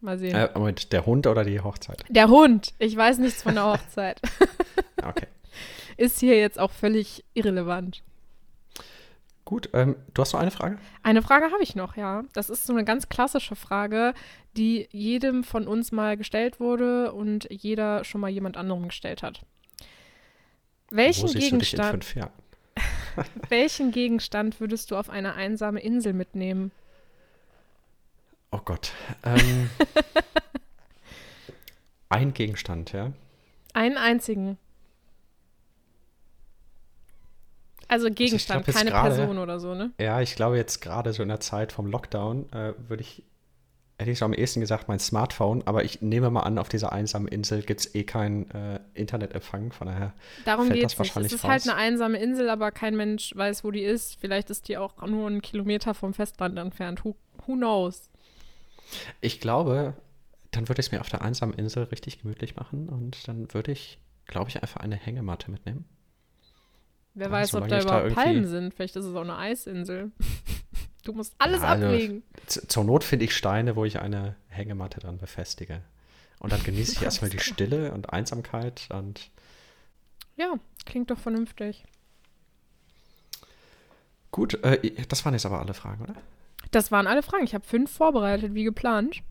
mal 0.00 0.18
sehen. 0.18 0.36
Äh, 0.36 0.50
Moment, 0.54 0.92
der 0.92 1.04
Hund 1.04 1.26
oder 1.26 1.42
die 1.42 1.60
Hochzeit? 1.60 2.04
Der 2.08 2.28
Hund. 2.28 2.74
Ich 2.78 2.96
weiß 2.96 3.18
nichts 3.18 3.42
von 3.42 3.54
der 3.54 3.64
Hochzeit. 3.64 4.20
okay. 5.04 5.26
Ist 5.96 6.20
hier 6.20 6.38
jetzt 6.38 6.60
auch 6.60 6.70
völlig 6.70 7.24
irrelevant. 7.34 8.04
Gut, 9.48 9.70
ähm, 9.72 9.96
du 10.12 10.20
hast 10.20 10.34
noch 10.34 10.40
eine 10.40 10.50
Frage? 10.50 10.76
Eine 11.02 11.22
Frage 11.22 11.46
habe 11.46 11.62
ich 11.62 11.74
noch, 11.74 11.96
ja. 11.96 12.22
Das 12.34 12.50
ist 12.50 12.66
so 12.66 12.74
eine 12.74 12.84
ganz 12.84 13.08
klassische 13.08 13.56
Frage, 13.56 14.12
die 14.58 14.86
jedem 14.92 15.42
von 15.42 15.66
uns 15.66 15.90
mal 15.90 16.18
gestellt 16.18 16.60
wurde 16.60 17.14
und 17.14 17.48
jeder 17.50 18.04
schon 18.04 18.20
mal 18.20 18.28
jemand 18.28 18.58
anderem 18.58 18.88
gestellt 18.88 19.22
hat. 19.22 19.40
Welchen 20.90 21.32
Gegenstand, 21.32 22.14
welchen 23.48 23.90
Gegenstand 23.90 24.60
würdest 24.60 24.90
du 24.90 24.96
auf 24.96 25.08
eine 25.08 25.32
einsame 25.32 25.80
Insel 25.80 26.12
mitnehmen? 26.12 26.70
Oh 28.50 28.60
Gott. 28.62 28.92
Ähm, 29.24 29.70
ein 32.10 32.34
Gegenstand, 32.34 32.92
ja? 32.92 33.12
Einen 33.72 33.96
einzigen. 33.96 34.58
Also 37.88 38.10
Gegenstand, 38.10 38.66
also 38.66 38.78
keine 38.78 38.90
grade, 38.90 39.14
Person 39.14 39.38
oder 39.38 39.58
so, 39.58 39.74
ne? 39.74 39.90
Ja, 39.98 40.20
ich 40.20 40.36
glaube 40.36 40.56
jetzt 40.56 40.80
gerade 40.80 41.12
so 41.12 41.22
in 41.22 41.28
der 41.28 41.40
Zeit 41.40 41.72
vom 41.72 41.86
Lockdown 41.86 42.52
äh, 42.52 42.74
würde 42.86 43.02
ich, 43.02 43.24
hätte 43.98 44.10
ich 44.10 44.18
so 44.18 44.26
am 44.26 44.34
ehesten 44.34 44.60
gesagt, 44.60 44.88
mein 44.88 44.98
Smartphone, 44.98 45.62
aber 45.66 45.84
ich 45.84 46.02
nehme 46.02 46.30
mal 46.30 46.42
an, 46.42 46.58
auf 46.58 46.68
dieser 46.68 46.92
einsamen 46.92 47.28
Insel 47.28 47.62
gibt 47.62 47.80
es 47.80 47.94
eh 47.94 48.04
keinen 48.04 48.50
äh, 48.50 48.80
Internetempfang, 48.92 49.72
von 49.72 49.86
daher 49.86 50.12
Darum 50.44 50.66
fällt 50.66 50.84
das 50.84 50.98
wahrscheinlich 50.98 51.32
nicht. 51.32 51.38
Es 51.38 51.44
ist 51.44 51.48
halt 51.48 51.62
raus. 51.62 51.68
halt 51.68 51.78
eine 51.78 51.86
einsame 51.86 52.18
Insel, 52.18 52.50
aber 52.50 52.70
kein 52.72 52.94
Mensch 52.94 53.34
weiß, 53.34 53.64
wo 53.64 53.70
die 53.70 53.82
ist. 53.82 54.20
Vielleicht 54.20 54.50
ist 54.50 54.68
die 54.68 54.76
auch 54.76 54.94
nur 55.06 55.26
einen 55.26 55.40
Kilometer 55.40 55.94
vom 55.94 56.12
Festland 56.12 56.58
entfernt. 56.58 57.04
Who, 57.04 57.16
who 57.46 57.54
knows? 57.54 58.10
Ich 59.22 59.40
glaube, 59.40 59.94
dann 60.50 60.68
würde 60.68 60.80
ich 60.80 60.86
es 60.86 60.92
mir 60.92 61.00
auf 61.00 61.08
der 61.08 61.22
einsamen 61.22 61.54
Insel 61.54 61.84
richtig 61.84 62.20
gemütlich 62.20 62.56
machen 62.56 62.88
und 62.88 63.26
dann 63.28 63.52
würde 63.54 63.72
ich, 63.72 63.98
glaube 64.26 64.50
ich, 64.50 64.62
einfach 64.62 64.80
eine 64.80 64.96
Hängematte 64.96 65.50
mitnehmen. 65.50 65.86
Wer 67.14 67.30
weiß, 67.30 67.54
ob 67.54 67.68
da 67.68 67.80
überhaupt 67.80 68.10
da 68.10 68.14
Palmen 68.14 68.46
sind. 68.46 68.74
Vielleicht 68.74 68.96
ist 68.96 69.04
es 69.04 69.14
auch 69.14 69.22
eine 69.22 69.36
Eisinsel. 69.36 70.12
Du 71.04 71.14
musst 71.14 71.34
alles 71.38 71.62
ja, 71.62 71.68
also, 71.68 71.86
ablegen. 71.86 72.22
Zur 72.46 72.84
Not 72.84 73.02
finde 73.02 73.24
ich 73.24 73.34
Steine, 73.34 73.76
wo 73.76 73.86
ich 73.86 73.98
eine 73.98 74.36
Hängematte 74.48 75.00
dran 75.00 75.16
befestige. 75.16 75.80
Und 76.38 76.52
dann 76.52 76.62
genieße 76.62 76.92
ich 76.92 77.02
erstmal 77.02 77.30
die 77.30 77.38
Stille 77.38 77.92
und 77.92 78.12
Einsamkeit 78.12 78.88
und. 78.92 79.30
Ja, 80.36 80.52
klingt 80.84 81.10
doch 81.10 81.18
vernünftig. 81.18 81.84
Gut, 84.32 84.62
äh, 84.62 84.92
das 85.08 85.24
waren 85.24 85.32
jetzt 85.32 85.46
aber 85.46 85.60
alle 85.60 85.72
Fragen, 85.72 86.04
oder? 86.04 86.14
Das 86.72 86.92
waren 86.92 87.06
alle 87.06 87.22
Fragen. 87.22 87.44
Ich 87.44 87.54
habe 87.54 87.64
fünf 87.64 87.90
vorbereitet, 87.90 88.52
wie 88.52 88.64
geplant. 88.64 89.22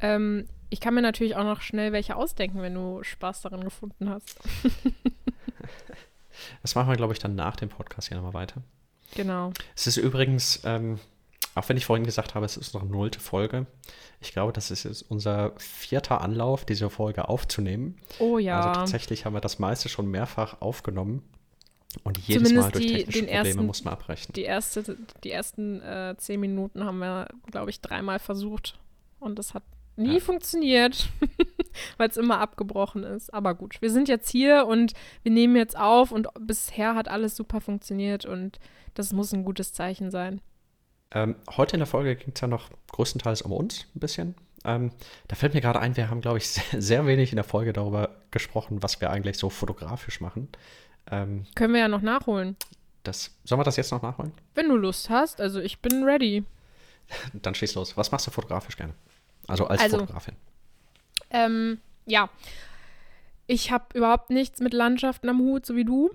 Ähm, 0.00 0.46
ich 0.68 0.80
kann 0.80 0.94
mir 0.94 1.02
natürlich 1.02 1.36
auch 1.36 1.44
noch 1.44 1.62
schnell 1.62 1.92
welche 1.92 2.16
ausdenken, 2.16 2.60
wenn 2.60 2.74
du 2.74 3.02
Spaß 3.02 3.42
daran 3.42 3.64
gefunden 3.64 4.10
hast. 4.10 4.38
Das 6.62 6.74
machen 6.74 6.88
wir, 6.88 6.96
glaube 6.96 7.12
ich, 7.12 7.18
dann 7.18 7.34
nach 7.34 7.56
dem 7.56 7.68
Podcast 7.68 8.08
hier 8.08 8.16
nochmal 8.16 8.34
weiter. 8.34 8.62
Genau. 9.14 9.52
Es 9.76 9.86
ist 9.86 9.96
übrigens, 9.96 10.60
ähm, 10.64 10.98
auch 11.54 11.68
wenn 11.68 11.76
ich 11.76 11.86
vorhin 11.86 12.04
gesagt 12.04 12.34
habe, 12.34 12.44
es 12.46 12.56
ist 12.56 12.74
noch 12.74 12.82
nullte 12.82 13.20
Folge. 13.20 13.66
Ich 14.20 14.32
glaube, 14.32 14.52
das 14.52 14.70
ist 14.70 14.84
jetzt 14.84 15.02
unser 15.02 15.52
vierter 15.58 16.20
Anlauf, 16.20 16.64
diese 16.64 16.90
Folge 16.90 17.28
aufzunehmen. 17.28 17.98
Oh 18.18 18.38
ja. 18.38 18.60
Also 18.60 18.80
tatsächlich 18.80 19.24
haben 19.24 19.34
wir 19.34 19.40
das 19.40 19.58
meiste 19.58 19.88
schon 19.88 20.10
mehrfach 20.10 20.60
aufgenommen. 20.60 21.22
Und 22.02 22.18
jedes 22.18 22.48
Zumindest 22.48 22.66
Mal 22.66 22.72
durch 22.72 22.86
die, 22.86 22.94
technische 22.94 23.18
Probleme 23.20 23.48
ersten, 23.48 23.66
muss 23.66 23.84
man 23.84 23.94
abbrechen. 23.94 24.32
Die, 24.32 24.42
erste, 24.42 24.96
die 25.22 25.30
ersten 25.30 25.80
äh, 25.80 26.16
zehn 26.18 26.40
Minuten 26.40 26.84
haben 26.84 26.98
wir, 26.98 27.28
glaube 27.52 27.70
ich, 27.70 27.80
dreimal 27.80 28.18
versucht. 28.18 28.78
Und 29.20 29.38
das 29.38 29.54
hat 29.54 29.62
nie 29.96 30.14
ja. 30.14 30.20
funktioniert, 30.20 31.08
weil 31.96 32.08
es 32.08 32.16
immer 32.16 32.40
abgebrochen 32.40 33.04
ist. 33.04 33.32
Aber 33.32 33.54
gut, 33.54 33.80
wir 33.80 33.90
sind 33.90 34.08
jetzt 34.08 34.30
hier 34.30 34.66
und 34.66 34.92
wir 35.22 35.32
nehmen 35.32 35.56
jetzt 35.56 35.76
auf 35.78 36.12
und 36.12 36.28
bisher 36.40 36.94
hat 36.94 37.08
alles 37.08 37.36
super 37.36 37.60
funktioniert 37.60 38.26
und 38.26 38.58
das 38.94 39.12
muss 39.12 39.32
ein 39.32 39.44
gutes 39.44 39.72
Zeichen 39.72 40.10
sein. 40.10 40.40
Ähm, 41.10 41.36
heute 41.56 41.76
in 41.76 41.80
der 41.80 41.86
Folge 41.86 42.16
ging 42.16 42.32
es 42.34 42.40
ja 42.40 42.48
noch 42.48 42.70
größtenteils 42.92 43.42
um 43.42 43.52
uns 43.52 43.86
ein 43.94 44.00
bisschen. 44.00 44.34
Ähm, 44.64 44.92
da 45.28 45.36
fällt 45.36 45.54
mir 45.54 45.60
gerade 45.60 45.78
ein, 45.78 45.96
wir 45.96 46.10
haben, 46.10 46.20
glaube 46.20 46.38
ich, 46.38 46.48
sehr, 46.50 46.80
sehr, 46.80 47.06
wenig 47.06 47.30
in 47.30 47.36
der 47.36 47.44
Folge 47.44 47.72
darüber 47.72 48.10
gesprochen, 48.30 48.82
was 48.82 49.00
wir 49.00 49.10
eigentlich 49.10 49.38
so 49.38 49.50
fotografisch 49.50 50.20
machen. 50.20 50.48
Ähm, 51.10 51.44
Können 51.54 51.74
wir 51.74 51.80
ja 51.80 51.88
noch 51.88 52.02
nachholen. 52.02 52.56
Das, 53.02 53.36
sollen 53.44 53.60
wir 53.60 53.64
das 53.64 53.76
jetzt 53.76 53.92
noch 53.92 54.02
nachholen? 54.02 54.32
Wenn 54.54 54.68
du 54.68 54.76
Lust 54.76 55.10
hast, 55.10 55.40
also 55.40 55.60
ich 55.60 55.80
bin 55.80 56.04
ready. 56.04 56.44
Dann 57.34 57.54
schieß 57.54 57.74
los. 57.74 57.96
Was 57.96 58.10
machst 58.10 58.26
du 58.26 58.30
fotografisch 58.30 58.76
gerne? 58.76 58.94
Also 59.46 59.66
als 59.66 59.82
also, 59.82 59.98
Fotografin. 59.98 60.36
Ähm, 61.30 61.80
ja. 62.06 62.30
Ich 63.46 63.70
habe 63.70 63.86
überhaupt 63.94 64.30
nichts 64.30 64.60
mit 64.60 64.72
Landschaften 64.72 65.28
am 65.28 65.40
Hut, 65.40 65.66
so 65.66 65.76
wie 65.76 65.84
du. 65.84 66.10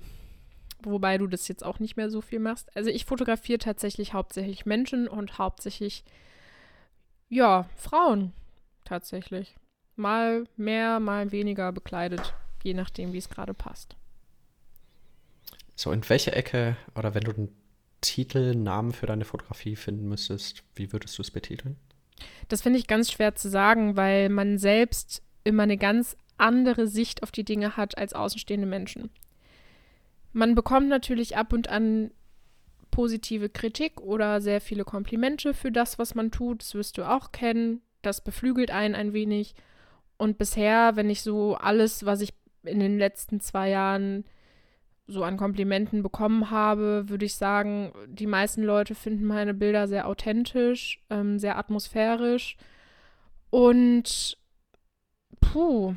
wobei 0.83 1.17
du 1.17 1.27
das 1.27 1.47
jetzt 1.47 1.63
auch 1.65 1.79
nicht 1.79 1.97
mehr 1.97 2.09
so 2.09 2.21
viel 2.21 2.39
machst. 2.39 2.75
Also 2.75 2.89
ich 2.89 3.05
fotografiere 3.05 3.59
tatsächlich 3.59 4.13
hauptsächlich 4.13 4.65
Menschen 4.65 5.07
und 5.07 5.37
hauptsächlich, 5.37 6.03
ja, 7.27 7.67
Frauen 7.75 8.33
tatsächlich. 8.85 9.55
Mal 9.95 10.45
mehr, 10.55 10.99
mal 10.99 11.31
weniger 11.31 11.71
bekleidet, 11.71 12.33
je 12.63 12.73
nachdem, 12.73 13.11
wie 13.13 13.17
es 13.17 13.29
gerade 13.29 13.53
passt. 13.53 13.95
So, 15.75 15.91
in 15.91 16.07
welche 16.09 16.31
Ecke 16.31 16.77
oder 16.95 17.13
wenn 17.13 17.23
du 17.23 17.31
einen 17.31 17.55
Titel, 18.01 18.55
Namen 18.55 18.93
für 18.93 19.05
deine 19.05 19.25
Fotografie 19.25 19.75
finden 19.75 20.07
müsstest, 20.07 20.63
wie 20.75 20.93
würdest 20.93 21.17
du 21.17 21.21
es 21.21 21.31
betiteln? 21.31 21.75
Das 22.47 22.61
finde 22.61 22.79
ich 22.79 22.87
ganz 22.87 23.11
schwer 23.11 23.35
zu 23.35 23.49
sagen, 23.49 23.95
weil 23.95 24.29
man 24.29 24.57
selbst 24.57 25.21
immer 25.43 25.63
eine 25.63 25.77
ganz 25.77 26.15
andere 26.37 26.87
Sicht 26.87 27.23
auf 27.23 27.31
die 27.31 27.43
Dinge 27.43 27.77
hat 27.77 27.97
als 27.97 28.13
außenstehende 28.13 28.67
Menschen. 28.67 29.09
Man 30.31 30.55
bekommt 30.55 30.87
natürlich 30.87 31.37
ab 31.37 31.53
und 31.53 31.69
an 31.69 32.11
positive 32.91 33.49
Kritik 33.49 34.01
oder 34.01 34.41
sehr 34.41 34.61
viele 34.61 34.83
Komplimente 34.83 35.53
für 35.53 35.71
das, 35.71 35.99
was 35.99 36.15
man 36.15 36.31
tut. 36.31 36.61
Das 36.61 36.75
wirst 36.75 36.97
du 36.97 37.03
auch 37.03 37.31
kennen. 37.31 37.81
Das 38.01 38.21
beflügelt 38.21 38.71
einen 38.71 38.95
ein 38.95 39.13
wenig. 39.13 39.55
Und 40.17 40.37
bisher, 40.37 40.95
wenn 40.95 41.09
ich 41.09 41.21
so 41.21 41.55
alles, 41.55 42.05
was 42.05 42.21
ich 42.21 42.33
in 42.63 42.79
den 42.79 42.97
letzten 42.97 43.39
zwei 43.39 43.69
Jahren 43.69 44.25
so 45.09 45.23
an 45.23 45.37
Komplimenten 45.37 46.03
bekommen 46.03 46.51
habe, 46.51 47.09
würde 47.09 47.25
ich 47.25 47.35
sagen, 47.35 47.91
die 48.07 48.27
meisten 48.27 48.63
Leute 48.63 48.95
finden 48.95 49.25
meine 49.25 49.53
Bilder 49.53 49.87
sehr 49.87 50.07
authentisch, 50.07 51.03
ähm, 51.09 51.39
sehr 51.39 51.57
atmosphärisch 51.57 52.57
und 53.49 54.37
puh, 55.41 55.95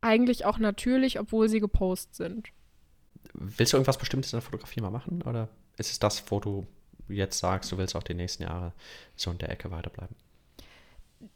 eigentlich 0.00 0.44
auch 0.44 0.58
natürlich, 0.58 1.20
obwohl 1.20 1.48
sie 1.48 1.60
gepostet 1.60 2.14
sind. 2.14 2.48
Willst 3.34 3.72
du 3.72 3.76
irgendwas 3.76 3.98
Bestimmtes 3.98 4.32
in 4.32 4.38
der 4.38 4.42
Fotografie 4.42 4.80
mal 4.80 4.90
machen? 4.90 5.22
Oder 5.22 5.48
ist 5.76 5.90
es 5.90 5.98
das, 5.98 6.30
wo 6.30 6.40
du 6.40 6.66
jetzt 7.08 7.38
sagst, 7.38 7.72
du 7.72 7.78
willst 7.78 7.96
auch 7.96 8.02
die 8.02 8.14
nächsten 8.14 8.44
Jahre 8.44 8.72
so 9.16 9.30
in 9.30 9.38
der 9.38 9.50
Ecke 9.50 9.70
weiterbleiben? 9.70 10.14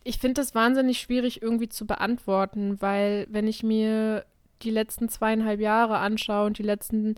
Ich 0.04 0.18
finde 0.18 0.40
das 0.40 0.54
wahnsinnig 0.54 1.00
schwierig 1.00 1.42
irgendwie 1.42 1.68
zu 1.68 1.86
beantworten, 1.86 2.80
weil 2.80 3.26
wenn 3.30 3.46
ich 3.46 3.62
mir 3.62 4.24
die 4.62 4.70
letzten 4.70 5.08
zweieinhalb 5.08 5.60
Jahre 5.60 5.98
anschaue 5.98 6.46
und 6.46 6.58
die 6.58 6.62
letzten 6.62 7.14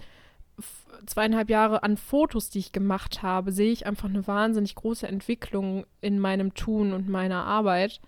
zweieinhalb 1.07 1.51
Jahre 1.51 1.82
an 1.82 1.97
Fotos, 1.97 2.51
die 2.51 2.59
ich 2.59 2.72
gemacht 2.72 3.22
habe, 3.22 3.53
sehe 3.53 3.72
ich 3.72 3.86
einfach 3.86 4.09
eine 4.09 4.26
wahnsinnig 4.26 4.74
große 4.74 5.07
Entwicklung 5.07 5.86
in 6.01 6.18
meinem 6.18 6.55
Tun 6.55 6.93
und 6.93 7.09
meiner 7.09 7.45
Arbeit. 7.45 8.01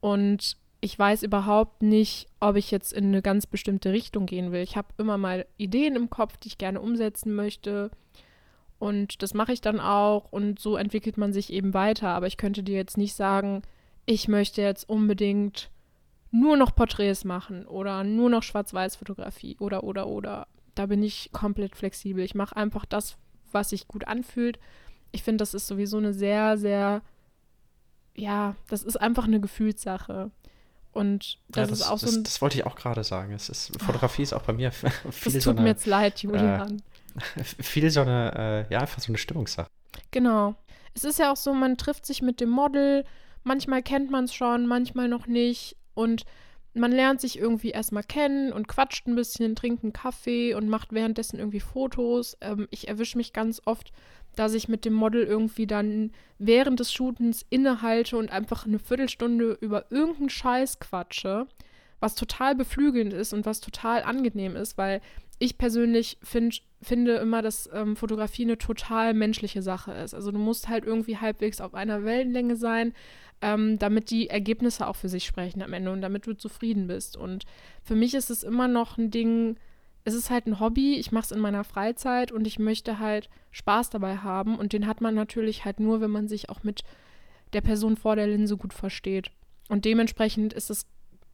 Und 0.00 0.56
ich 0.80 0.98
weiß 0.98 1.22
überhaupt 1.22 1.82
nicht, 1.82 2.28
ob 2.40 2.56
ich 2.56 2.70
jetzt 2.70 2.92
in 2.92 3.06
eine 3.06 3.22
ganz 3.22 3.46
bestimmte 3.46 3.92
Richtung 3.92 4.26
gehen 4.26 4.52
will. 4.52 4.62
Ich 4.62 4.76
habe 4.76 4.88
immer 4.98 5.18
mal 5.18 5.46
Ideen 5.56 5.96
im 5.96 6.10
Kopf, 6.10 6.36
die 6.36 6.48
ich 6.48 6.58
gerne 6.58 6.80
umsetzen 6.80 7.34
möchte. 7.34 7.90
Und 8.78 9.22
das 9.22 9.32
mache 9.32 9.52
ich 9.52 9.60
dann 9.60 9.80
auch. 9.80 10.30
Und 10.30 10.58
so 10.58 10.76
entwickelt 10.76 11.16
man 11.16 11.32
sich 11.32 11.52
eben 11.52 11.72
weiter. 11.74 12.08
Aber 12.10 12.26
ich 12.26 12.36
könnte 12.36 12.62
dir 12.62 12.76
jetzt 12.76 12.98
nicht 12.98 13.14
sagen, 13.14 13.62
ich 14.04 14.28
möchte 14.28 14.60
jetzt 14.62 14.88
unbedingt 14.88 15.70
nur 16.38 16.56
noch 16.56 16.74
Porträts 16.74 17.24
machen 17.24 17.66
oder 17.66 18.04
nur 18.04 18.28
noch 18.28 18.42
Schwarz-Weiß-Fotografie 18.42 19.56
oder, 19.58 19.84
oder, 19.84 20.06
oder. 20.06 20.46
Da 20.74 20.86
bin 20.86 21.02
ich 21.02 21.30
komplett 21.32 21.74
flexibel. 21.74 22.22
Ich 22.22 22.34
mache 22.34 22.56
einfach 22.56 22.84
das, 22.84 23.16
was 23.52 23.70
sich 23.70 23.88
gut 23.88 24.06
anfühlt. 24.06 24.58
Ich 25.12 25.22
finde, 25.22 25.38
das 25.38 25.54
ist 25.54 25.66
sowieso 25.66 25.96
eine 25.96 26.12
sehr, 26.12 26.58
sehr, 26.58 27.00
ja, 28.14 28.54
das 28.68 28.82
ist 28.82 28.96
einfach 28.96 29.24
eine 29.24 29.40
Gefühlssache. 29.40 30.30
Und 30.92 31.38
das, 31.48 31.62
ja, 31.62 31.70
das 31.70 31.80
ist 31.80 31.86
auch 31.86 32.00
das, 32.00 32.10
so 32.10 32.18
ein. 32.18 32.24
Das 32.24 32.42
wollte 32.42 32.58
ich 32.58 32.66
auch 32.66 32.76
gerade 32.76 33.04
sagen. 33.04 33.32
Es 33.32 33.48
ist, 33.48 33.72
Fotografie 33.82 34.22
oh, 34.22 34.24
ist 34.24 34.32
auch 34.34 34.42
bei 34.42 34.52
mir 34.52 34.72
viel 34.72 34.92
das 35.10 35.32
tut 35.32 35.42
so 35.42 35.50
eine, 35.50 35.62
mir 35.62 35.68
jetzt 35.68 35.86
leid, 35.86 36.22
Julian. 36.22 36.82
Äh, 37.36 37.44
viel 37.44 37.90
so 37.90 38.02
eine, 38.02 38.66
äh, 38.68 38.72
ja, 38.72 38.80
einfach 38.80 39.00
so 39.00 39.08
eine 39.08 39.18
Stimmungssache. 39.18 39.68
Genau. 40.10 40.54
Es 40.92 41.04
ist 41.04 41.18
ja 41.18 41.32
auch 41.32 41.36
so, 41.36 41.54
man 41.54 41.78
trifft 41.78 42.04
sich 42.04 42.20
mit 42.20 42.40
dem 42.40 42.50
Model, 42.50 43.04
manchmal 43.42 43.82
kennt 43.82 44.10
man 44.10 44.24
es 44.24 44.34
schon, 44.34 44.66
manchmal 44.66 45.08
noch 45.08 45.26
nicht. 45.26 45.76
Und 45.96 46.24
man 46.74 46.92
lernt 46.92 47.20
sich 47.20 47.38
irgendwie 47.38 47.70
erstmal 47.70 48.04
kennen 48.04 48.52
und 48.52 48.68
quatscht 48.68 49.08
ein 49.08 49.16
bisschen, 49.16 49.56
trinkt 49.56 49.82
einen 49.82 49.92
Kaffee 49.92 50.54
und 50.54 50.68
macht 50.68 50.92
währenddessen 50.92 51.38
irgendwie 51.40 51.60
Fotos. 51.60 52.36
Ähm, 52.40 52.68
ich 52.70 52.86
erwische 52.86 53.16
mich 53.16 53.32
ganz 53.32 53.60
oft 53.64 53.92
dass 54.36 54.54
ich 54.54 54.68
mit 54.68 54.84
dem 54.84 54.92
Model 54.92 55.24
irgendwie 55.24 55.66
dann 55.66 56.12
während 56.38 56.78
des 56.78 56.92
Shootens 56.92 57.44
innehalte 57.50 58.16
und 58.16 58.30
einfach 58.30 58.66
eine 58.66 58.78
Viertelstunde 58.78 59.58
über 59.60 59.90
irgendeinen 59.90 60.28
Scheiß 60.28 60.78
quatsche, 60.78 61.46
was 61.98 62.14
total 62.14 62.54
beflügelnd 62.54 63.12
ist 63.14 63.32
und 63.32 63.46
was 63.46 63.60
total 63.60 64.02
angenehm 64.02 64.54
ist, 64.54 64.78
weil 64.78 65.00
ich 65.38 65.58
persönlich 65.58 66.18
find, 66.22 66.62
finde 66.80 67.16
immer, 67.16 67.42
dass 67.42 67.68
ähm, 67.72 67.96
Fotografie 67.96 68.44
eine 68.44 68.58
total 68.58 69.14
menschliche 69.14 69.62
Sache 69.62 69.92
ist. 69.92 70.14
Also 70.14 70.30
du 70.30 70.38
musst 70.38 70.68
halt 70.68 70.84
irgendwie 70.84 71.16
halbwegs 71.16 71.60
auf 71.60 71.74
einer 71.74 72.04
Wellenlänge 72.04 72.56
sein, 72.56 72.94
ähm, 73.40 73.78
damit 73.78 74.10
die 74.10 74.28
Ergebnisse 74.28 74.86
auch 74.86 74.96
für 74.96 75.08
sich 75.08 75.24
sprechen 75.24 75.62
am 75.62 75.72
Ende 75.72 75.92
und 75.92 76.00
damit 76.00 76.26
du 76.26 76.34
zufrieden 76.34 76.86
bist. 76.86 77.16
Und 77.16 77.44
für 77.82 77.94
mich 77.94 78.14
ist 78.14 78.30
es 78.30 78.42
immer 78.42 78.68
noch 78.68 78.98
ein 78.98 79.10
Ding, 79.10 79.56
es 80.04 80.14
ist 80.14 80.30
halt 80.30 80.46
ein 80.46 80.60
Hobby, 80.60 80.94
ich 80.96 81.12
mache 81.12 81.24
es 81.24 81.32
in 81.32 81.40
meiner 81.40 81.64
Freizeit 81.64 82.32
und 82.32 82.46
ich 82.46 82.58
möchte 82.58 82.98
halt 82.98 83.28
Spaß 83.50 83.90
dabei 83.90 84.18
haben. 84.18 84.56
Und 84.58 84.72
den 84.72 84.86
hat 84.86 85.00
man 85.00 85.14
natürlich 85.14 85.64
halt 85.64 85.80
nur, 85.80 86.00
wenn 86.00 86.10
man 86.10 86.28
sich 86.28 86.48
auch 86.48 86.62
mit 86.62 86.82
der 87.52 87.60
Person 87.60 87.96
vor 87.96 88.16
der 88.16 88.26
Linse 88.26 88.56
gut 88.56 88.72
versteht. 88.72 89.30
Und 89.68 89.84
dementsprechend 89.84 90.52
ist 90.52 90.70
es 90.70 90.86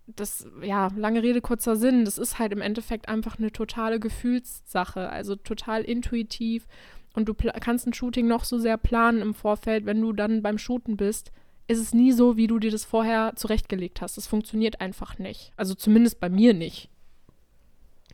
das, 0.07 0.46
ja, 0.62 0.88
lange 0.96 1.22
Rede, 1.22 1.40
kurzer 1.40 1.76
Sinn, 1.76 2.05
das 2.05 2.18
ist 2.18 2.38
halt 2.38 2.53
im 2.53 2.61
Endeffekt 2.61 3.09
einfach 3.09 3.38
eine 3.38 3.53
totale 3.53 4.00
Gefühlssache, 4.00 5.09
also 5.09 5.36
total 5.36 5.82
intuitiv. 5.82 6.66
Und 7.14 7.28
du 7.28 7.34
kannst 7.34 7.86
ein 7.86 7.92
Shooting 7.92 8.26
noch 8.26 8.44
so 8.44 8.59
sehr 8.59 8.78
planen 8.78 9.20
im 9.20 9.34
Vorfeld, 9.34 9.86
wenn 9.86 10.00
du 10.00 10.12
dann 10.12 10.42
beim 10.42 10.59
Shooten 10.59 10.96
bist, 10.96 11.30
ist 11.72 11.80
es 11.80 11.94
nie 11.94 12.12
so, 12.12 12.36
wie 12.36 12.46
du 12.46 12.58
dir 12.58 12.70
das 12.70 12.84
vorher 12.84 13.32
zurechtgelegt 13.36 14.00
hast. 14.00 14.16
Das 14.16 14.26
funktioniert 14.26 14.80
einfach 14.80 15.18
nicht. 15.18 15.52
Also 15.56 15.74
zumindest 15.74 16.20
bei 16.20 16.28
mir 16.28 16.54
nicht. 16.54 16.88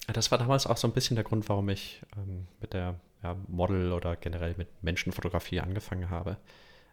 Das 0.07 0.31
war 0.31 0.39
damals 0.39 0.67
auch 0.67 0.77
so 0.77 0.89
ein 0.89 0.95
bisschen 0.95 1.17
der 1.17 1.25
Grund, 1.25 1.49
warum 1.49 1.69
ich 1.69 2.01
ähm, 2.17 2.47
mit 2.61 2.73
der 2.73 2.99
ja, 3.23 3.37
Model 3.49 3.93
oder 3.93 4.17
generell 4.17 4.55
mit 4.57 4.69
Menschenfotografie 4.83 5.61
angefangen 5.61 6.09
habe, 6.09 6.39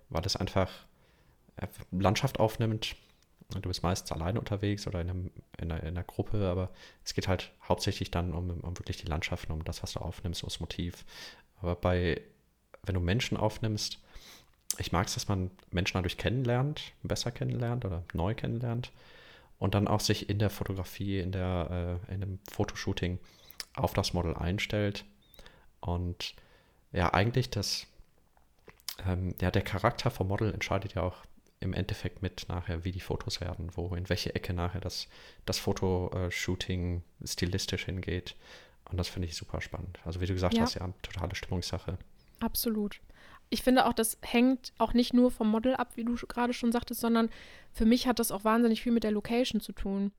weil 0.10 0.26
es 0.26 0.36
einfach 0.36 0.70
Landschaft 1.92 2.40
aufnimmt. 2.40 2.96
Du 3.50 3.70
bist 3.70 3.84
meistens 3.84 4.12
alleine 4.12 4.40
unterwegs 4.40 4.88
oder 4.88 5.02
in, 5.02 5.10
einem, 5.10 5.32
in, 5.60 5.72
einer, 5.72 5.84
in, 5.84 5.90
einer, 5.90 6.04
Gruppe, 6.04 6.50
aber 6.50 6.72
es 7.04 7.14
geht 7.14 7.28
halt 7.28 7.52
hauptsächlich 7.68 8.10
dann 8.10 8.34
um, 8.34 8.50
um 8.50 8.80
wirklich 8.80 8.98
die 8.98 9.08
Landschaften, 9.08 9.52
um 9.52 9.64
das, 9.64 9.84
was 9.84 9.94
du 9.94 10.00
aufnimmst, 10.00 10.44
um 10.44 10.48
das 10.48 10.60
Motiv. 10.60 11.06
Aber 11.62 11.76
bei, 11.76 12.22
wenn 12.84 12.96
du 12.96 13.02
Menschen 13.02 13.38
aufnimmst, 13.38 14.00
ich 14.78 14.92
mag 14.92 15.08
es, 15.08 15.14
dass 15.14 15.28
man 15.28 15.52
Menschen 15.72 15.98
dadurch 15.98 16.18
kennenlernt, 16.18 16.94
besser 17.04 17.32
kennenlernt 17.32 17.86
oder 17.86 18.04
neu 18.14 18.34
kennenlernt 18.34 18.92
und 19.60 19.76
dann 19.76 19.88
auch 19.88 20.00
sich 20.00 20.30
in 20.30 20.40
der 20.40 20.50
Fotografie, 20.50 21.20
in, 21.20 21.32
der, 21.32 22.00
äh, 22.10 22.14
in 22.14 22.24
einem 22.24 22.40
Fotoshooting 22.52 23.20
auf 23.76 23.94
das 23.94 24.14
Model 24.14 24.36
einstellt. 24.36 25.06
Und 25.80 26.36
ja, 26.92 27.14
eigentlich 27.14 27.50
das, 27.50 27.88
ähm, 29.06 29.36
ja, 29.42 29.52
der 29.52 29.62
Charakter 29.62 30.12
vom 30.12 30.28
Model 30.28 30.54
entscheidet 30.54 30.96
ja 30.96 31.04
auch 31.04 31.18
im 31.62 31.74
Endeffekt 31.74 32.22
mit 32.22 32.46
nachher, 32.50 32.84
wie 32.84 32.92
die 32.92 33.00
Fotos 33.00 33.42
werden, 33.42 33.70
wo, 33.76 33.96
in 33.96 34.10
welche 34.10 34.36
Ecke 34.36 34.54
nachher 34.54 34.82
das, 34.82 35.08
das 35.46 35.58
Fotoshooting 35.58 37.02
stilistisch 37.24 37.86
hingeht. 37.86 38.36
Und 38.92 38.98
das 38.98 39.08
finde 39.08 39.28
ich 39.28 39.36
super 39.36 39.62
spannend. 39.62 40.00
Also 40.06 40.22
wie 40.22 40.28
du 40.28 40.34
gesagt 40.34 40.54
ja. 40.54 40.64
hast, 40.64 40.76
ja, 40.76 40.82
eine 40.82 40.94
totale 41.02 41.34
Stimmungssache. 41.34 41.98
Absolut 42.40 43.00
ich 43.56 43.64
finde 43.64 43.86
auch, 43.86 43.94
das 43.94 44.18
hängt 44.22 44.74
auch 44.80 44.94
nicht 44.94 45.14
nur 45.14 45.32
vom 45.32 45.50
Model 45.50 45.76
ab, 45.76 45.94
wie 45.96 46.04
du 46.04 46.16
gerade 46.16 46.52
schon 46.52 46.74
sagtest, 46.74 47.00
sondern 47.00 47.30
für 47.72 47.86
mich 47.86 48.06
hat 48.06 48.20
das 48.20 48.30
auch 48.30 48.44
wahnsinnig 48.44 48.82
viel 48.82 48.92
mit 48.92 49.06
der 49.06 49.14
Location 49.14 49.62
zu 49.62 49.72
tun. 49.72 50.12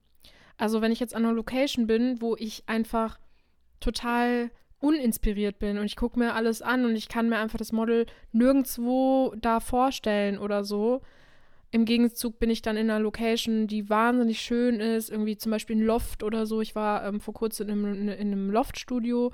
Also 0.57 0.81
wenn 0.81 0.91
ich 0.91 0.99
jetzt 0.99 1.15
an 1.15 1.23
einer 1.23 1.35
Location 1.35 1.85
bin, 1.85 2.19
wo 2.19 2.35
ich 2.35 2.63
einfach 2.65 3.19
total 3.79 4.49
uninspiriert 4.79 5.59
bin 5.59 5.77
und 5.77 5.85
ich 5.85 5.95
gucke 5.95 6.17
mir 6.17 6.33
alles 6.33 6.63
an 6.63 6.83
und 6.85 6.95
ich 6.95 7.09
kann 7.09 7.29
mir 7.29 7.37
einfach 7.37 7.59
das 7.59 7.71
Model 7.71 8.07
nirgendwo 8.31 9.35
da 9.39 9.59
vorstellen 9.59 10.39
oder 10.39 10.63
so. 10.63 11.01
Im 11.69 11.85
Gegenzug 11.85 12.39
bin 12.39 12.49
ich 12.49 12.63
dann 12.63 12.75
in 12.75 12.89
einer 12.89 13.03
Location, 13.03 13.67
die 13.67 13.87
wahnsinnig 13.87 14.39
schön 14.39 14.79
ist, 14.79 15.11
irgendwie 15.11 15.37
zum 15.37 15.51
Beispiel 15.51 15.75
ein 15.75 15.85
Loft 15.85 16.23
oder 16.23 16.47
so. 16.47 16.59
Ich 16.59 16.73
war 16.73 17.05
ähm, 17.05 17.21
vor 17.21 17.35
kurzem 17.35 17.69
in 17.69 17.85
einem, 17.85 18.09
in 18.09 18.31
einem 18.31 18.49
Loftstudio 18.49 19.31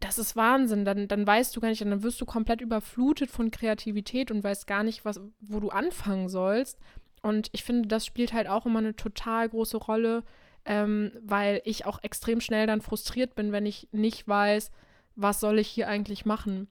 das 0.00 0.18
ist 0.18 0.36
Wahnsinn. 0.36 0.84
Dann, 0.84 1.08
dann 1.08 1.26
weißt 1.26 1.54
du 1.54 1.60
gar 1.60 1.68
nicht, 1.68 1.80
dann 1.80 2.02
wirst 2.02 2.20
du 2.20 2.26
komplett 2.26 2.60
überflutet 2.60 3.30
von 3.30 3.50
Kreativität 3.50 4.30
und 4.30 4.44
weißt 4.44 4.66
gar 4.66 4.82
nicht, 4.82 5.04
was, 5.04 5.20
wo 5.40 5.60
du 5.60 5.70
anfangen 5.70 6.28
sollst. 6.28 6.78
Und 7.22 7.48
ich 7.52 7.64
finde, 7.64 7.88
das 7.88 8.06
spielt 8.06 8.32
halt 8.32 8.48
auch 8.48 8.66
immer 8.66 8.78
eine 8.78 8.94
total 8.94 9.48
große 9.48 9.76
Rolle, 9.76 10.22
ähm, 10.64 11.12
weil 11.22 11.60
ich 11.64 11.86
auch 11.86 12.02
extrem 12.02 12.40
schnell 12.40 12.66
dann 12.66 12.80
frustriert 12.80 13.34
bin, 13.34 13.52
wenn 13.52 13.66
ich 13.66 13.88
nicht 13.92 14.28
weiß, 14.28 14.70
was 15.16 15.40
soll 15.40 15.58
ich 15.58 15.68
hier 15.68 15.88
eigentlich 15.88 16.24
machen. 16.24 16.68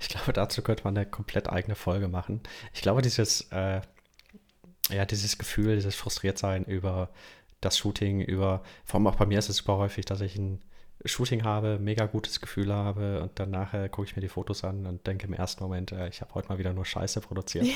Ich 0.00 0.08
glaube, 0.08 0.32
dazu 0.32 0.62
könnte 0.62 0.84
man 0.84 0.96
eine 0.96 1.06
komplett 1.06 1.48
eigene 1.48 1.74
Folge 1.74 2.08
machen. 2.08 2.42
Ich 2.74 2.82
glaube, 2.82 3.00
dieses, 3.00 3.48
äh, 3.52 3.80
ja, 4.90 5.04
dieses 5.06 5.38
Gefühl, 5.38 5.76
dieses 5.76 5.94
Frustriertsein 5.94 6.64
über 6.64 7.10
das 7.60 7.78
Shooting, 7.78 8.20
über, 8.20 8.62
vor 8.84 8.96
allem 8.96 9.06
auch 9.06 9.16
bei 9.16 9.26
mir 9.26 9.38
ist 9.38 9.48
es 9.48 9.58
super 9.58 9.76
häufig, 9.76 10.04
dass 10.04 10.20
ich 10.20 10.36
ein 10.36 10.62
Shooting 11.04 11.44
habe, 11.44 11.78
mega 11.78 12.06
gutes 12.06 12.40
Gefühl 12.40 12.72
habe 12.72 13.22
und 13.22 13.38
dann 13.38 13.50
nachher 13.50 13.88
gucke 13.88 14.08
ich 14.08 14.16
mir 14.16 14.22
die 14.22 14.28
Fotos 14.28 14.64
an 14.64 14.86
und 14.86 15.06
denke 15.06 15.26
im 15.26 15.32
ersten 15.32 15.62
Moment, 15.62 15.92
äh, 15.92 16.08
ich 16.08 16.20
habe 16.20 16.34
heute 16.34 16.48
mal 16.48 16.58
wieder 16.58 16.72
nur 16.72 16.84
Scheiße 16.84 17.20
produziert. 17.20 17.66
Ja, 17.66 17.74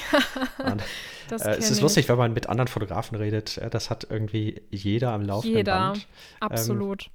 und, 0.72 0.82
äh, 1.40 1.56
es 1.56 1.70
ist 1.70 1.80
lustig, 1.80 2.08
wenn 2.08 2.18
man 2.18 2.32
mit 2.34 2.48
anderen 2.48 2.68
Fotografen 2.68 3.16
redet, 3.16 3.58
äh, 3.58 3.70
das 3.70 3.88
hat 3.88 4.06
irgendwie 4.10 4.62
jeder 4.70 5.12
am 5.12 5.22
laufenden 5.22 5.56
jeder, 5.56 5.72
Band. 5.72 5.96
Jeder, 5.96 6.06
absolut. 6.40 7.04
Ähm, 7.04 7.10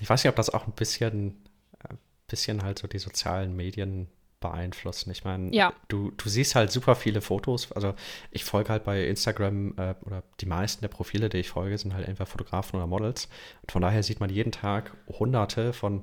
ich 0.00 0.10
weiß 0.10 0.24
nicht, 0.24 0.30
ob 0.30 0.36
das 0.36 0.50
auch 0.50 0.66
ein 0.66 0.72
bisschen, 0.72 1.44
äh, 1.88 1.94
bisschen 2.26 2.62
halt 2.62 2.80
so 2.80 2.88
die 2.88 2.98
sozialen 2.98 3.54
Medien 3.54 4.08
beeinflussen. 4.42 5.10
Ich 5.10 5.24
meine, 5.24 5.54
ja. 5.54 5.72
du, 5.88 6.10
du 6.10 6.28
siehst 6.28 6.54
halt 6.54 6.70
super 6.70 6.94
viele 6.94 7.22
Fotos. 7.22 7.72
Also 7.72 7.94
ich 8.30 8.44
folge 8.44 8.68
halt 8.68 8.84
bei 8.84 9.06
Instagram 9.06 9.74
äh, 9.78 9.94
oder 10.04 10.22
die 10.40 10.46
meisten 10.46 10.82
der 10.82 10.88
Profile, 10.88 11.30
die 11.30 11.38
ich 11.38 11.48
folge, 11.48 11.78
sind 11.78 11.94
halt 11.94 12.06
entweder 12.06 12.26
Fotografen 12.26 12.76
oder 12.76 12.86
Models. 12.86 13.28
Und 13.62 13.72
von 13.72 13.80
daher 13.80 14.02
sieht 14.02 14.20
man 14.20 14.28
jeden 14.28 14.52
Tag 14.52 14.92
hunderte 15.08 15.72
von 15.72 16.02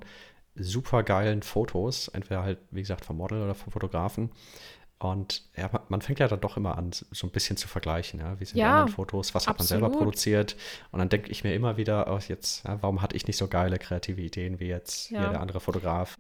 super 0.56 1.04
geilen 1.04 1.44
Fotos, 1.44 2.08
entweder 2.08 2.44
halt, 2.44 2.58
wie 2.72 2.82
gesagt, 2.82 3.06
vom 3.06 3.18
Model 3.18 3.44
oder 3.44 3.54
vom 3.54 3.72
Fotografen. 3.72 4.32
Und 5.02 5.44
ja, 5.56 5.70
man 5.88 6.02
fängt 6.02 6.20
ja 6.20 6.28
dann 6.28 6.42
doch 6.42 6.58
immer 6.58 6.78
an, 6.78 6.92
so 6.92 7.26
ein 7.26 7.32
bisschen 7.32 7.56
zu 7.56 7.70
vergleichen. 7.70 8.20
Ja? 8.20 8.38
Wie 8.40 8.46
sind 8.46 8.58
ja, 8.58 8.66
die 8.66 8.72
anderen 8.72 8.90
Fotos? 8.90 9.34
Was 9.34 9.48
hat 9.48 9.56
absolut. 9.56 9.82
man 9.82 9.90
selber 9.92 9.98
produziert? 9.98 10.58
Und 10.92 11.00
dann 11.00 11.08
denke 11.08 11.32
ich 11.32 11.46
mir 11.46 11.54
immer 11.54 11.78
wieder, 11.78 12.14
oh, 12.14 12.20
jetzt, 12.28 12.66
ja, 12.66 12.82
warum 12.82 13.02
hatte 13.02 13.16
ich 13.16 13.26
nicht 13.26 13.38
so 13.38 13.48
geile 13.48 13.80
kreative 13.80 14.20
Ideen 14.20 14.60
wie 14.60 14.68
jetzt 14.68 15.10
ja. 15.10 15.30
der 15.30 15.40
andere 15.40 15.62
Fotograf? 15.62 16.18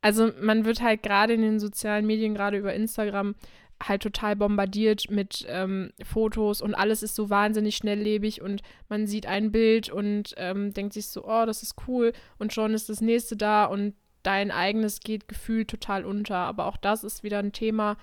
Also 0.00 0.30
man 0.40 0.64
wird 0.64 0.80
halt 0.80 1.02
gerade 1.02 1.34
in 1.34 1.42
den 1.42 1.58
sozialen 1.58 2.06
Medien, 2.06 2.34
gerade 2.34 2.56
über 2.56 2.72
Instagram, 2.72 3.34
halt 3.82 4.02
total 4.02 4.36
bombardiert 4.36 5.10
mit 5.10 5.46
ähm, 5.48 5.92
Fotos 6.02 6.60
und 6.60 6.74
alles 6.74 7.02
ist 7.02 7.14
so 7.14 7.30
wahnsinnig 7.30 7.76
schnelllebig 7.76 8.42
und 8.42 8.62
man 8.88 9.06
sieht 9.06 9.26
ein 9.26 9.52
Bild 9.52 9.88
und 9.88 10.34
ähm, 10.36 10.72
denkt 10.72 10.94
sich 10.94 11.08
so, 11.08 11.24
oh, 11.24 11.46
das 11.46 11.62
ist 11.62 11.76
cool 11.86 12.12
und 12.38 12.52
schon 12.52 12.74
ist 12.74 12.88
das 12.88 13.00
nächste 13.00 13.36
da 13.36 13.64
und 13.66 13.94
dein 14.22 14.50
eigenes 14.50 15.00
geht 15.00 15.28
gefühlt 15.28 15.68
total 15.68 16.04
unter. 16.04 16.36
Aber 16.36 16.66
auch 16.66 16.76
das 16.76 17.04
ist 17.04 17.22
wieder 17.22 17.38
ein 17.38 17.52
Thema, 17.52 17.96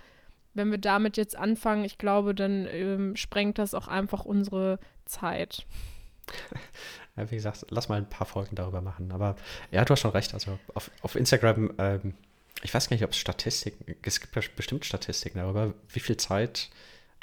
wenn 0.54 0.72
wir 0.72 0.78
damit 0.78 1.18
jetzt 1.18 1.38
anfangen, 1.38 1.84
ich 1.84 1.98
glaube, 1.98 2.34
dann 2.34 2.68
ähm, 2.72 3.16
sprengt 3.16 3.60
das 3.60 3.74
auch 3.74 3.88
einfach 3.88 4.24
unsere 4.24 4.80
Zeit. 5.06 5.66
Ja, 7.18 7.32
wie 7.32 7.36
gesagt, 7.36 7.66
lass 7.70 7.88
mal 7.88 7.98
ein 7.98 8.10
paar 8.10 8.28
Folgen 8.28 8.56
darüber 8.56 8.82
machen. 8.82 9.12
Aber 9.12 9.36
ja, 9.72 9.86
du 9.86 9.92
hast 9.92 10.02
schon 10.02 10.12
recht. 10.12 10.34
Also 10.34 10.60
auf, 10.74 10.92
auf 11.02 11.16
Instagram, 11.16 11.74
ähm, 11.78 12.14
ich 12.62 12.74
weiß 12.74 12.90
gar 12.90 12.96
nicht, 12.96 13.06
ob 13.06 13.12
es 13.12 13.18
Statistiken, 13.18 13.96
es 14.02 14.20
gibt 14.20 14.34
bestimmt 14.56 14.86
Statistiken 14.86 15.40
darüber, 15.40 15.74
wie 15.90 16.00
viel 16.00 16.18
Zeit 16.18 16.70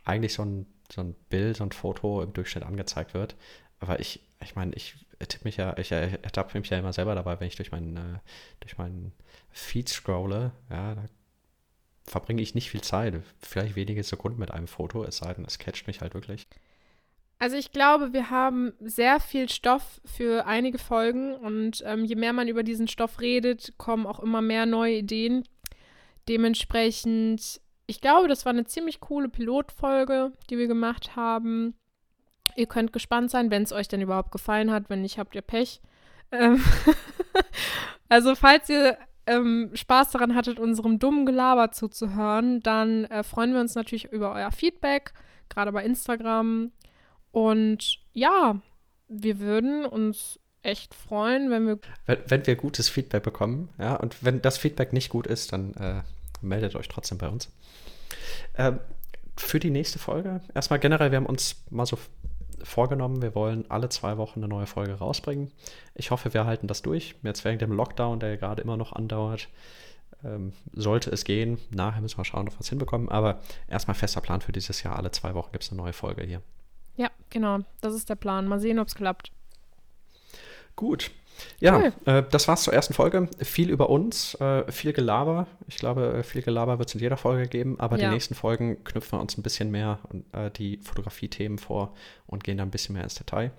eigentlich 0.05 0.35
so 0.35 0.45
ein, 0.45 0.67
so 0.91 1.03
ein 1.03 1.15
Bild, 1.29 1.57
so 1.59 1.65
ein 1.65 1.73
Foto 1.73 2.23
im 2.23 2.33
Durchschnitt 2.33 2.65
angezeigt 2.65 3.15
wird. 3.15 3.37
Aber 3.81 4.01
ich, 4.01 4.21
ich 4.43 4.55
meine, 4.55 4.75
ich 4.75 4.95
tippe 5.29 5.45
mich 5.45 5.57
ja, 5.57 5.77
ich 5.77 5.93
ertappe 5.93 6.59
mich 6.59 6.71
ja 6.71 6.79
immer 6.79 6.93
selber 6.93 7.15
dabei, 7.15 7.39
wenn 7.41 7.49
ich 7.49 7.57
durch 7.57 7.73
meinen, 7.73 7.97
äh, 7.97 8.19
durch 8.61 8.79
meinen 8.79 9.13
Feed 9.51 9.89
scrolle, 9.89 10.53
ja, 10.71 10.95
da 10.95 11.05
verbringe 12.05 12.43
ich 12.43 12.55
nicht 12.55 12.71
viel 12.71 12.81
Zeit, 12.81 13.15
vielleicht 13.41 13.77
wenige 13.77 14.03
Sekunden 14.03 14.39
mit 14.39 14.51
einem 14.51 14.69
Foto, 14.69 15.05
es 15.05 15.19
sei 15.19 15.35
denn, 15.35 15.45
es 15.45 15.59
catcht 15.59 15.87
mich 15.87 16.01
halt 16.01 16.15
wirklich. 16.15 16.47
Also 17.43 17.57
ich 17.57 17.73
glaube, 17.73 18.13
wir 18.13 18.31
haben 18.31 18.73
sehr 18.79 19.19
viel 19.19 19.49
Stoff 19.49 20.01
für 20.05 20.47
einige 20.47 20.79
Folgen 20.79 21.35
und 21.35 21.83
ähm, 21.85 22.05
je 22.05 22.15
mehr 22.15 22.33
man 22.33 22.47
über 22.47 22.63
diesen 22.63 22.87
Stoff 22.87 23.21
redet, 23.21 23.77
kommen 23.79 24.07
auch 24.07 24.21
immer 24.21 24.41
mehr 24.41 24.65
neue 24.65 24.99
Ideen. 24.99 25.43
Dementsprechend, 26.29 27.61
ich 27.89 28.01
glaube, 28.01 28.29
das 28.29 28.45
war 28.45 28.53
eine 28.53 28.67
ziemlich 28.67 29.01
coole 29.01 29.29
Pilotfolge, 29.29 30.31
die 30.51 30.57
wir 30.57 30.69
gemacht 30.69 31.17
haben. 31.17 31.75
Ihr 32.55 32.67
könnt 32.67 32.93
gespannt 32.93 33.33
sein, 33.33 33.51
wenn 33.51 33.65
es 33.65 33.73
euch 33.73 33.89
denn 33.89 34.03
überhaupt 34.03 34.31
gefallen 34.31 34.71
hat. 34.71 34.89
Wenn 34.89 35.03
nicht, 35.03 35.19
habt 35.19 35.35
ihr 35.35 35.43
Pech. 35.43 35.81
Ähm 36.31 36.63
also 38.09 38.37
falls 38.37 38.69
ihr 38.69 38.97
ähm, 39.27 39.73
Spaß 39.75 40.13
daran 40.13 40.37
hattet, 40.37 40.61
unserem 40.61 41.01
dummen 41.01 41.27
Gelaber 41.27 41.73
zuzuhören, 41.73 42.61
dann 42.61 43.07
äh, 43.07 43.25
freuen 43.25 43.53
wir 43.53 43.61
uns 43.61 43.75
natürlich 43.75 44.13
über 44.13 44.33
euer 44.33 44.53
Feedback, 44.53 45.13
gerade 45.49 45.73
bei 45.73 45.85
Instagram 45.85 46.71
und 47.33 47.99
ja, 48.13 48.61
wir 49.09 49.41
würden 49.41 49.85
uns 49.85 50.39
echt 50.63 50.95
freuen, 50.95 51.51
wenn 51.51 51.67
wir. 51.67 51.79
Wenn, 52.07 52.19
wenn, 52.27 52.47
wir 52.47 52.57
gutes 52.57 52.89
Feedback 52.89 53.23
bekommen, 53.23 53.69
ja, 53.79 53.97
und 53.97 54.25
wenn 54.25 54.41
das 54.41 54.59
Feedback 54.59 54.93
nicht 54.93 55.09
gut 55.09 55.27
ist, 55.27 55.53
dann 55.53 55.75
äh, 55.75 56.03
meldet 56.41 56.77
euch 56.77 56.89
trotzdem 56.89 57.19
bei 57.19 57.29
uns. 57.29 57.51
Ähm, 58.57 58.79
für 59.37 59.59
die 59.59 59.71
nächste 59.71 59.99
Folge, 59.99 60.41
erstmal 60.55 60.79
generell, 60.79 61.11
wir 61.11 61.17
haben 61.17 61.27
uns 61.27 61.65
mal 61.71 61.87
so 61.87 61.99
vorgenommen, 62.63 63.23
wir 63.23 63.35
wollen 63.35 63.65
alle 63.71 63.89
zwei 63.89 64.19
Wochen 64.19 64.41
eine 64.41 64.49
neue 64.49 64.67
Folge 64.67 64.95
rausbringen. 64.95 65.51
Ich 65.95 66.11
hoffe, 66.11 66.33
wir 66.35 66.45
halten 66.45 66.67
das 66.67 66.83
durch. 66.83 67.17
Jetzt 67.23 67.45
während 67.45 67.63
dem 67.63 67.73
Lockdown, 67.73 68.21
der 68.21 68.37
gerade 68.37 68.63
immer 68.63 68.77
noch 68.77 68.93
andauert, 68.93 69.49
ähm, 70.25 70.53
sollte 70.73 71.11
es 71.11 71.25
gehen. 71.25 71.59
Nachher 71.71 72.01
müssen 72.01 72.19
wir 72.19 72.25
schauen, 72.25 72.47
ob 72.47 72.55
wir 72.55 72.61
es 72.61 72.69
hinbekommen. 72.69 73.09
Aber 73.09 73.41
erstmal 73.69 73.95
fester 73.95 74.21
Plan 74.21 74.41
für 74.41 74.53
dieses 74.53 74.83
Jahr. 74.83 74.97
Alle 74.97 75.11
zwei 75.11 75.35
Wochen 75.35 75.51
gibt 75.53 75.65
es 75.65 75.71
eine 75.71 75.81
neue 75.81 75.93
Folge 75.93 76.23
hier. 76.25 76.43
Ja, 76.97 77.11
genau. 77.31 77.61
Das 77.81 77.95
ist 77.95 78.09
der 78.09 78.17
Plan. 78.17 78.47
Mal 78.47 78.61
sehen, 78.61 78.79
ob 78.79 78.89
es 78.89 78.95
klappt. 78.95 79.33
Gut. 80.77 81.11
Ja, 81.61 81.79
cool. 81.79 81.93
äh, 82.05 82.23
das 82.31 82.49
war's 82.49 82.63
zur 82.63 82.73
ersten 82.73 82.95
Folge. 82.95 83.29
Viel 83.39 83.71
über 83.71 83.91
uns, 83.91 84.35
äh, 84.35 84.71
viel 84.71 84.93
Gelaber. 84.93 85.47
Ich 85.67 85.77
glaube, 85.77 86.19
äh, 86.19 86.23
viel 86.23 86.43
Gelaber 86.43 86.79
wird 86.79 86.89
es 86.89 86.95
in 86.95 87.01
jeder 87.01 87.17
Folge 87.17 87.49
geben, 87.49 87.81
aber 87.81 87.99
ja. 87.99 88.09
die 88.09 88.15
nächsten 88.15 88.35
Folgen 88.35 88.85
knüpfen 88.85 89.19
wir 89.19 89.23
uns 89.23 89.37
ein 89.37 89.43
bisschen 89.43 89.71
mehr 89.71 89.99
äh, 90.33 90.51
die 90.51 90.79
Fotografie-Themen 90.83 91.59
vor 91.59 91.95
und 92.27 92.45
gehen 92.45 92.59
da 92.59 92.65
ein 92.65 92.71
bisschen 92.71 92.95
mehr 92.95 93.05
ins 93.05 93.15
Detail 93.15 93.53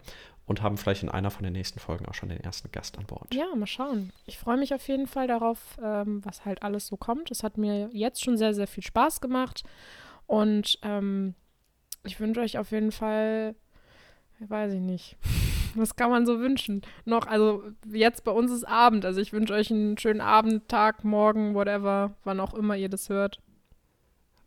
und 0.46 0.62
haben 0.62 0.78
vielleicht 0.78 1.04
in 1.04 1.10
einer 1.10 1.32
von 1.32 1.44
den 1.44 1.54
nächsten 1.54 1.80
Folgen 1.80 2.06
auch 2.06 2.14
schon 2.14 2.30
den 2.30 2.40
ersten 2.42 2.72
Gast 2.72 2.98
an 2.98 3.06
Bord. 3.06 3.34
Ja, 3.34 3.46
mal 3.56 3.66
schauen. 3.66 4.12
Ich 4.26 4.38
freue 4.38 4.58
mich 4.58 4.74
auf 4.74 4.88
jeden 4.88 5.08
Fall 5.08 5.28
darauf, 5.28 5.60
ähm, 5.82 6.22
was 6.26 6.46
halt 6.46 6.64
alles 6.64 6.88
so 6.88 6.98
kommt. 6.98 7.32
Es 7.32 7.44
hat 7.44 7.58
mir 7.58 7.90
jetzt 7.94 8.24
schon 8.24 8.38
sehr, 8.38 8.54
sehr 8.54 8.68
viel 8.68 8.84
Spaß 8.84 9.22
gemacht 9.22 9.64
und 10.28 10.80
ähm, 10.84 11.36
ich 12.04 12.20
wünsche 12.20 12.41
euch 12.41 12.58
auf 12.58 12.72
jeden 12.72 12.91
Fall, 12.91 13.56
weiß 14.39 14.74
ich 14.74 14.82
nicht, 14.82 15.18
was 15.76 15.95
kann 15.95 16.10
man 16.10 16.26
so 16.26 16.39
wünschen? 16.39 16.82
Noch, 17.06 17.28
also 17.28 17.64
jetzt 17.91 18.24
bei 18.24 18.32
uns 18.32 18.51
ist 18.51 18.66
Abend, 18.68 19.06
also 19.06 19.20
ich 19.22 19.34
wünsche 19.34 19.54
euch 19.54 19.72
einen 19.72 19.97
schönen 19.97 20.22
Abend, 20.22 20.68
Tag, 20.68 21.04
Morgen, 21.04 21.56
whatever, 21.56 22.16
wann 22.24 22.39
auch 22.39 22.54
immer 22.54 22.76
ihr 22.76 22.89
das 22.89 23.10
hört. 23.10 23.39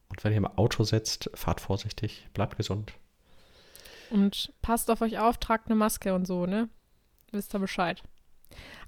Und 0.08 0.22
wenn 0.22 0.32
ihr 0.32 0.38
im 0.38 0.46
Auto 0.46 0.84
sitzt, 0.84 1.30
fahrt 1.34 1.60
vorsichtig, 1.60 2.28
bleibt 2.32 2.56
gesund. 2.56 2.92
Und 4.10 4.52
passt 4.62 4.90
auf 4.90 5.00
euch 5.00 5.18
auf, 5.18 5.38
tragt 5.38 5.66
eine 5.66 5.74
Maske 5.74 6.14
und 6.14 6.26
so, 6.26 6.46
ne? 6.46 6.68
Wisst 7.32 7.54
ihr 7.54 7.58
Bescheid. 7.58 8.02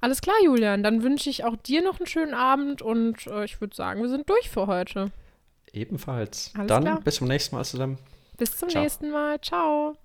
Alles 0.01 0.21
klar, 0.21 0.37
Julian. 0.45 0.85
Dann 0.85 1.03
wünsche 1.03 1.29
ich 1.29 1.45
auch 1.45 1.57
dir 1.57 1.83
noch 1.83 1.99
einen 1.99 2.07
schönen 2.07 2.35
Abend 2.35 2.83
und 2.83 3.27
äh, 3.27 3.45
ich 3.45 3.61
würde 3.61 3.75
sagen, 3.75 4.01
wir 4.01 4.09
sind 4.09 4.29
durch 4.31 4.49
für 4.49 4.69
heute. 4.69 5.11
Ebenfalls. 5.73 6.53
Alles 6.55 6.69
Dann 6.69 6.85
klar. 6.85 7.01
bis 7.01 7.17
zum 7.17 7.29
nächsten 7.29 7.57
Mal 7.57 7.65
zusammen. 7.65 7.99
Bis 8.39 8.57
zum 8.57 8.71
Ciao. 8.71 8.83
nächsten 8.83 9.11
Mal. 9.11 9.41
Ciao. 9.41 9.97